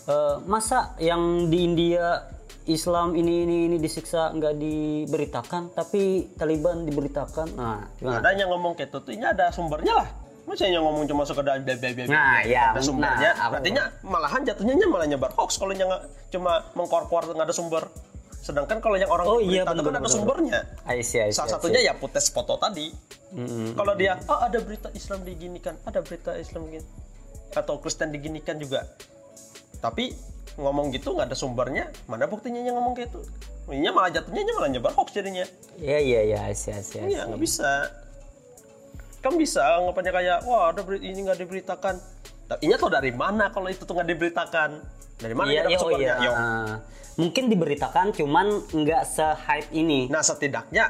eh, 0.07 0.35
masa 0.47 0.95
yang 0.99 1.47
di 1.47 1.63
India 1.63 2.27
Islam 2.63 3.11
ini 3.11 3.43
ini 3.43 3.55
ini 3.67 3.77
disiksa 3.79 4.31
nggak 4.31 4.55
diberitakan, 4.55 5.75
tapi 5.75 6.31
Taliban 6.39 6.87
diberitakan. 6.87 7.47
Nah, 7.59 7.91
gimana? 7.99 8.23
Ada 8.23 8.39
yang 8.39 8.55
ngomong 8.55 8.79
kayak 8.79 8.87
gitu, 8.87 9.11
ini 9.11 9.27
ada 9.27 9.51
sumbernya 9.51 9.99
lah. 9.99 10.07
Masa 10.43 10.67
yang 10.67 10.83
ngomong 10.83 11.07
cuma 11.07 11.23
sekedar 11.23 11.55
bla 11.63 11.73
bla 11.79 11.89
bla 11.95 12.03
Nah, 12.11 12.43
ya, 12.43 12.75
ada 12.75 12.83
sumbernya. 12.83 13.31
nah, 13.31 13.55
Artinya 13.55 13.83
malahan 14.03 14.43
jatuhnya 14.43 14.75
nya 14.75 14.87
malah 14.91 15.07
nyebar 15.07 15.31
hoax 15.39 15.55
kalau 15.55 15.71
yang 15.71 15.87
cuma 16.29 16.67
mengkor-kor 16.75 17.31
nggak 17.31 17.47
ada 17.47 17.55
sumber. 17.55 17.87
Sedangkan 18.43 18.83
kalau 18.83 18.99
yang 18.99 19.07
orang 19.07 19.23
Oh, 19.23 19.39
iya, 19.39 19.63
berita 19.63 19.71
itu 19.71 19.79
kan 19.79 19.87
bener, 19.87 19.87
ada 19.87 19.99
bener, 20.03 20.11
sumbernya. 20.11 20.59
I 20.83 20.99
see, 20.99 21.23
I 21.23 21.31
see, 21.31 21.39
Salah 21.39 21.55
satunya 21.55 21.79
ya 21.79 21.95
footage 21.95 22.27
foto 22.27 22.59
tadi. 22.59 22.91
Mm-mm. 23.31 23.71
Kalau 23.71 23.95
dia, 23.95 24.19
oh 24.27 24.39
ada 24.43 24.59
berita 24.59 24.91
Islam 24.91 25.23
diginikan, 25.23 25.79
ada 25.87 26.03
berita 26.03 26.35
Islam 26.35 26.67
begini, 26.67 26.83
atau 27.55 27.79
Kristen 27.79 28.11
diginikan 28.11 28.59
juga. 28.59 28.83
Tapi 29.79 30.11
ngomong 30.59 30.91
gitu 30.91 31.15
nggak 31.15 31.31
ada 31.31 31.37
sumbernya, 31.39 31.87
mana 32.05 32.27
buktinya 32.27 32.59
yang 32.59 32.75
ngomong 32.75 32.99
kayak 32.99 33.15
itu? 33.15 33.23
Ini 33.71 33.89
malah 33.95 34.11
jatuhnya 34.11 34.43
malah 34.59 34.69
nyebar 34.75 34.91
hoax 34.91 35.15
jadinya. 35.15 35.47
Iya 35.79 35.97
iya 36.03 36.19
iya, 36.27 36.39
I 36.43 36.53
see, 36.53 36.75
I 36.75 36.83
see, 36.83 36.99
I 36.99 37.15
Iya 37.15 37.31
nggak 37.31 37.39
bisa. 37.39 37.87
Kan 39.23 39.33
bisa 39.33 39.79
anggapannya 39.79 40.11
kayak, 40.11 40.37
wah 40.43 40.69
ada 40.69 40.83
beri- 40.83 40.99
ini 41.01 41.23
nggak 41.23 41.39
diberitakan. 41.39 41.95
Tapi 42.43 42.59
ini 42.59 42.75
tau 42.75 42.91
dari 42.91 43.09
mana 43.09 43.47
kalau 43.49 43.71
itu 43.71 43.81
tuh 43.81 43.95
nggak 43.95 44.09
diberitakan? 44.09 44.69
Dari 45.15 45.31
mana 45.31 45.47
Iya, 45.47 45.61
dia 45.63 45.69
iya, 45.71 45.77
oh 45.79 45.91
iya. 45.95 46.15
Yo. 46.19 46.31
Ah. 46.31 46.75
mungkin 47.13 47.45
diberitakan, 47.45 48.09
cuman 48.11 48.47
nggak 48.67 49.03
se-hype 49.05 49.69
ini. 49.71 50.09
Nah 50.09 50.19
setidaknya 50.19 50.89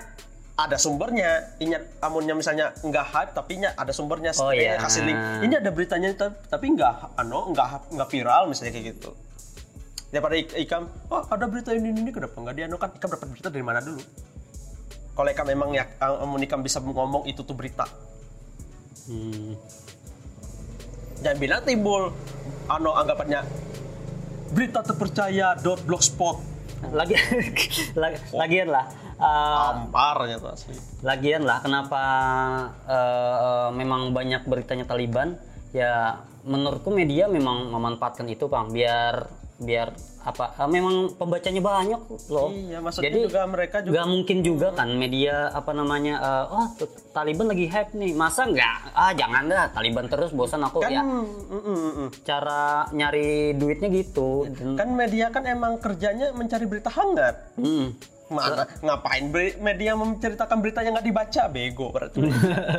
ada 0.55 0.79
sumbernya. 0.79 1.51
Ingat, 1.59 1.99
amunnya 1.99 2.31
misalnya 2.31 2.71
nggak 2.73 3.05
hype, 3.05 3.31
tapi 3.33 3.59
nya 3.59 3.75
ada 3.75 3.91
sumbernya. 3.91 4.31
Oh, 4.35 4.49
iya. 4.49 4.79
Kasih 4.79 5.03
link. 5.03 5.19
Ini 5.43 5.53
ada 5.59 5.69
beritanya, 5.69 6.09
ta- 6.15 6.33
tapi 6.47 6.71
nggak, 6.71 7.19
ano, 7.19 7.51
nggak, 7.51 7.91
nggak 7.91 8.07
viral 8.07 8.47
misalnya 8.47 8.71
kayak 8.71 8.95
gitu. 8.95 9.11
Daripada 10.09 10.33
Ik- 10.33 10.55
Ikam, 10.55 10.87
oh 11.09 11.27
ada 11.27 11.43
berita 11.43 11.75
ini 11.75 11.91
ini 11.91 12.09
kenapa 12.09 12.39
nggak 12.39 12.55
dianukan? 12.55 12.89
Ikam 12.95 13.09
dapat 13.11 13.27
berita 13.27 13.47
dari 13.49 13.65
mana 13.65 13.83
dulu? 13.83 13.99
Kalau 15.11 15.27
Ikam 15.27 15.45
memang 15.45 15.69
ya, 15.69 15.85
amun 15.99 16.39
Ikam 16.39 16.61
bisa 16.61 16.79
ngomong 16.79 17.27
itu 17.27 17.43
tuh 17.43 17.53
berita, 17.53 17.83
Hmm. 19.03 19.59
jangan 21.19 21.37
bilang 21.39 21.61
timbul, 21.67 22.15
ano 22.71 22.89
anggapannya 22.95 23.43
berita 24.53 24.79
terpercaya 24.79 25.59
dot 25.59 25.83
blogspot 25.83 26.39
Lagi, 26.91 27.15
lagi 27.99 28.19
lagian 28.35 28.67
lah. 28.67 28.85
ah, 29.15 29.87
amparnya 29.87 30.35
tuh 30.35 30.51
asli. 30.51 30.75
lagian 30.99 31.47
lah 31.47 31.63
kenapa 31.63 32.01
eh, 32.87 33.35
eh, 33.39 33.69
memang 33.71 34.11
banyak 34.11 34.43
beritanya 34.47 34.83
Taliban 34.83 35.39
ya 35.71 36.19
menurutku 36.43 36.91
media 36.91 37.31
memang 37.31 37.71
memanfaatkan 37.71 38.27
itu 38.27 38.51
bang 38.51 38.67
biar 38.67 39.15
biar 39.63 39.95
apa 40.23 40.55
eh, 40.55 40.69
memang 40.71 40.95
pembacanya 41.19 41.59
banyak 41.59 42.01
loh. 42.31 42.49
Iya, 42.49 42.79
maksudnya 42.79 43.11
jadi 43.11 43.19
juga 43.27 43.41
mereka 43.43 43.77
juga 43.83 43.93
nggak 43.99 44.09
mungkin 44.09 44.37
juga 44.39 44.67
kan 44.71 44.89
media 44.95 45.51
apa 45.51 45.71
namanya 45.75 46.15
eh, 46.17 46.45
oh 46.55 46.67
Taliban 47.11 47.51
lagi 47.51 47.67
hype 47.67 47.91
nih. 47.91 48.11
Masa 48.15 48.47
nggak? 48.47 48.77
Ah 48.95 49.11
jangan 49.11 49.43
dah 49.51 49.65
Taliban 49.75 50.07
terus 50.07 50.31
bosan 50.31 50.63
aku 50.63 50.79
kan 50.79 50.91
ya. 50.91 51.03
mm, 51.03 51.27
mm, 51.51 51.61
mm, 51.61 51.91
mm. 51.99 52.09
cara 52.23 52.87
nyari 52.95 53.53
duitnya 53.53 53.89
gitu. 53.91 54.47
Kan 54.79 54.95
media 54.95 55.27
kan 55.29 55.43
emang 55.43 55.77
kerjanya 55.77 56.31
mencari 56.31 56.65
berita 56.65 56.89
hangat. 56.89 57.35
Hmm. 57.59 57.91
mana 58.33 58.65
ngapain 58.81 59.29
beri- 59.29 59.59
media 59.61 59.93
menceritakan 59.93 60.57
berita 60.63 60.81
yang 60.81 60.97
nggak 60.97 61.05
dibaca? 61.05 61.43
Bego 61.53 61.93
berarti. 61.93 62.23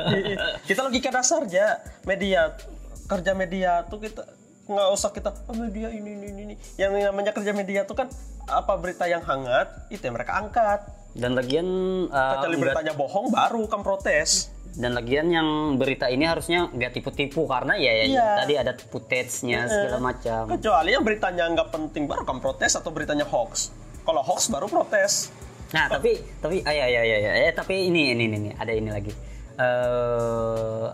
Kita 0.66 0.82
logika 0.82 1.14
dasarnya 1.14 1.78
media 2.02 2.58
kerja 3.04 3.32
media 3.36 3.84
tuh 3.86 4.00
kita 4.00 4.24
nggak 4.64 4.88
usah 4.96 5.10
kita 5.12 5.30
oh, 5.44 5.56
media 5.56 5.92
ini 5.92 6.16
ini 6.16 6.26
ini 6.32 6.42
ini." 6.48 6.54
yang 6.80 6.96
namanya 6.96 7.36
kerja 7.36 7.52
media 7.52 7.84
tuh 7.84 7.96
kan 8.00 8.08
apa 8.48 8.72
berita 8.80 9.04
yang 9.04 9.20
hangat 9.20 9.88
itu 9.92 10.00
yang 10.00 10.16
mereka 10.16 10.40
angkat 10.40 10.80
dan 11.12 11.36
lagian 11.36 11.68
eh, 12.08 12.32
kecuali 12.40 12.56
beritanya 12.56 12.92
bohong 12.96 13.28
baru 13.28 13.68
kan 13.68 13.84
protes 13.84 14.48
dan 14.74 14.90
lagian 14.98 15.30
yang 15.30 15.48
berita 15.78 16.10
ini 16.10 16.26
harusnya 16.26 16.66
nggak 16.66 16.98
tipu-tipu 16.98 17.46
karena 17.46 17.78
ya, 17.78 17.92
ya, 17.94 18.04
Iya. 18.10 18.26
tadi 18.42 18.54
ada 18.58 18.72
footage-nya 18.74 19.70
segala 19.70 19.98
macam. 20.02 20.50
kecuali 20.50 20.90
yang 20.90 21.04
beritanya 21.06 21.44
nggak 21.54 21.68
penting 21.70 22.10
baru 22.10 22.26
kan 22.26 22.42
protes 22.42 22.74
atau 22.74 22.90
beritanya 22.90 23.22
hoax 23.22 23.70
kalau 24.02 24.20
hoax 24.24 24.50
baru 24.50 24.66
protes 24.66 25.30
Nah 25.74 25.90
tapi 25.90 26.22
tapi 26.38 26.62
ah, 26.62 26.70
ya, 26.70 26.86
ya, 26.86 27.02
ya, 27.02 27.18
ya. 27.18 27.32
Eh, 27.48 27.52
tapi 27.54 27.90
ini 27.90 28.14
ini 28.14 28.30
ini, 28.30 28.36
ini. 28.46 28.50
ada 28.54 28.70
ini 28.70 28.90
lagi. 28.94 29.10
eh 29.58 30.86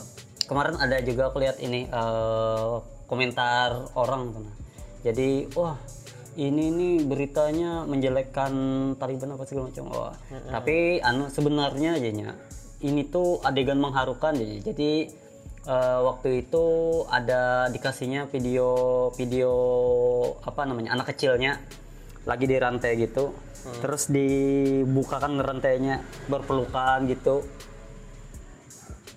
kemarin 0.48 0.80
ada 0.80 0.96
juga 1.04 1.28
aku 1.28 1.36
lihat 1.44 1.60
ini 1.60 1.84
eh, 1.84 2.74
komentar 3.10 3.90
orang 3.98 4.30
tuh. 4.30 4.42
nah. 4.46 4.56
Jadi 5.02 5.50
wah 5.58 5.74
ini 6.38 6.70
nih 6.70 6.96
beritanya 7.10 7.82
menjelekkan 7.90 8.52
Taliban 8.94 9.34
apa 9.34 9.42
segala 9.50 9.66
macam. 9.74 9.84
Wah. 9.90 10.14
Tapi 10.30 11.02
anu 11.02 11.26
sebenarnya 11.26 11.98
aja 11.98 12.10
nya, 12.14 12.30
ini 12.86 13.02
tuh 13.10 13.42
adegan 13.42 13.82
mengharukan 13.82 14.38
jadi. 14.38 14.62
Jadi 14.70 14.92
eh, 15.66 16.00
waktu 16.06 16.46
itu 16.46 16.64
ada 17.10 17.66
dikasihnya 17.74 18.30
video 18.30 19.10
video 19.18 19.52
apa 20.46 20.62
namanya 20.62 20.94
anak 20.94 21.10
kecilnya 21.10 21.58
lagi 22.28 22.44
di 22.46 22.56
rantai 22.60 23.00
gitu 23.00 23.32
terus 23.80 24.08
dibukakan 24.08 25.40
rantainya 25.40 26.00
berpelukan 26.32 27.04
gitu 27.08 27.44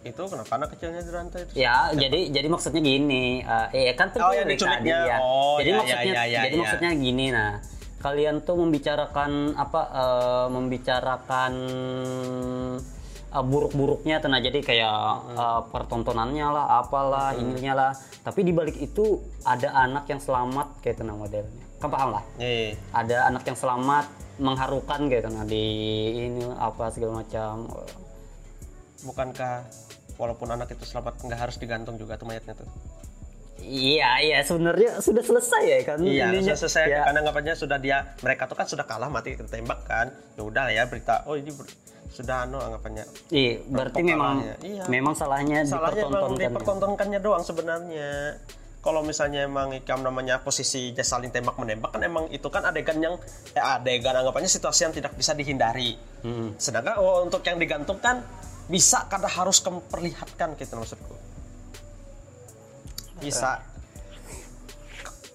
itu 0.03 0.21
kenapa? 0.27 0.51
Anak 0.59 0.69
kecilnya 0.75 1.01
di 1.01 1.11
rantai 1.11 1.39
itu. 1.47 1.51
Ya 1.55 1.89
jadi 1.95 2.19
jadi 2.29 2.47
maksudnya 2.51 2.81
gini 2.83 3.39
eh 3.43 3.67
eh, 3.91 3.95
kan 3.95 4.11
Oh, 4.19 4.31
yang 4.35 4.47
tadi 4.51 4.91
ya 4.91 5.17
Oh, 5.19 5.57
jadi 5.59 5.71
ya, 5.71 5.73
ya, 5.73 5.79
maksudnya 5.79 6.13
ya, 6.13 6.23
ya, 6.27 6.41
jadi 6.47 6.55
ya. 6.55 6.61
maksudnya 6.61 6.91
gini 6.95 7.25
nah. 7.31 7.53
Kalian 8.03 8.35
tuh 8.43 8.59
membicarakan 8.59 9.55
apa 9.55 9.81
eh, 9.95 10.47
membicarakan 10.51 11.53
eh, 13.31 13.43
buruk-buruknya 13.47 14.19
tenang 14.19 14.43
jadi 14.43 14.59
kayak 14.59 14.99
eh, 15.39 15.61
pertontonannya 15.71 16.47
lah 16.51 16.65
apalah 16.83 17.31
ininya 17.39 17.73
lah. 17.73 17.91
Tapi 18.27 18.43
di 18.43 18.51
balik 18.51 18.75
itu 18.79 19.23
ada 19.47 19.71
anak 19.71 20.11
yang 20.11 20.19
selamat 20.19 20.83
kayak 20.83 20.99
tenang 20.99 21.15
modelnya. 21.19 21.63
Kan 21.79 21.91
paham 21.91 22.15
lah? 22.15 22.23
Iya. 22.39 22.79
ada 22.95 23.27
anak 23.27 23.43
yang 23.43 23.59
selamat 23.59 24.05
mengharukan 24.39 24.99
gitu 25.11 25.27
nah 25.29 25.45
di 25.45 25.65
ini 26.27 26.43
apa 26.59 26.91
segala 26.91 27.23
macam. 27.23 27.67
Bukankah 29.03 29.67
walaupun 30.15 30.47
anak 30.49 30.71
itu 30.71 30.83
selamat 30.83 31.19
nggak 31.21 31.39
harus 31.39 31.55
digantung 31.57 31.95
juga 31.97 32.15
tuh 32.15 32.27
mayatnya 32.27 32.53
tuh. 32.53 32.67
Iya 33.63 34.19
iya 34.19 34.37
sebenarnya 34.43 34.99
sudah 34.99 35.23
selesai 35.23 35.63
ya 35.63 35.79
kan? 35.87 35.97
Iya 36.03 36.35
ininya. 36.35 36.51
selesai. 36.51 36.83
Ya, 36.83 37.07
karena 37.07 37.23
anggapannya 37.23 37.55
sudah 37.55 37.77
dia 37.79 38.11
mereka 38.19 38.43
tuh 38.43 38.59
kan 38.59 38.67
sudah 38.67 38.83
kalah 38.83 39.07
mati 39.07 39.39
ketembak 39.39 39.87
kan. 39.87 40.11
Ya 40.35 40.41
udah 40.43 40.67
ya 40.67 40.83
berita 40.83 41.23
oh 41.25 41.39
ini 41.39 41.55
ber- 41.55 41.71
sudah 42.11 42.43
anu 42.43 42.59
anggapannya. 42.59 43.07
Iya 43.31 43.63
berarti 43.65 44.01
memang 44.03 44.43
Iya. 44.59 44.83
memang 44.91 45.15
salahnya 45.15 45.63
salahnya 45.63 46.05
dipertontonkan 46.05 46.35
ya. 46.35 46.49
dipertontonkannya 46.51 47.19
doang 47.23 47.43
sebenarnya. 47.47 48.11
Kalau 48.83 48.99
misalnya 48.99 49.47
emang 49.47 49.71
ikam 49.71 50.03
namanya 50.03 50.43
posisi 50.43 50.91
saling 50.91 51.31
tembak 51.31 51.55
menembak 51.55 51.95
kan 51.95 52.03
emang 52.03 52.27
itu 52.35 52.43
kan 52.51 52.67
adegan 52.67 52.99
yang 52.99 53.15
eh, 53.55 53.63
adegan 53.63 54.11
anggapannya 54.11 54.51
situasi 54.51 54.83
yang 54.83 54.93
tidak 54.93 55.15
bisa 55.15 55.31
dihindari. 55.31 55.95
Hmm. 56.23 56.55
sedangkan 56.55 57.03
oh, 57.03 57.19
untuk 57.23 57.43
yang 57.43 57.59
digantung 57.59 57.99
kan 57.99 58.23
bisa 58.67 59.05
kada 59.11 59.27
harus 59.27 59.59
memperlihatkan 59.59 60.55
gitu 60.55 60.73
maksudku 60.79 61.15
bisa 63.19 63.59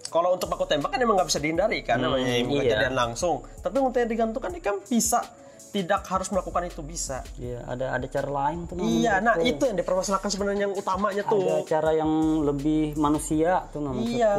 kalau 0.08 0.32
untuk 0.36 0.48
baku 0.48 0.64
tembak 0.64 0.88
kan 0.92 1.00
emang 1.04 1.20
nggak 1.20 1.28
bisa 1.28 1.40
dihindari 1.40 1.84
kan 1.84 2.00
namanya 2.00 2.40
iya. 2.40 2.44
kejadian 2.44 2.94
langsung 2.96 3.44
tapi 3.60 3.76
untuk 3.80 4.00
yang 4.00 4.10
digantungkan 4.10 4.50
ini 4.56 4.62
kan 4.64 4.76
bisa 4.88 5.20
tidak 5.68 6.00
harus 6.08 6.32
melakukan 6.32 6.64
itu 6.64 6.80
bisa 6.80 7.20
Iya, 7.36 7.60
ada 7.68 7.92
ada 7.92 8.06
cara 8.08 8.28
lain 8.32 8.64
tuh. 8.64 8.80
namanya. 8.80 8.88
iya 8.88 9.14
nah 9.20 9.36
itu 9.36 9.68
yang 9.68 9.76
dipermasalahkan 9.76 10.30
sebenarnya 10.32 10.62
yang 10.64 10.74
utamanya 10.74 11.22
ada 11.28 11.32
tuh 11.32 11.44
cara 11.68 11.92
yang 11.92 12.08
lebih 12.40 12.96
manusia 12.96 13.68
tuh 13.68 13.84
namanya. 13.84 14.08
iya 14.08 14.32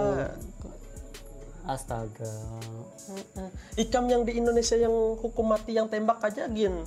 Astaga. 1.70 2.34
Ikam 3.78 4.10
yang 4.10 4.26
di 4.26 4.42
Indonesia 4.42 4.74
yang 4.74 4.90
hukum 5.22 5.54
mati 5.54 5.78
yang 5.78 5.86
tembak 5.86 6.18
aja 6.26 6.50
gin 6.50 6.82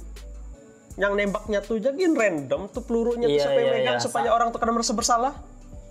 yang 0.95 1.17
nembaknya 1.17 1.61
tuh 1.61 1.81
aja 1.81 1.91
gin 1.91 2.13
random 2.13 2.69
tuh 2.69 2.83
pelurunya 2.85 3.25
tuh 3.25 3.33
Iya, 3.33 3.43
siapa 3.43 3.59
yang 3.59 3.69
iya, 3.69 3.77
megang 3.81 3.99
iya. 3.99 4.05
supaya 4.05 4.29
orang 4.31 4.49
tuh 4.53 4.61
kadang 4.61 4.77
merasa 4.77 4.93
bersalah 4.93 5.33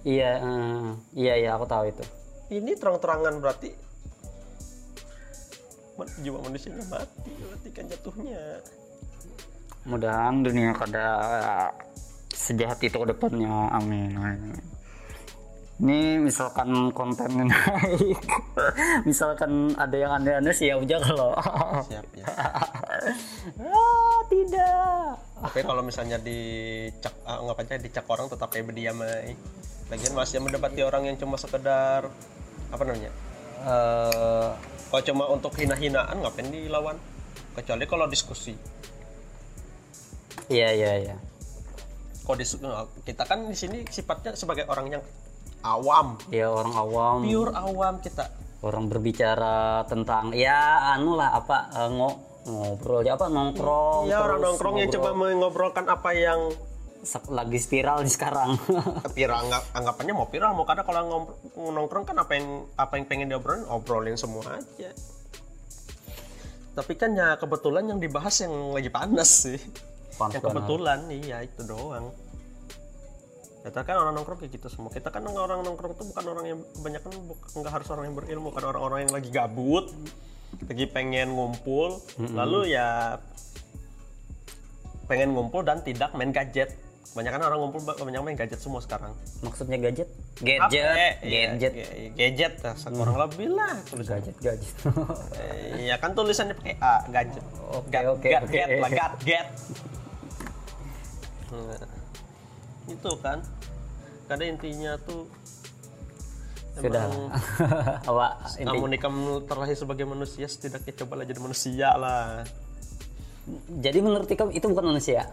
Iya, 0.02 0.32
eh, 0.42 0.86
iya 1.14 1.34
iya 1.38 1.50
aku 1.54 1.66
tahu 1.66 1.90
itu. 1.90 2.04
ini 2.52 2.74
terang-terangan 2.76 3.38
berarti 3.38 3.70
jiwa 6.20 6.42
manusianya 6.42 6.82
mati 6.90 7.30
berarti 7.38 7.70
kan 7.70 7.86
jatuhnya 7.86 8.42
Mudahan 9.82 10.46
dunia 10.46 10.78
kada 10.78 11.06
sejahat 12.30 12.78
itu 12.86 12.94
ke 12.94 13.08
depannya. 13.10 13.66
Amin. 13.74 14.14
amin. 14.14 14.54
Ini 15.82 16.22
misalkan 16.22 16.70
kontennya 16.94 17.50
naik, 17.50 18.22
misalkan 19.10 19.74
ada 19.74 19.98
yang 19.98 20.14
aneh-aneh 20.14 20.54
sih 20.54 20.70
ya 20.70 20.78
udah 20.78 21.00
kalau. 21.02 21.34
siap 21.90 22.06
ya 22.14 22.26
ah, 23.58 24.20
tidak. 24.28 25.18
tapi 25.42 25.60
kalau 25.62 25.82
misalnya 25.82 26.18
dicak 26.18 27.14
ah, 27.24 27.42
anggap 27.42 27.58
aja 27.60 27.76
dicak 27.78 28.06
orang 28.06 28.28
tetap 28.28 28.48
kayak 28.48 28.66
berdiam 28.66 28.98
ay. 29.02 29.34
lagian 29.88 30.14
masih 30.14 30.40
mendapati 30.40 30.82
orang 30.82 31.04
yang 31.06 31.18
cuma 31.18 31.36
sekedar 31.36 32.08
apa 32.70 32.84
namanya 32.84 33.12
Eh, 33.62 34.50
kalau 34.90 35.04
cuma 35.06 35.30
untuk 35.30 35.54
hina-hinaan 35.54 36.18
ngapain 36.18 36.50
dilawan 36.50 36.98
kecuali 37.54 37.86
kalau 37.86 38.10
diskusi 38.10 38.58
iya 40.50 40.74
iya 40.74 40.92
iya. 40.98 41.16
kalau 42.26 42.38
dis- 42.38 42.58
kita 43.06 43.22
kan 43.22 43.46
di 43.46 43.54
sini 43.54 43.86
sifatnya 43.86 44.34
sebagai 44.34 44.66
orang 44.66 44.98
yang 44.98 45.04
awam 45.62 46.18
Ya 46.34 46.50
orang 46.50 46.74
awam, 46.74 47.18
pure 47.22 47.54
awam 47.54 47.94
kita 48.02 48.34
orang 48.62 48.90
berbicara 48.90 49.86
tentang 49.86 50.34
ya 50.34 50.58
anu 50.94 51.14
lah 51.14 51.30
apa 51.36 51.70
eh, 51.72 51.90
ngo- 51.94 52.20
ngobrol 52.42 53.06
ya 53.06 53.14
apa 53.16 53.30
nongkrong. 53.30 54.10
ya 54.10 54.18
orang 54.26 54.40
nongkrong 54.42 54.76
yang 54.82 54.90
coba 54.98 55.14
mengobrolkan 55.14 55.86
apa 55.86 56.10
yang 56.18 56.40
lagi 57.34 57.58
viral 57.58 58.06
di 58.06 58.12
sekarang. 58.14 58.58
viral 59.18 59.50
anggap, 59.50 59.64
anggapannya 59.74 60.14
mau 60.14 60.30
viral 60.30 60.54
mau 60.54 60.66
kadang 60.70 60.86
kalau 60.86 61.30
nongkrong 61.58 62.06
kan 62.06 62.18
apa 62.18 62.38
yang 62.38 62.66
apa 62.78 62.94
yang 62.98 63.06
pengen 63.10 63.28
diobrolin 63.30 63.66
obrolin 63.70 64.18
semua 64.18 64.58
aja 64.58 64.94
tapi 66.72 66.96
kan 66.96 67.12
ya 67.12 67.36
kebetulan 67.36 67.84
yang 67.84 68.00
dibahas 68.00 68.48
yang 68.48 68.72
lagi 68.72 68.88
panas 68.88 69.44
sih 69.44 69.60
Panas 70.16 70.40
yang 70.40 70.44
banget. 70.44 70.56
kebetulan 70.56 71.00
iya 71.12 71.38
itu 71.44 71.62
doang 71.68 72.16
Kita 73.62 73.86
kan 73.86 73.94
orang 73.94 74.18
nongkrong 74.18 74.42
kayak 74.42 74.58
gitu 74.58 74.74
semua. 74.74 74.90
Kita 74.90 75.14
kan 75.14 75.22
orang 75.22 75.62
nongkrong 75.62 75.94
tuh 75.94 76.10
bukan 76.10 76.26
orang 76.34 76.46
yang 76.50 76.60
kebanyakan 76.74 77.14
bukan 77.30 77.50
nggak 77.62 77.74
harus 77.78 77.88
orang 77.94 78.10
yang 78.10 78.18
berilmu, 78.18 78.50
kan 78.50 78.66
orang-orang 78.66 79.06
yang 79.06 79.14
lagi 79.14 79.30
gabut, 79.30 79.86
lagi 80.62 80.86
pengen 80.86 81.32
ngumpul, 81.32 82.00
lalu 82.32 82.72
ya 82.72 83.20
pengen 85.06 85.32
ngumpul 85.32 85.62
dan 85.62 85.82
tidak 85.82 86.12
main 86.14 86.32
gadget. 86.32 86.72
Kebanyakan 87.12 87.44
orang 87.44 87.60
ngumpul 87.60 87.84
kebanyakan 87.84 88.24
main 88.24 88.40
gadget 88.40 88.56
semua 88.56 88.80
sekarang. 88.80 89.12
Maksudnya 89.44 89.76
gadget? 89.78 90.08
Gadget, 90.40 91.20
iya, 91.22 91.52
gadget, 91.52 91.72
ga- 91.76 91.92
gadget, 92.16 92.54
nah, 92.64 92.72
kurang 92.88 93.18
lebih 93.20 93.52
lah 93.52 93.76
tulisan. 93.86 94.16
gadget, 94.18 94.36
gadget. 94.40 94.74
Iya 95.76 95.96
kan 96.00 96.16
tulisannya 96.16 96.56
pakai 96.56 96.76
A, 96.80 97.04
gadget. 97.12 97.44
Oke, 97.68 98.00
oke, 98.08 98.26
gad- 98.26 98.44
oke. 98.48 98.56
Get 98.56 98.68
lah, 98.80 98.90
gad, 98.90 99.14
get. 99.22 99.48
Nah, 101.52 101.84
itu 102.88 103.12
kan. 103.20 103.40
Karena 104.26 104.44
intinya 104.48 104.92
tuh 105.04 105.28
Sudah. 106.72 107.12
inti? 108.56 108.64
namun 108.64 108.96
kamu 108.96 109.44
terlahir 109.44 109.76
sebagai 109.76 110.08
manusia 110.08 110.48
setidaknya 110.48 110.94
cobalah 111.04 111.28
jadi 111.28 111.40
manusia 111.44 111.90
lah. 112.00 112.48
Jadi 113.68 114.00
menurut 114.00 114.30
kamu 114.30 114.56
itu 114.56 114.66
bukan 114.72 114.86
manusia? 114.96 115.28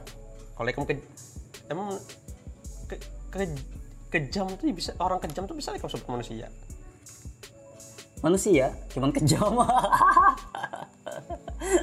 Kalau 0.58 0.66
kamu 0.66 0.86
ke, 0.90 0.94
emang 1.70 1.94
ke, 2.90 2.96
ke, 3.30 3.38
kejam 4.10 4.50
tuh 4.58 4.66
bisa 4.74 4.96
orang 4.98 5.22
kejam 5.22 5.46
tuh 5.46 5.54
bisa 5.54 5.70
kamu 5.76 5.86
sebut 5.86 6.08
manusia. 6.10 6.50
Manusia, 8.18 8.74
cuman 8.90 9.14
kejam. 9.14 9.54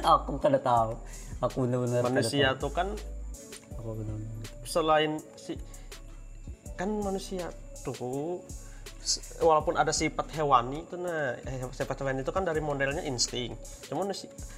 aku 0.04 0.36
kada 0.36 0.60
tahu. 0.60 1.00
Aku 1.40 1.64
benar-benar 1.64 2.04
Manusia 2.04 2.52
tuh 2.60 2.72
kan. 2.72 2.92
Aku 3.80 3.96
benar-benar. 3.96 4.44
selain 4.66 5.22
si 5.38 5.56
kan 6.76 6.90
manusia 6.90 7.48
tuh 7.80 8.42
walaupun 9.38 9.78
ada 9.78 9.94
sifat 9.94 10.34
hewani 10.34 10.82
itu 10.82 10.98
nah 10.98 11.38
eh, 11.38 11.62
sifat 11.70 12.02
hewani 12.02 12.20
itu 12.20 12.32
kan 12.34 12.42
dari 12.42 12.58
modelnya 12.58 13.02
insting. 13.02 13.54
Cuman 13.86 14.10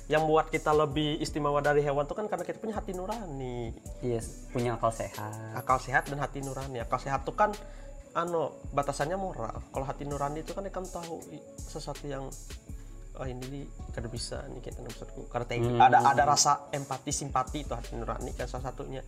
yang 0.08 0.24
buat 0.24 0.48
kita 0.48 0.72
lebih 0.72 1.20
istimewa 1.20 1.60
dari 1.60 1.84
hewan 1.84 2.08
tuh 2.08 2.16
kan 2.16 2.26
karena 2.26 2.44
kita 2.44 2.58
punya 2.58 2.74
hati 2.74 2.96
nurani. 2.96 3.72
Iya, 4.00 4.20
punya 4.50 4.74
akal 4.74 4.90
sehat. 4.90 5.54
akal 5.54 5.78
sehat 5.78 6.08
dan 6.08 6.18
hati 6.18 6.40
nurani. 6.40 6.80
Akal 6.80 6.98
sehat 6.98 7.28
tuh 7.28 7.36
kan 7.36 7.52
ano 8.16 8.56
batasannya 8.72 9.14
moral. 9.14 9.60
Kalau 9.68 9.84
hati 9.84 10.08
nurani 10.08 10.40
itu 10.40 10.56
kan 10.56 10.64
kamu 10.64 10.88
tahu 10.88 11.20
sesuatu 11.60 12.08
yang 12.08 12.24
oh 13.18 13.26
ini 13.26 13.42
nih 13.50 13.64
kada 13.92 14.06
bisa 14.06 14.46
nih 14.48 14.62
kayak 14.62 14.80
maksudku. 14.80 15.26
Karena 15.28 15.44
tegi- 15.44 15.74
ada 15.76 15.98
ada 16.08 16.22
rasa 16.24 16.70
empati 16.70 17.10
simpati 17.10 17.66
itu 17.66 17.74
hati 17.76 17.92
nurani 17.94 18.32
kan 18.32 18.48
salah 18.48 18.72
satunya. 18.72 19.04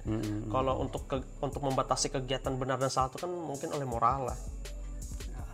Kalau 0.47 0.85
untuk 0.85 1.09
ke- 1.09 1.25
untuk 1.41 1.65
membatasi 1.65 2.11
kegiatan 2.11 2.53
benar 2.55 2.77
dan 2.77 2.91
salah 2.91 3.09
itu 3.09 3.23
kan 3.23 3.31
mungkin 3.31 3.71
oleh 3.71 3.89
moral 3.89 4.29
lah 4.29 4.39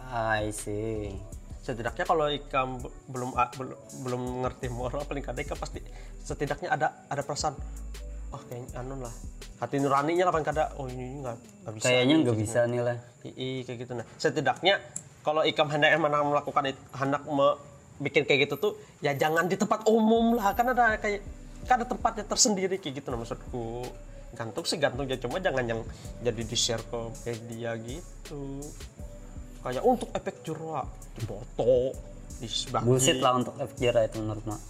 I 0.07 0.51
see. 0.51 1.15
setidaknya 1.61 2.07
kalau 2.07 2.31
ikam 2.31 2.79
be- 2.79 2.95
belum 3.11 3.35
a- 3.35 3.51
belum 3.51 3.75
belum 4.07 4.23
ngerti 4.47 4.71
moral 4.71 5.03
paling 5.03 5.19
kada 5.19 5.43
ikam 5.43 5.59
pasti 5.59 5.83
setidaknya 6.23 6.71
ada 6.71 7.03
ada 7.11 7.27
perasaan 7.27 7.59
oh 8.31 8.39
kayaknya 8.47 8.79
anu 8.79 9.03
lah 9.03 9.11
hati 9.59 9.83
nuraninya 9.83 10.31
lah 10.31 10.33
paling 10.33 10.47
kada 10.47 10.71
oh 10.79 10.87
ini 10.87 11.27
nggak 11.27 11.35
bisa 11.75 11.91
Kayaknya 11.91 12.15
nggak 12.23 12.31
kayak 12.31 12.45
bisa 12.47 12.61
nih 12.71 12.81
lah. 12.87 12.97
Iya 13.27 13.61
kayak 13.67 13.79
gitu 13.83 13.93
nah. 13.99 14.07
Setidaknya 14.15 14.75
kalau 15.27 15.43
ikam 15.43 15.67
hendak 15.67 15.91
emang 15.91 16.15
melakukan 16.31 16.71
itu, 16.71 16.79
hendak 16.95 17.27
me- 17.27 17.59
bikin 17.99 18.23
kayak 18.23 18.47
gitu 18.47 18.55
tuh 18.63 18.73
ya 19.03 19.19
jangan 19.19 19.51
di 19.51 19.59
tempat 19.59 19.91
umum 19.91 20.39
lah 20.39 20.55
kan 20.55 20.71
ada 20.71 20.95
kayak 21.03 21.27
kan 21.67 21.83
ada 21.83 21.87
tempatnya 21.91 22.23
tersendiri 22.31 22.79
kayak 22.79 23.03
gitu 23.03 23.11
nah 23.11 23.19
maksudku. 23.19 23.91
Gantung 24.39 24.63
sih 24.63 24.79
gantung 24.79 25.11
ya 25.11 25.19
cuma 25.19 25.43
jangan 25.43 25.67
yang 25.67 25.83
jadi 26.23 26.43
di 26.47 26.55
share 26.55 26.85
ke 26.87 27.01
media 27.27 27.75
gitu. 27.75 28.63
Kayak 29.67 29.83
untuk 29.83 30.09
efek 30.15 30.47
jerah 30.47 30.87
foto 31.27 31.91
di 32.39 32.47
Bullshit 32.87 33.19
lah 33.19 33.35
untuk 33.35 33.59
efek 33.59 33.77
jerah 33.83 34.07
itu 34.07 34.23
menurut 34.23 34.47
Mak. 34.47 34.61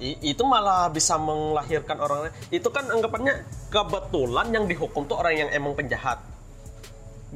I- 0.00 0.32
itu 0.32 0.40
malah 0.40 0.88
bisa 0.88 1.20
melahirkan 1.20 2.00
orang 2.00 2.18
lain. 2.26 2.34
Itu 2.48 2.72
kan 2.72 2.88
anggapannya 2.88 3.44
kebetulan 3.68 4.56
yang 4.56 4.64
dihukum 4.64 5.04
tuh 5.04 5.20
orang 5.20 5.36
yang 5.36 5.50
emang 5.52 5.76
penjahat. 5.76 6.24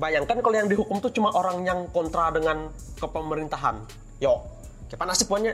Bayangkan 0.00 0.40
kalau 0.40 0.56
yang 0.56 0.72
dihukum 0.72 1.04
tuh 1.04 1.12
cuma 1.12 1.36
orang 1.36 1.68
yang 1.68 1.84
kontra 1.92 2.32
dengan 2.32 2.72
kepemerintahan. 2.96 3.76
Yo, 4.16 4.40
kayak 4.88 5.04
nasibnya 5.04 5.52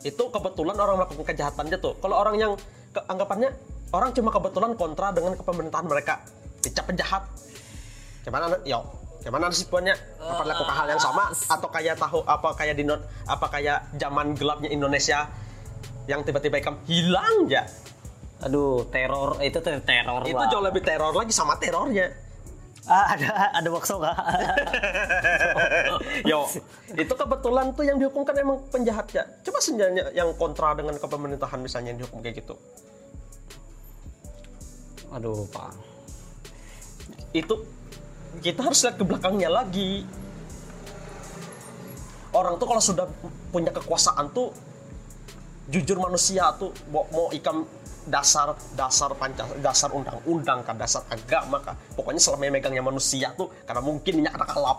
itu 0.00 0.24
kebetulan 0.24 0.76
orang 0.80 1.04
melakukan 1.04 1.24
kejahatannya 1.36 1.76
tuh. 1.84 2.00
Kalau 2.00 2.16
orang 2.16 2.36
yang 2.40 2.52
ke- 2.96 3.04
anggapannya 3.04 3.52
orang 3.92 4.16
cuma 4.16 4.32
kebetulan 4.32 4.72
kontra 4.72 5.12
dengan 5.12 5.36
kepemerintahan 5.36 5.84
mereka, 5.84 6.24
dicap 6.64 6.88
penjahat. 6.88 7.22
Gimana 8.26 8.58
yo? 8.66 8.82
Gimana 9.22 9.46
nasibnya? 9.46 9.94
Apa 10.18 10.42
lakukan 10.42 10.74
hal 10.74 10.86
yang 10.90 11.02
sama 11.02 11.30
atau 11.30 11.68
kayak 11.70 11.94
tahu 11.94 12.26
apa 12.26 12.48
kayak 12.58 12.74
di 12.74 12.82
not- 12.82 13.06
apa 13.26 13.46
kayak 13.50 13.94
zaman 13.94 14.34
gelapnya 14.34 14.70
Indonesia 14.70 15.30
yang 16.10 16.26
tiba-tiba 16.26 16.58
ikam 16.58 16.82
hilang 16.90 17.46
ya? 17.46 17.62
Aduh, 18.42 18.82
teror 18.90 19.38
itu 19.40 19.62
tuh 19.62 19.78
teror 19.80 20.26
Itu 20.26 20.36
lah. 20.36 20.50
jauh 20.50 20.62
lebih 20.62 20.82
teror 20.82 21.14
lagi 21.14 21.30
sama 21.30 21.54
terornya. 21.56 22.10
Ah, 22.86 23.18
ada 23.18 23.50
ada 23.50 23.68
bakso 23.70 23.98
nggak? 23.98 24.14
Yo, 26.30 26.46
itu 26.94 27.10
kebetulan 27.10 27.74
tuh 27.74 27.82
yang 27.82 27.98
dihukum 27.98 28.22
kan 28.22 28.38
emang 28.38 28.62
penjahat 28.70 29.10
ya. 29.10 29.26
Coba 29.42 29.58
sebenarnya 29.58 30.14
yang 30.14 30.30
kontra 30.38 30.70
dengan 30.78 30.94
kepemerintahan 30.94 31.58
misalnya 31.58 31.94
yang 31.94 32.06
dihukum 32.06 32.22
kayak 32.22 32.46
gitu. 32.46 32.54
Aduh, 35.10 35.50
Pak. 35.50 35.74
Itu 37.34 37.66
kita 38.40 38.60
harus 38.64 38.78
lihat 38.84 38.96
ke 39.00 39.04
belakangnya 39.04 39.50
lagi. 39.50 40.04
Orang 42.36 42.60
tuh 42.60 42.66
kalau 42.68 42.82
sudah 42.82 43.06
punya 43.48 43.72
kekuasaan 43.72 44.28
tuh 44.36 44.52
jujur 45.72 45.98
manusia 45.98 46.52
tuh 46.60 46.70
mau, 46.92 47.08
mau 47.10 47.32
ikam 47.34 47.64
dasar 48.06 48.54
dasar 48.78 49.10
pancas 49.18 49.50
dasar 49.58 49.90
undang-undang 49.90 50.62
kan 50.62 50.76
dasar 50.76 51.02
agama 51.08 51.58
kah. 51.64 51.74
Pokoknya 51.96 52.20
selama 52.20 52.42
yang 52.46 52.54
megangnya 52.54 52.84
manusia 52.84 53.32
tuh 53.34 53.50
karena 53.64 53.80
mungkin 53.80 54.12
minyak 54.20 54.36
ada 54.36 54.46
kalap. 54.46 54.78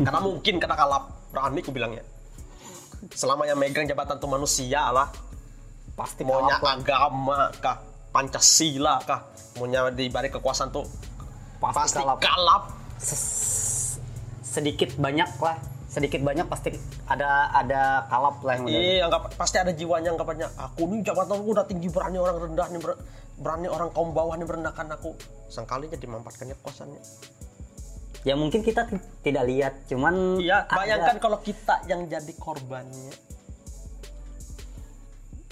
Karena 0.00 0.20
mungkin 0.28 0.54
karena 0.62 0.76
kalap. 0.78 1.04
Berani 1.34 1.60
aku 1.60 1.72
bilangnya. 1.74 2.04
Selama 3.10 3.44
yang 3.44 3.58
megang 3.58 3.84
jabatan 3.90 4.16
tuh 4.22 4.30
manusia 4.30 4.88
lah. 4.94 5.10
Pasti 5.98 6.22
maunya 6.26 6.58
kalap 6.62 6.78
agama 6.78 7.38
kah 7.58 7.82
pancasila 8.14 9.02
kah. 9.02 9.26
Maunya 9.58 9.90
di 9.90 10.06
balik 10.08 10.38
kekuasaan 10.38 10.70
tuh 10.70 10.86
Pasti 11.58 11.76
pasti, 11.78 11.98
kalap. 12.00 12.18
kalap. 12.20 12.62
Sedikit 14.44 14.94
banyak 14.94 15.30
lah 15.38 15.56
sedikit 15.84 16.20
banyak 16.20 16.50
pasti 16.50 16.74
ada 17.06 17.54
ada 17.54 18.02
kalap 18.08 18.42
lah 18.42 18.58
yang 18.58 18.66
Iya, 18.66 19.06
anggap 19.06 19.30
pasti 19.34 19.56
ada 19.56 19.70
jiwanya 19.70 20.10
anggapannya. 20.10 20.50
Aku 20.60 20.90
nih 20.90 21.06
jabatan 21.06 21.38
aku 21.38 21.54
udah 21.54 21.62
tinggi 21.64 21.86
berani 21.86 22.18
orang 22.18 22.34
rendah 22.40 22.66
nih 22.66 22.82
ber- 22.82 22.98
berani 23.36 23.66
orang 23.66 23.88
kaum 23.88 24.10
bawah 24.10 24.34
nih 24.34 24.42
merendahkan 24.42 24.90
aku. 24.90 25.14
Sangkali 25.46 25.86
jadi 25.86 26.02
memanfaatkannya 26.04 26.54
kekuasaannya. 26.56 27.02
ya 28.24 28.34
mungkin 28.34 28.64
kita 28.64 28.88
ti- 28.88 28.96
tidak 29.20 29.44
lihat 29.44 29.74
cuman 29.84 30.40
Iya, 30.40 30.64
ada- 30.64 30.72
bayangkan 30.74 31.16
kalau 31.20 31.38
kita 31.38 31.84
yang 31.84 32.08
jadi 32.08 32.32
korbannya. 32.34 33.12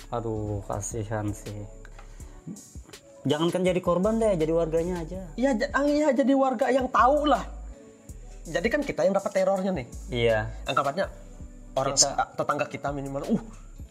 aduh 0.08 0.64
kasihan 0.64 1.28
sih 1.30 1.68
jangankan 3.22 3.62
jadi 3.62 3.78
korban 3.78 4.18
deh 4.18 4.34
jadi 4.34 4.50
warganya 4.50 4.94
aja 4.98 5.20
Iya, 5.38 5.50
ah, 5.70 5.86
iya 5.86 6.10
jadi 6.10 6.32
warga 6.34 6.66
yang 6.68 6.90
tahu 6.90 7.26
lah. 7.26 7.46
Jadi 8.42 8.66
kan 8.66 8.82
kita 8.82 9.06
yang 9.06 9.14
dapat 9.14 9.30
terornya 9.30 9.70
nih. 9.70 9.86
iya 10.10 10.50
Anggapannya 10.66 11.06
orang 11.72 11.94
Kita- 11.94 12.34
tetangga 12.34 12.66
kita 12.66 12.88
minimal, 12.90 13.22
uh 13.30 13.42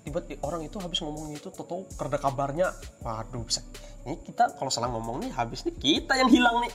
tiba-tiba 0.02 0.42
orang 0.44 0.66
itu 0.66 0.76
habis 0.82 1.00
ngomong 1.00 1.32
itu, 1.32 1.48
toto 1.48 1.86
kerja 1.94 2.18
kabarnya, 2.18 2.68
waduh 3.00 3.46
bisa. 3.46 3.62
Ini 4.04 4.18
kita 4.26 4.58
kalau 4.58 4.68
salah 4.68 4.90
ngomong 4.90 5.24
nih 5.24 5.32
habis 5.32 5.62
nih 5.64 5.78
kita 5.78 6.18
yang 6.18 6.28
hilang 6.28 6.58
nih. 6.66 6.74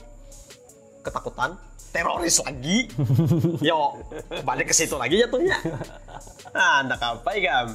Ketakutan, 1.03 1.53
teroris 1.91 2.41
lagi. 2.41 2.87
Yo, 3.67 3.99
balik 4.41 4.71
ke 4.71 4.75
situ 4.75 4.95
lagi 4.95 5.19
jatuhnya. 5.21 5.55
Nah, 6.51 6.81
anda 6.81 6.95
apa 6.97 7.29
ya, 7.35 7.39
Gam? 7.43 7.67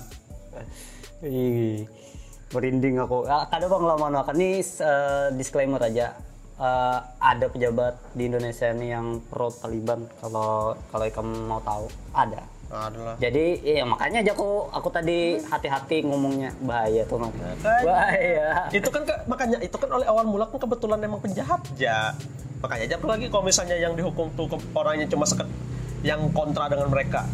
Merinding 2.52 2.96
aku. 2.98 3.24
Ah, 3.24 3.44
Kada 3.44 3.64
bang 3.64 3.82
lama 3.82 4.06
akan 4.18 4.36
ini 4.36 4.60
eh, 4.60 5.26
disclaimer 5.32 5.80
aja. 5.80 6.12
Eh, 6.54 6.98
ada 7.18 7.46
pejabat 7.46 7.96
di 8.12 8.28
Indonesia 8.28 8.68
ini 8.70 8.88
yang 8.88 9.06
pro 9.22 9.50
Taliban. 9.50 10.04
Kalau 10.18 10.72
kalau 10.86 11.04
kamu 11.06 11.32
mau 11.46 11.60
tahu, 11.60 11.84
ada. 12.12 12.42
Adalah. 12.70 13.16
Jadi 13.18 13.60
ya 13.60 13.84
makanya 13.84 14.20
aja 14.20 14.32
aku 14.32 14.48
aku 14.66 14.88
tadi 14.88 15.18
hati-hati 15.42 16.00
ngomongnya 16.02 16.56
bahaya 16.58 17.04
tuh. 17.04 17.20
Makanya. 17.20 17.52
Bahaya. 17.82 18.48
itu 18.70 18.88
kan 18.88 19.02
ke- 19.02 19.22
makanya 19.26 19.60
itu 19.60 19.76
kan 19.76 19.88
oleh 19.90 20.06
awal 20.06 20.24
mula 20.24 20.44
kan 20.46 20.56
kebetulan 20.56 20.96
emang 20.98 21.20
penjahat 21.20 21.60
ya 21.76 22.16
makanya 22.58 22.84
aja 22.86 22.96
apalagi 22.96 23.26
kalau 23.26 23.44
misalnya 23.44 23.74
yang 23.74 23.92
dihukum 23.92 24.30
tuh 24.32 24.46
orangnya 24.72 25.04
cuma 25.04 25.26
seket 25.26 25.44
yang 26.00 26.32
kontra 26.32 26.64
dengan 26.66 26.88
mereka 26.88 27.28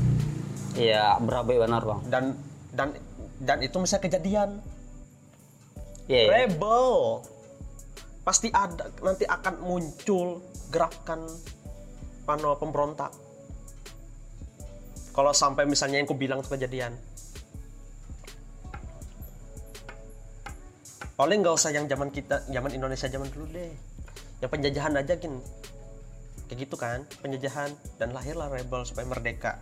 Iya, 0.72 1.18
berabe 1.18 1.54
benar 1.56 1.82
bang. 1.82 2.00
dan 2.08 2.24
dan 2.72 2.88
dan 3.38 3.58
itu 3.60 3.76
misalnya 3.76 4.04
kejadian 4.04 4.58
Iya. 6.08 6.48
rebel. 6.48 7.20
Pasti 8.24 8.48
ada 8.48 8.88
nanti 9.04 9.28
akan 9.28 9.54
muncul 9.60 10.40
gerakan 10.72 11.28
pano 12.24 12.56
pemberontak. 12.56 13.12
Kalau 15.12 15.32
sampai 15.32 15.68
misalnya 15.68 16.00
yang 16.00 16.08
ku 16.08 16.16
bilang 16.16 16.40
itu 16.40 16.48
kejadian. 16.52 16.96
Paling 21.18 21.42
nggak 21.42 21.56
usah 21.56 21.74
yang 21.74 21.90
zaman 21.90 22.14
kita 22.14 22.46
zaman 22.48 22.72
Indonesia 22.72 23.08
zaman 23.10 23.28
dulu 23.28 23.46
deh. 23.52 23.72
Yang 24.38 24.50
penjajahan 24.54 24.94
aja 24.96 25.12
gin. 25.18 25.34
Kayak 26.48 26.58
gitu 26.64 26.76
kan 26.78 27.04
penjajahan. 27.20 27.74
Dan 28.00 28.16
lahirlah 28.16 28.48
rebel 28.48 28.86
supaya 28.88 29.04
merdeka. 29.08 29.58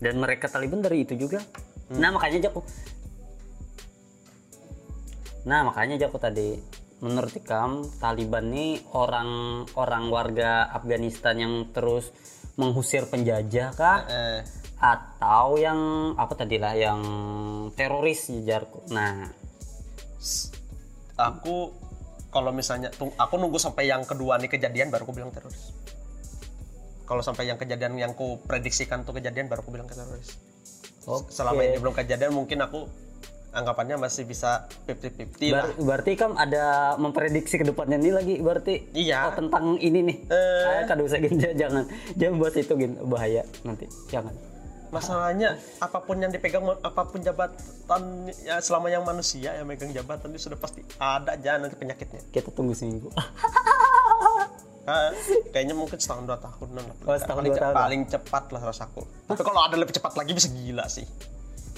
Dan 0.00 0.22
mereka 0.22 0.48
Taliban 0.48 0.80
dari 0.80 1.04
itu 1.04 1.18
juga. 1.18 1.42
Nah 1.92 2.14
makanya 2.14 2.46
aja 2.46 2.50
aku. 2.54 2.62
Nah 5.48 5.66
makanya 5.66 5.98
aja 5.98 6.06
aku 6.10 6.18
tadi 6.22 6.54
menurut 7.02 7.34
Ikam 7.34 7.82
Taliban 7.98 8.46
nih 8.54 8.86
orang 8.94 9.62
orang 9.74 10.06
warga 10.08 10.70
Afghanistan 10.70 11.34
yang 11.34 11.54
terus 11.74 12.14
mengusir 12.54 13.10
penjajah 13.10 13.74
kah? 13.74 14.06
eh, 14.06 14.40
Atau 14.82 15.58
yang 15.62 16.12
apa 16.18 16.34
tadi 16.34 16.58
lah 16.58 16.74
yang 16.74 17.00
teroris 17.74 18.30
jarku. 18.42 18.82
Nah 18.90 19.30
aku 21.18 21.70
kalau 22.32 22.50
misalnya 22.50 22.88
tung- 22.88 23.14
aku 23.14 23.34
nunggu 23.36 23.60
sampai 23.60 23.92
yang 23.92 24.02
kedua 24.08 24.40
nih 24.40 24.48
kejadian 24.48 24.88
baru 24.88 25.04
aku 25.04 25.14
bilang 25.14 25.30
teroris 25.30 25.70
kalau 27.04 27.20
sampai 27.20 27.44
yang 27.44 27.60
kejadian 27.60 27.92
yang 28.00 28.12
ku 28.16 28.40
prediksikan 28.40 29.04
tuh 29.04 29.12
kejadian 29.12 29.52
baru 29.52 29.60
aku 29.60 29.70
bilang 29.74 29.84
ke 29.84 29.92
teroris 29.92 30.40
Oke. 31.04 31.28
selama 31.28 31.60
ini 31.60 31.76
belum 31.76 31.92
kejadian 31.92 32.32
mungkin 32.32 32.64
aku 32.64 32.88
anggapannya 33.52 33.96
masih 33.96 34.24
bisa 34.24 34.64
50-50 34.84 35.48
lah 35.48 35.64
ber- 35.66 35.76
berarti 35.78 36.12
Kam 36.14 36.34
ada 36.34 36.64
memprediksi 36.96 37.54
ke 37.54 37.64
depannya 37.64 37.96
nih 37.96 38.10
lagi 38.10 38.34
berarti 38.38 38.74
Iya. 38.90 39.28
oh, 39.28 39.34
tentang 39.34 39.76
ini 39.78 40.00
nih. 40.02 40.16
Eh. 40.24 40.62
Saya 40.62 40.82
kado 40.84 41.04
saya 41.04 41.20
gini, 41.22 41.36
jangan 41.62 41.84
jangan 42.12 42.34
bahas 42.36 42.56
itu 42.56 42.72
gin 42.74 42.92
bahaya 43.02 43.42
nanti 43.62 43.84
jangan. 44.08 44.32
masalahnya 44.88 45.56
apa 45.78 45.98
pun 45.98 46.16
yang 46.16 46.28
dipegang 46.28 46.60
apa 46.66 47.02
pun 47.02 47.16
jabatan 47.18 48.02
ya 48.38 48.56
selama 48.58 48.88
yang 48.88 49.00
manusia 49.02 49.52
yang 49.52 49.64
megang 49.64 49.88
jabatan 49.88 50.28
itu 50.30 50.44
sudah 50.44 50.58
pasti 50.58 50.84
ada 50.94 51.32
aja 51.32 51.56
nanti 51.56 51.72
penyakitnya 51.74 52.20
Kita 52.28 52.48
tunggu 52.50 52.72
seminggu. 52.72 53.08
Ah, 54.82 55.14
kayaknya 55.48 55.72
mungkin 55.72 55.94
setahun 55.94 56.26
dua 56.26 56.34
tahun 56.36 56.74
lah 56.74 56.82
Oh, 57.00 57.14
setahun, 57.14 57.38
paling, 57.38 57.52
dua 57.54 57.62
tahun. 57.62 57.74
paling 57.76 58.02
cepat 58.04 58.44
lah 58.50 58.62
rasaku 58.64 59.02
tapi 59.24 59.40
kalau 59.40 59.62
ada 59.62 59.78
lebih 59.78 59.94
cepat 59.94 60.12
lagi 60.12 60.34
bisa 60.34 60.50
gila 60.50 60.82
sih 60.84 61.06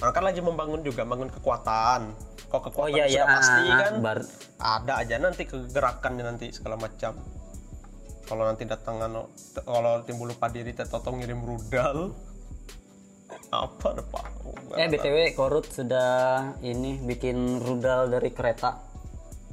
orang 0.01 0.13
kan 0.13 0.23
lagi 0.23 0.41
membangun 0.43 0.81
juga 0.83 1.07
bangun 1.07 1.31
kekuatan. 1.31 2.01
Oh 2.55 2.61
kekuatan 2.61 2.95
iya 2.95 3.05
sudah 3.11 3.27
iya. 3.27 3.35
pasti 3.35 3.61
ah, 3.67 3.79
kan? 3.83 3.93
bar- 3.99 4.31
ada 4.59 4.93
aja 5.03 5.15
nanti 5.19 5.43
kegerakannya 5.43 6.23
nanti 6.23 6.45
segala 6.55 6.79
macam. 6.79 7.19
Kalau 8.25 8.43
nanti 8.47 8.63
datang 8.65 9.03
ano 9.03 9.29
kalau 9.59 10.01
timbul 10.07 10.31
lupa 10.33 10.47
diri 10.47 10.71
toto 10.71 11.11
ngirim 11.13 11.43
rudal. 11.43 12.15
Apa 13.51 13.85
ada 13.95 14.03
pak? 14.03 14.25
Eh 14.75 14.87
btw 14.87 15.35
Korut 15.35 15.67
sudah 15.67 16.55
ini 16.63 16.99
bikin 17.03 17.59
rudal 17.59 18.07
dari 18.11 18.31
kereta. 18.31 18.79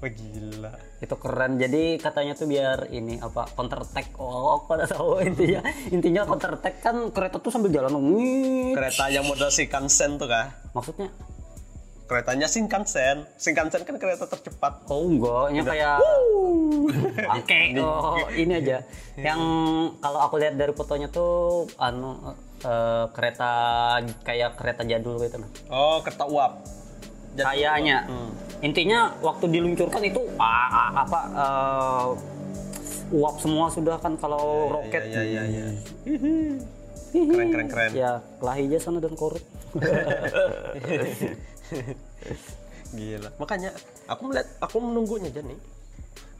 Wah, 0.02 0.10
gila 0.10 0.91
Itu 1.02 1.18
keren. 1.18 1.58
Jadi 1.58 1.98
katanya 1.98 2.38
tuh 2.38 2.46
biar 2.46 2.86
ini 2.94 3.18
apa 3.18 3.50
counter 3.58 3.82
attack. 3.82 4.14
Oh, 4.22 4.56
aku 4.62 4.70
pada 4.70 4.86
tahu 4.86 5.18
intinya. 5.28 5.60
Intinya 5.90 6.22
counter 6.22 6.54
attack 6.54 6.78
kan 6.78 7.10
kereta 7.10 7.42
tuh 7.42 7.50
sambil 7.50 7.74
jalan. 7.74 7.90
Wih. 7.98 8.72
kereta 8.72 9.10
yang 9.10 9.26
model 9.26 9.50
Shinkansen 9.50 10.16
tuh 10.16 10.30
kah 10.30 10.54
Maksudnya 10.72 11.12
keretanya 12.08 12.44
Shinkansen 12.44 13.24
Shinkansen 13.40 13.88
kan 13.88 13.96
kereta 13.96 14.28
tercepat 14.28 14.84
Oh 14.88 15.08
enggak, 15.08 15.44
ini 15.52 15.60
kayak 15.64 15.98
bangke. 17.16 17.60
Oh, 17.80 18.20
ini 18.32 18.52
aja. 18.60 18.84
Yang 19.16 19.40
kalau 20.00 20.20
aku 20.20 20.34
lihat 20.40 20.54
dari 20.60 20.72
fotonya 20.76 21.08
tuh 21.08 21.64
anu 21.80 22.36
eh, 22.62 23.04
kereta 23.12 23.50
kayak 24.22 24.56
kereta 24.56 24.82
jadul 24.86 25.18
gitu 25.18 25.36
nah. 25.40 25.50
oh 25.70 25.98
kereta 26.04 26.24
uap 26.30 26.81
Kayaknya. 27.36 27.98
Hmm. 28.08 28.30
Intinya 28.62 29.10
waktu 29.18 29.50
diluncurkan 29.50 30.02
itu 30.06 30.22
ah, 30.38 31.02
apa 31.02 31.20
eh, 31.34 32.06
uap 33.12 33.36
semua 33.42 33.66
sudah 33.68 33.98
kan 33.98 34.14
kalau 34.16 34.70
roket. 34.70 35.02
Iya, 35.10 35.22
iya, 35.22 35.42
iya, 35.44 35.66
keren 37.12 37.48
keren 37.52 37.68
keren 37.68 37.90
Ya, 37.92 38.24
kelahi 38.40 38.72
aja 38.72 38.78
sana 38.88 38.98
dan 39.02 39.12
korut. 39.12 39.44
Gila. 42.96 43.30
Makanya 43.40 43.70
aku 44.08 44.22
melihat 44.28 44.48
aku 44.60 44.76
menunggunya 44.80 45.28
aja 45.32 45.40
nih. 45.44 45.58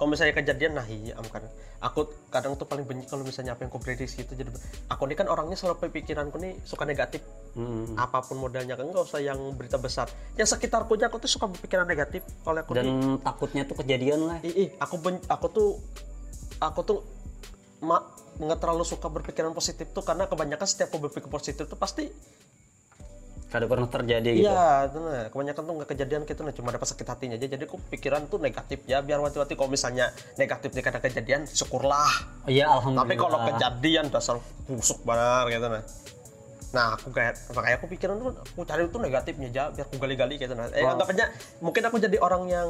Kalau 0.03 0.11
misalnya 0.11 0.35
kejadian 0.35 0.75
nah 0.75 0.83
iya 0.83 1.15
am 1.15 1.23
kan. 1.31 1.47
Aku 1.79 2.11
kadang 2.27 2.59
tuh 2.59 2.67
paling 2.67 2.83
benci 2.83 3.07
kalau 3.07 3.23
misalnya 3.23 3.55
apa 3.55 3.63
yang 3.63 3.71
aku 3.71 3.79
prediksi 3.79 4.27
itu 4.27 4.35
jadi 4.35 4.51
aku 4.91 5.07
ini 5.07 5.15
kan 5.15 5.31
orangnya 5.31 5.55
selalu 5.55 5.95
pikiranku 5.95 6.43
nih 6.43 6.59
suka 6.67 6.83
negatif. 6.83 7.23
Hmm. 7.55 7.95
Apa 7.95 8.19
pun 8.27 8.43
modelnya 8.43 8.75
kan 8.75 8.91
enggak 8.91 9.07
usah 9.07 9.23
yang 9.23 9.39
berita 9.55 9.79
besar. 9.79 10.11
Yang 10.35 10.59
sekitarku 10.59 10.99
aja 10.99 11.07
aku 11.07 11.23
tuh 11.23 11.31
suka 11.31 11.47
berpikiran 11.47 11.87
negatif. 11.87 12.27
Kalau 12.43 12.59
aku 12.59 12.75
nih, 12.75 12.83
Dan 12.83 13.23
takutnya 13.23 13.63
tuh 13.63 13.79
kejadian 13.79 14.27
lah. 14.27 14.43
ih, 14.43 14.67
ih, 14.67 14.69
aku 14.83 14.99
ben- 14.99 15.23
aku 15.31 15.47
tuh 15.55 15.71
aku 16.59 16.81
tuh 16.83 16.99
ma 17.87 18.03
nggak 18.43 18.59
terlalu 18.59 18.83
suka 18.83 19.07
berpikiran 19.07 19.55
positif 19.55 19.87
tuh 19.95 20.03
karena 20.03 20.27
kebanyakan 20.27 20.67
setiap 20.67 20.91
aku 20.91 21.07
berpikir 21.07 21.31
positif 21.31 21.71
tuh 21.71 21.79
pasti 21.79 22.11
Kada 23.53 23.69
pernah 23.69 23.85
terjadi 23.85 24.31
gitu. 24.33 24.49
Iya, 24.49 24.89
nah. 24.89 25.29
kebanyakan 25.29 25.63
tuh 25.63 25.75
nggak 25.77 25.91
kejadian 25.93 26.21
gitu 26.25 26.41
nah, 26.41 26.55
cuma 26.57 26.73
dapat 26.73 26.89
sakit 26.89 27.05
hatinya 27.05 27.37
aja. 27.37 27.47
Jadi 27.53 27.69
aku 27.69 27.77
pikiran 27.93 28.25
tuh 28.33 28.41
negatif 28.41 28.81
ya, 28.89 29.05
biar 29.05 29.21
waktu-waktu 29.21 29.53
kalau 29.53 29.69
misalnya 29.69 30.09
negatif 30.41 30.73
nih 30.73 30.81
karena 30.81 31.01
kejadian, 31.05 31.41
syukurlah. 31.45 32.13
Iya, 32.49 32.73
alhamdulillah. 32.73 33.05
Tapi 33.05 33.15
kalau 33.21 33.39
kejadian 33.53 34.05
dasar 34.09 34.41
busuk 34.65 35.05
benar 35.05 35.53
gitu 35.53 35.69
nah. 35.69 35.85
Nah, 36.73 36.97
aku 36.97 37.13
kayak 37.13 37.37
makanya 37.53 37.77
aku 37.77 37.87
pikiran 37.93 38.15
tuh 38.17 38.33
aku 38.33 38.61
cari 38.65 38.89
tuh 38.89 39.01
negatifnya 39.05 39.49
aja 39.53 39.63
biar 39.77 39.85
aku 39.85 39.97
gali-gali 40.01 40.41
gitu 40.41 40.57
nah. 40.57 40.73
Eh, 40.73 40.81
anggapannya 40.81 41.29
mungkin 41.61 41.83
aku 41.85 41.97
jadi 42.01 42.17
orang 42.25 42.49
yang 42.49 42.69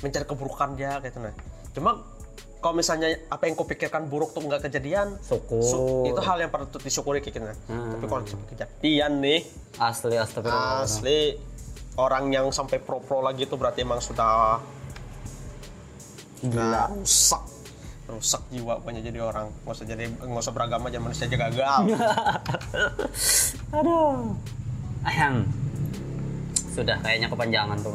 mencari 0.00 0.24
keburukan 0.24 0.72
dia 0.80 0.96
gitu 1.04 1.20
nah. 1.20 1.36
Cuma 1.76 2.00
kalau 2.58 2.74
misalnya 2.74 3.14
apa 3.30 3.46
yang 3.46 3.54
kau 3.54 3.64
pikirkan 3.64 4.10
buruk 4.10 4.34
tuh 4.34 4.42
nggak 4.42 4.66
kejadian 4.66 5.14
Syukur. 5.22 5.62
su- 5.62 6.06
itu 6.10 6.20
hal 6.20 6.38
yang 6.38 6.50
patut 6.50 6.82
disyukuri 6.82 7.22
kayak 7.22 7.38
gitu 7.38 7.46
nah. 7.46 7.56
tapi 7.94 8.04
kalau 8.06 8.22
kejadian 8.26 9.12
nih 9.22 9.40
Asli 9.78 10.16
astagfirullah. 10.18 10.82
asli 10.82 11.38
orang 11.94 12.30
yang 12.30 12.46
sampai 12.50 12.82
pro 12.82 12.98
pro 12.98 13.22
lagi 13.22 13.46
itu 13.46 13.54
berarti 13.54 13.86
emang 13.86 14.02
sudah 14.02 14.58
Gila. 16.42 16.94
rusak 16.94 17.42
rusak 18.08 18.42
jiwa 18.48 18.80
punya 18.80 19.04
jadi 19.04 19.20
orang 19.20 19.52
nggak 19.62 19.74
usah 19.74 19.86
jadi 19.86 20.04
nggak 20.08 20.42
usah 20.42 20.54
beragama 20.54 20.88
aja 20.88 20.98
manusia 20.98 21.28
aja 21.28 21.36
gagal 21.36 21.82
Aduh. 23.68 24.32
Ahem. 25.04 25.44
Sudah 26.72 26.96
kayaknya 27.04 27.28
kepanjangan 27.28 27.76
tuh. 27.84 27.92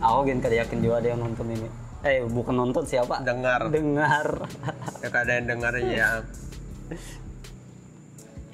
Aku 0.00 0.24
gini 0.24 0.40
yakin 0.40 0.78
juga 0.80 1.04
ada 1.04 1.08
yang 1.12 1.20
nonton 1.20 1.44
ini. 1.52 1.68
Eh, 2.06 2.22
bukan 2.22 2.54
nonton 2.54 2.86
siapa? 2.86 3.18
dengar. 3.26 3.66
Dengar. 3.74 4.46
ya 5.02 5.08
ada 5.10 5.32
yang 5.34 5.46
dengar 5.50 5.72
ya. 5.82 6.22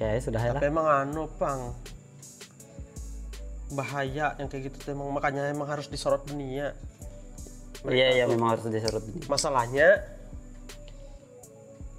Ya, 0.01 0.07
ya 0.17 0.19
sudah 0.19 0.41
ya 0.41 0.51
tapi 0.57 0.65
emang 0.65 0.87
anu 0.89 1.29
pang. 1.37 1.77
Bahaya 3.77 4.33
yang 4.41 4.49
kayak 4.49 4.73
gitu 4.73 4.77
tuh 4.81 4.89
emang. 4.97 5.13
Makanya 5.13 5.53
emang 5.53 5.69
harus 5.69 5.85
disorot 5.85 6.25
dunia. 6.25 6.73
Iya, 7.85 8.17
iya 8.17 8.25
memang 8.25 8.57
harus 8.57 8.65
disorot. 8.65 9.05
masalahnya 9.29 10.01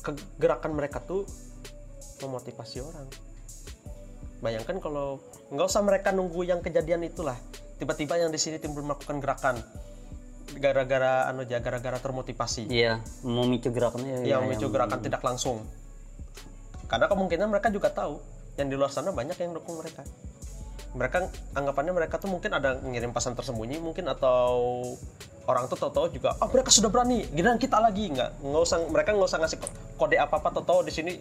kegerakan 0.03 0.75
mereka 0.75 0.99
tuh 0.99 1.23
memotivasi 2.27 2.83
orang. 2.83 3.07
Bayangkan 4.43 4.83
kalau 4.83 5.23
nggak 5.55 5.67
usah 5.67 5.83
mereka 5.87 6.11
nunggu 6.11 6.43
yang 6.43 6.59
kejadian 6.59 7.07
itulah. 7.07 7.39
Tiba-tiba 7.79 8.19
yang 8.19 8.35
di 8.35 8.41
sini 8.41 8.59
timbul 8.59 8.83
melakukan 8.83 9.23
gerakan 9.23 9.63
gara-gara 10.55 11.27
anu 11.27 11.43
aja 11.43 11.59
gara-gara 11.59 11.99
termotivasi. 11.99 12.71
Iya, 12.71 13.03
memicu 13.27 13.75
gerakannya 13.75 14.23
ya, 14.23 14.39
yang 14.39 14.47
memicu 14.47 14.71
gerakan 14.71 15.03
tidak 15.03 15.23
langsung. 15.27 15.67
Karena 16.87 17.11
kemungkinan 17.11 17.51
mereka 17.51 17.69
juga 17.75 17.91
tahu 17.91 18.23
yang 18.55 18.71
di 18.71 18.77
luar 18.79 18.95
sana 18.95 19.11
banyak 19.11 19.35
yang 19.37 19.53
dukung 19.59 19.83
mereka. 19.83 20.07
Mereka 20.97 21.29
anggapannya 21.53 21.93
mereka 21.93 22.17
tuh 22.17 22.31
mungkin 22.31 22.55
ada 22.57 22.79
ngirim 22.81 23.11
pesan 23.13 23.37
tersembunyi 23.37 23.83
mungkin 23.83 24.07
atau 24.07 24.81
orang 25.47 25.71
tuh 25.71 25.79
tahu-tahu 25.79 26.11
juga 26.11 26.35
oh 26.43 26.51
mereka 26.51 26.75
sudah 26.75 26.89
berani 26.89 27.27
giliran 27.35 27.59
kita 27.59 27.77
lagi. 27.83 28.09
Nggak 28.15 28.41
nggak 28.41 28.63
usah 28.63 28.79
mereka 28.89 29.13
nggak 29.13 29.29
usah 29.29 29.41
ngasih 29.43 29.59
kode 29.99 30.17
apa 30.17 30.41
apa 30.41 30.49
tahu-tahu 30.57 30.87
di 30.87 30.93
sini 30.95 31.13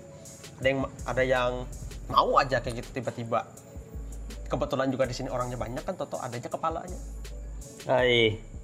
ada 0.61 0.67
yang 0.69 0.80
ada 1.03 1.23
yang 1.26 1.51
mau 2.07 2.38
aja 2.39 2.61
kayak 2.61 2.86
gitu 2.86 3.01
tiba-tiba. 3.01 3.43
Kebetulan 4.45 4.88
juga 4.93 5.09
di 5.09 5.15
sini 5.17 5.28
orangnya 5.34 5.57
banyak 5.57 5.84
kan 5.84 5.97
tahu-tahu 5.97 6.21
adanya 6.21 6.47
kepalanya. 6.47 6.99
Hai. 7.89 8.55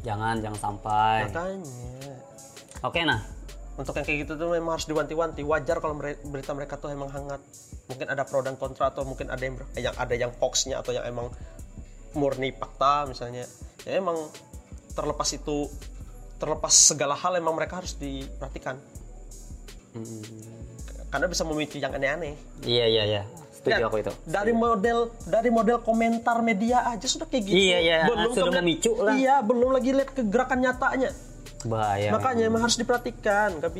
Jangan, 0.00 0.40
jangan 0.40 0.58
sampai. 0.58 1.28
makanya. 1.28 2.14
Oke, 2.80 3.04
nah. 3.04 3.20
untuk 3.80 3.96
yang 3.96 4.04
kayak 4.04 4.18
gitu 4.28 4.36
tuh 4.36 4.48
memang 4.52 4.76
harus 4.76 4.84
diwanti-wanti. 4.84 5.40
Wajar 5.40 5.80
kalau 5.80 5.96
berita 6.00 6.52
mereka 6.52 6.76
tuh 6.76 6.92
emang 6.92 7.08
hangat. 7.08 7.40
Mungkin 7.88 8.12
ada 8.12 8.28
pro 8.28 8.44
dan 8.44 8.60
kontra 8.60 8.92
atau 8.92 9.08
mungkin 9.08 9.32
ada 9.32 9.40
yang 9.40 9.56
ber- 9.56 9.72
yang 9.80 9.94
ada 9.96 10.14
yang 10.16 10.32
hoaxnya 10.36 10.76
atau 10.84 10.92
yang 10.92 11.08
emang 11.08 11.32
murni 12.12 12.52
fakta 12.52 13.08
misalnya. 13.08 13.48
Ya 13.88 13.96
emang 13.96 14.20
terlepas 14.92 15.32
itu 15.32 15.72
terlepas 16.36 16.72
segala 16.72 17.16
hal 17.16 17.40
emang 17.40 17.56
mereka 17.56 17.80
harus 17.80 17.96
diperhatikan. 17.96 18.76
Karena 21.10 21.26
bisa 21.26 21.42
memicu 21.48 21.80
yang 21.80 21.96
aneh-aneh. 21.96 22.36
Iya, 22.62 22.86
iya, 22.86 23.04
iya. 23.08 23.22
Setuju 23.60 23.84
aku 23.92 23.96
itu. 24.00 24.12
dari 24.24 24.52
model 24.56 25.12
dari 25.28 25.50
model 25.52 25.84
komentar 25.84 26.40
media 26.40 26.80
aja 26.88 27.04
sudah 27.04 27.28
kayak 27.28 27.44
gitu. 27.44 27.56
Iya, 27.60 27.78
iya, 27.84 27.96
sudah 28.08 28.32
keliat- 28.32 28.64
memicu 28.64 28.92
lah. 28.96 29.14
iya 29.20 29.44
belum 29.44 29.70
lagi 29.76 29.90
lihat 29.92 30.10
kegerakan 30.16 30.58
nyatanya. 30.64 31.12
Bahaya. 31.60 32.08
makanya 32.16 32.48
emang 32.48 32.64
harus 32.64 32.80
diperhatikan. 32.80 33.60
Nggak 33.60 33.72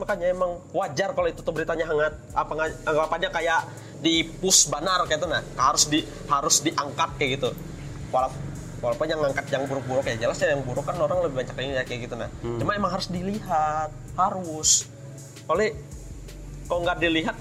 makanya 0.00 0.26
emang 0.32 0.64
wajar 0.72 1.12
kalau 1.12 1.28
itu 1.28 1.44
tuh 1.44 1.52
beritanya 1.52 1.84
hangat. 1.84 2.16
Apa 2.32 2.72
anggapannya 2.88 3.28
kayak 3.28 3.60
di 4.00 4.24
push 4.24 4.72
banar 4.72 5.04
kayak 5.04 5.20
itu 5.20 5.28
nah. 5.28 5.44
Harus 5.60 5.92
di 5.92 6.00
harus 6.32 6.64
diangkat 6.64 7.10
kayak 7.20 7.30
gitu. 7.36 7.52
Walaupun 8.08 8.40
walaupun 8.80 9.06
yang 9.10 9.20
ngangkat 9.20 9.44
yang 9.52 9.68
buruk-buruk 9.68 10.06
ya 10.06 10.14
jelas 10.16 10.38
ya 10.40 10.54
yang 10.54 10.62
buruk 10.62 10.86
kan 10.86 10.96
orang 10.96 11.20
lebih 11.26 11.42
banyak 11.42 11.52
yang 11.58 11.84
kayak 11.84 12.00
gitu 12.06 12.14
nah. 12.14 12.30
Hmm. 12.40 12.62
cuma 12.62 12.78
emang 12.78 12.96
harus 12.96 13.12
dilihat 13.12 13.90
harus. 14.16 14.88
Oleh 15.50 15.76
kalau 16.64 16.80
nggak 16.86 16.96
dilihat 16.96 17.36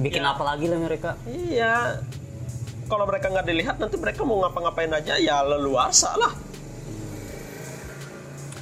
Bikin 0.00 0.22
apa 0.22 0.42
lagi 0.42 0.66
lah 0.66 0.78
mereka? 0.80 1.10
iya 1.28 2.00
kalau 2.90 3.06
mereka 3.06 3.30
nggak 3.30 3.46
dilihat 3.46 3.76
nanti 3.78 3.94
mereka 3.94 4.26
mau 4.26 4.42
ngapa-ngapain 4.42 4.90
aja 4.90 5.14
ya 5.14 5.46
leluasa 5.46 6.10
lah 6.16 6.34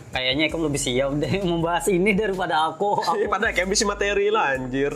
Kayaknya 0.09 0.49
kamu 0.49 0.73
lebih 0.73 0.81
siap 0.81 1.11
deh 1.17 1.33
membahas 1.49 1.85
ini 1.89 2.17
daripada 2.17 2.73
aku. 2.73 2.97
Aku 3.13 3.29
pada 3.29 3.53
kayak 3.53 3.69
bisi 3.69 3.85
materi 3.85 4.29
lah 4.29 4.57
anjir 4.57 4.93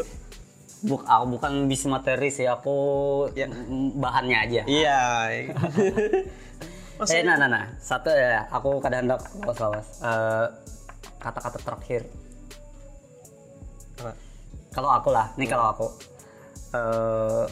Buk, 0.83 1.07
aku 1.07 1.39
bukan 1.39 1.71
bis 1.71 1.87
materi 1.87 2.27
sih, 2.27 2.43
aku 2.43 2.75
Ya. 3.39 3.47
bahannya 3.95 4.35
aja. 4.35 4.63
iya 4.67 5.01
Eh, 7.03 7.23
nah, 7.23 7.35
nah, 7.35 7.47
nah. 7.47 7.65
Satu 7.79 8.11
ya, 8.11 8.47
aku 8.47 8.79
kadang 8.79 9.07
hendak 9.07 9.23
awas, 9.43 9.59
awas. 9.59 9.87
Eh, 9.99 10.47
kata-kata 11.19 11.59
terakhir. 11.59 12.03
Kalau 14.71 14.87
aku 14.87 15.11
lah, 15.11 15.35
nih 15.35 15.51
kalau 15.51 15.67
aku. 15.71 15.87
Eh 16.73 17.45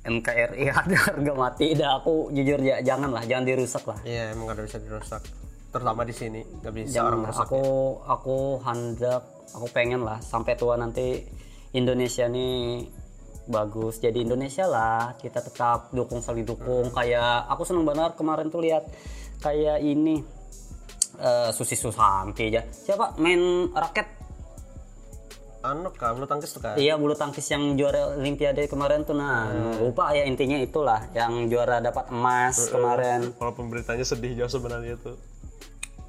NKRI 0.00 0.64
ada 0.80 0.96
harga 0.96 1.32
mati, 1.36 1.76
dah 1.76 2.00
aku 2.00 2.32
jujur 2.32 2.60
ya, 2.64 2.80
jangan 2.80 3.12
lah, 3.12 3.22
jangan 3.28 3.44
dirusak 3.44 3.84
lah. 3.84 3.98
Iya, 4.04 4.32
emang 4.32 4.48
gak 4.48 4.64
bisa 4.64 4.80
dirusak. 4.80 5.22
Terutama 5.70 6.02
di 6.02 6.14
sini, 6.16 6.40
nggak 6.42 6.72
bisa 6.74 6.94
Jangan 6.98 7.10
orang 7.14 7.22
rusak. 7.30 7.46
Aku, 7.46 7.62
aku 8.08 8.36
hendak, 8.66 9.22
aku 9.54 9.66
pengen 9.70 10.02
lah 10.02 10.18
sampai 10.18 10.58
tua 10.58 10.74
nanti 10.74 11.22
Indonesia 11.76 12.26
nih 12.26 12.90
bagus. 13.46 14.02
Jadi 14.02 14.26
Indonesia 14.26 14.66
lah, 14.66 15.14
kita 15.14 15.38
tetap 15.44 15.94
dukung 15.94 16.18
saling 16.18 16.42
dukung. 16.42 16.90
Kayak 16.90 17.46
aku 17.46 17.62
seneng 17.62 17.86
banget 17.86 18.18
kemarin 18.18 18.50
tuh 18.50 18.62
lihat 18.66 18.82
kayak 19.38 19.78
ini 19.78 20.22
eh 21.20 21.50
Susi 21.54 21.78
Susanti 21.78 22.50
aja. 22.50 22.66
Siapa 22.66 23.20
main 23.22 23.70
raket? 23.70 24.19
Anu 25.60 25.92
kan, 25.92 26.16
bulu 26.16 26.24
tangkis 26.24 26.56
tuh 26.56 26.64
kan. 26.64 26.80
Iya 26.80 26.96
bulu 26.96 27.12
tangkis 27.12 27.44
yang 27.52 27.76
juara 27.76 28.16
Olimpiade 28.16 28.64
kemarin 28.64 29.04
tuh 29.04 29.12
nah 29.12 29.52
lupa 29.76 30.16
ya 30.16 30.24
intinya 30.24 30.56
itulah 30.56 31.04
yang 31.12 31.52
juara 31.52 31.84
dapat 31.84 32.08
emas 32.08 32.72
kemarin. 32.72 33.36
Walaupun 33.36 33.68
beritanya 33.68 34.04
sedih 34.08 34.32
jauh 34.40 34.48
sebenarnya 34.48 34.96
tuh. 34.96 35.20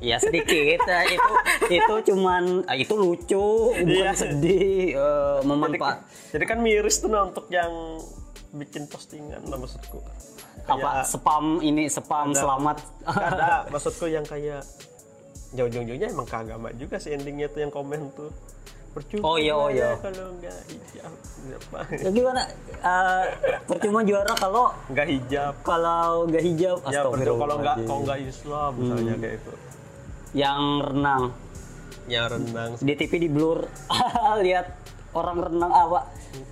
Ya 0.01 0.17
sedikit 0.17 0.81
ya, 0.81 1.05
itu 1.05 1.33
itu 1.69 1.95
cuman 2.09 2.65
ah, 2.65 2.73
itu 2.73 2.97
lucu 2.97 3.69
bukan 3.69 4.15
sedih 4.17 4.97
eh, 4.97 5.39
memanfaat 5.45 6.01
Jadi 6.33 6.43
kan 6.49 6.57
miris 6.57 7.05
tuh 7.05 7.13
nah 7.13 7.29
untuk 7.29 7.45
yang 7.53 8.01
bikin 8.49 8.89
postingan 8.89 9.45
lah 9.45 9.61
maksudku. 9.61 10.01
apa 10.65 11.05
spam 11.05 11.57
ini 11.61 11.85
spam 11.89 12.33
selamat 12.33 12.81
Ada 13.05 13.65
maksudku 13.73 14.09
yang 14.09 14.25
kayak 14.25 14.65
jauh-jauhnya 15.53 16.09
emang 16.09 16.25
ke 16.25 16.37
agama 16.37 16.73
juga 16.73 16.97
sih 16.97 17.13
endingnya 17.13 17.51
tuh 17.51 17.61
yang 17.61 17.69
komen 17.69 18.09
tuh. 18.17 18.33
Percuma 18.91 19.23
Oh 19.23 19.35
iya, 19.35 19.53
oh 19.53 19.67
iya. 19.67 19.95
ya 19.95 19.99
kalau 20.03 20.27
nggak 20.35 20.57
hijab. 20.67 21.11
Ya, 21.91 22.09
gimana 22.11 22.41
Eh, 22.77 23.23
percuma 23.63 23.99
juara 24.01 24.33
kalau 24.33 24.69
Nggak 24.87 25.07
hijab. 25.07 25.53
kalau 25.61 26.25
nggak 26.25 26.43
hijab 26.43 26.77
Ya 26.85 27.01
percuma 27.03 27.37
kalau 27.39 27.55
nggak 27.57 27.75
kalau 27.83 27.99
nggak 28.03 28.19
Islam 28.21 28.71
misalnya 28.75 29.15
kayak 29.17 29.35
itu. 29.37 29.51
yang 30.33 30.61
renang 30.81 31.23
Yang 32.05 32.25
renang 32.33 32.69
di 32.77 32.93
TV 32.95 33.11
di 33.17 33.27
blur 33.27 33.67
lihat 34.45 34.67
orang 35.11 35.37
renang 35.41 35.69
apa 35.69 36.07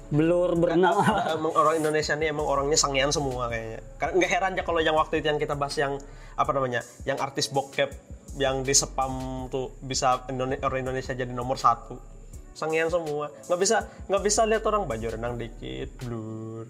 blur 0.10 0.52
berenang 0.54 1.00
emang 1.32 1.54
orang 1.54 1.76
Indonesia 1.78 2.12
nih 2.14 2.30
emang 2.30 2.44
orangnya 2.46 2.76
sangean 2.76 3.10
semua 3.10 3.48
kayaknya. 3.48 3.80
Karena 3.96 4.14
nggak 4.16 4.32
heran 4.32 4.52
ya 4.54 4.64
kalau 4.64 4.80
yang 4.80 4.94
waktu 4.94 5.20
itu 5.20 5.28
yang 5.28 5.38
kita 5.38 5.54
bahas 5.54 5.76
yang 5.76 5.96
apa 6.34 6.52
namanya, 6.52 6.80
yang 7.04 7.16
artis 7.18 7.48
bokep 7.48 7.88
yang 8.36 8.62
di 8.62 8.72
spam 8.72 9.12
tuh 9.48 9.76
bisa 9.80 10.24
Indone- 10.28 10.60
orang 10.60 10.82
Indonesia 10.82 11.12
jadi 11.14 11.30
nomor 11.30 11.56
satu. 11.56 12.19
Sangean 12.54 12.88
semua. 12.88 13.32
Nggak 13.48 13.60
bisa 13.60 13.78
nggak 14.06 14.24
bisa 14.24 14.42
lihat 14.44 14.64
orang 14.64 14.84
baju 14.86 15.08
renang 15.10 15.36
dikit, 15.36 15.90
blur. 16.00 16.66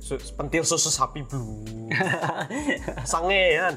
Su- 0.00 0.20
pentil 0.34 0.64
susu 0.64 0.88
sapi 0.88 1.22
blur. 1.22 1.90
sangean. 3.10 3.76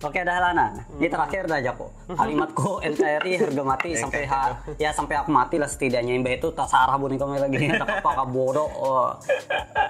Oke 0.00 0.24
dah 0.24 0.40
Lana, 0.40 0.72
ini 0.96 1.12
terakhir 1.12 1.44
dah 1.44 1.60
Jako. 1.60 1.92
Kalimatku 2.16 2.80
NKRI 2.88 3.36
harga 3.36 3.62
mati 3.62 3.92
sampai 3.92 4.24
ha, 4.24 4.56
ya 4.80 4.96
sampai 4.96 5.20
aku 5.20 5.28
mati 5.28 5.60
lah 5.60 5.68
setidaknya. 5.68 6.16
Mbak 6.16 6.34
itu 6.40 6.48
tak 6.56 6.72
sarah 6.72 6.96
buni 6.96 7.20
kami 7.20 7.36
lagi. 7.36 7.68
Tak 7.76 8.00
apa 8.00 8.24
bodoh. 8.24 8.64
Oh. 8.80 9.12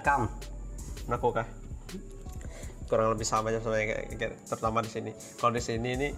Kam. 0.02 0.26
Aku 1.06 1.30
kah? 1.30 1.46
Kurang 2.90 3.14
lebih 3.14 3.22
sama 3.22 3.54
aja 3.54 3.62
sama 3.62 3.78
kayak- 3.78 4.42
terutama 4.50 4.82
di 4.82 4.90
sini. 4.90 5.10
Kalau 5.38 5.54
di 5.54 5.62
sini 5.62 5.88
ini 5.94 6.08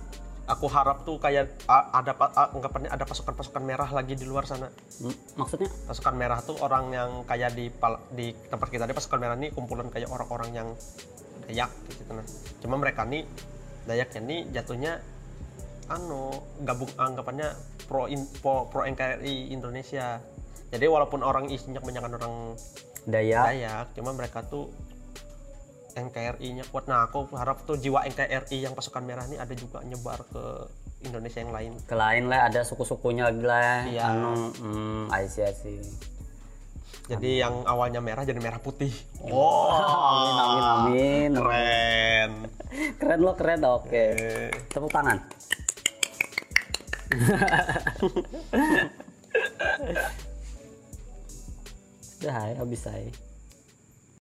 aku 0.43 0.66
harap 0.66 1.07
tuh 1.07 1.22
kayak 1.22 1.55
ada 1.70 2.12
anggapannya 2.51 2.90
ada 2.90 3.07
pasukan-pasukan 3.07 3.62
merah 3.62 3.90
lagi 3.95 4.18
di 4.18 4.26
luar 4.26 4.45
sana. 4.45 4.66
M- 5.03 5.18
Maksudnya? 5.38 5.70
pasukan 5.86 6.14
merah 6.18 6.43
tuh 6.43 6.59
orang 6.59 6.90
yang 6.90 7.11
kayak 7.22 7.55
di 7.55 7.70
di 8.14 8.26
tempat 8.51 8.68
kita 8.68 8.84
di 8.86 8.95
pasukan 8.95 9.18
merah 9.22 9.36
ini 9.38 9.55
kumpulan 9.55 9.86
kayak 9.88 10.11
orang-orang 10.11 10.51
yang 10.55 10.68
Dayak 11.43 11.70
gitu 11.90 12.11
nah. 12.14 12.26
Cuma 12.62 12.78
mereka 12.78 13.03
nih 13.03 13.26
Dayaknya 13.82 14.20
nih 14.22 14.40
jatuhnya 14.55 15.03
anu 15.90 16.30
gabung 16.62 16.90
anggapannya 16.95 17.51
pro 17.90 18.07
in, 18.07 18.24
pro, 18.38 18.70
pro 18.70 18.86
NKRI 18.86 19.51
Indonesia 19.51 20.22
jadi 20.70 20.86
walaupun 20.88 21.20
orang 21.26 21.51
isinya 21.51 21.82
kebanyakan 21.82 22.12
orang 22.16 22.34
Dayak 23.05 23.43
Dayak 23.51 23.86
cuma 23.99 24.14
mereka 24.14 24.47
tuh 24.47 24.70
NKRI-nya 25.95 26.64
kuat. 26.68 26.88
Nah 26.88 27.07
aku 27.09 27.28
harap 27.36 27.64
tuh 27.68 27.76
jiwa 27.76 28.05
NKRI 28.09 28.64
yang 28.64 28.74
pasukan 28.76 29.05
merah 29.05 29.24
ini 29.28 29.36
ada 29.38 29.55
juga 29.57 29.80
nyebar 29.84 30.24
ke 30.28 30.43
Indonesia 31.05 31.38
yang 31.43 31.53
lain. 31.53 31.72
Ke 31.84 31.95
lain 31.95 32.28
lah 32.28 32.49
ada 32.49 32.64
suku-sukunya 32.64 33.28
lagi 33.28 33.45
lah. 33.45 33.84
Iya. 33.86 34.03
anu 34.12 34.53
hmm, 34.57 35.12
I 35.12 35.26
see, 35.28 35.45
I 35.45 35.55
see. 35.55 35.80
jadi 37.03 37.45
yang 37.45 37.66
awalnya 37.66 37.99
merah 37.99 38.22
jadi 38.22 38.38
merah 38.38 38.62
putih. 38.62 38.95
Oh 39.26 39.74
amin 40.14 40.36
amin 40.38 40.62
amin. 40.62 41.30
Keren. 41.36 42.32
Keren 43.01 43.20
lo 43.20 43.32
keren. 43.36 43.61
Oke. 43.66 44.03
Eh, 44.16 44.51
tepuk 44.70 44.88
tangan. 44.88 45.18
Udah, 52.22 52.55
habis 52.55 52.86
saya. 52.86 53.11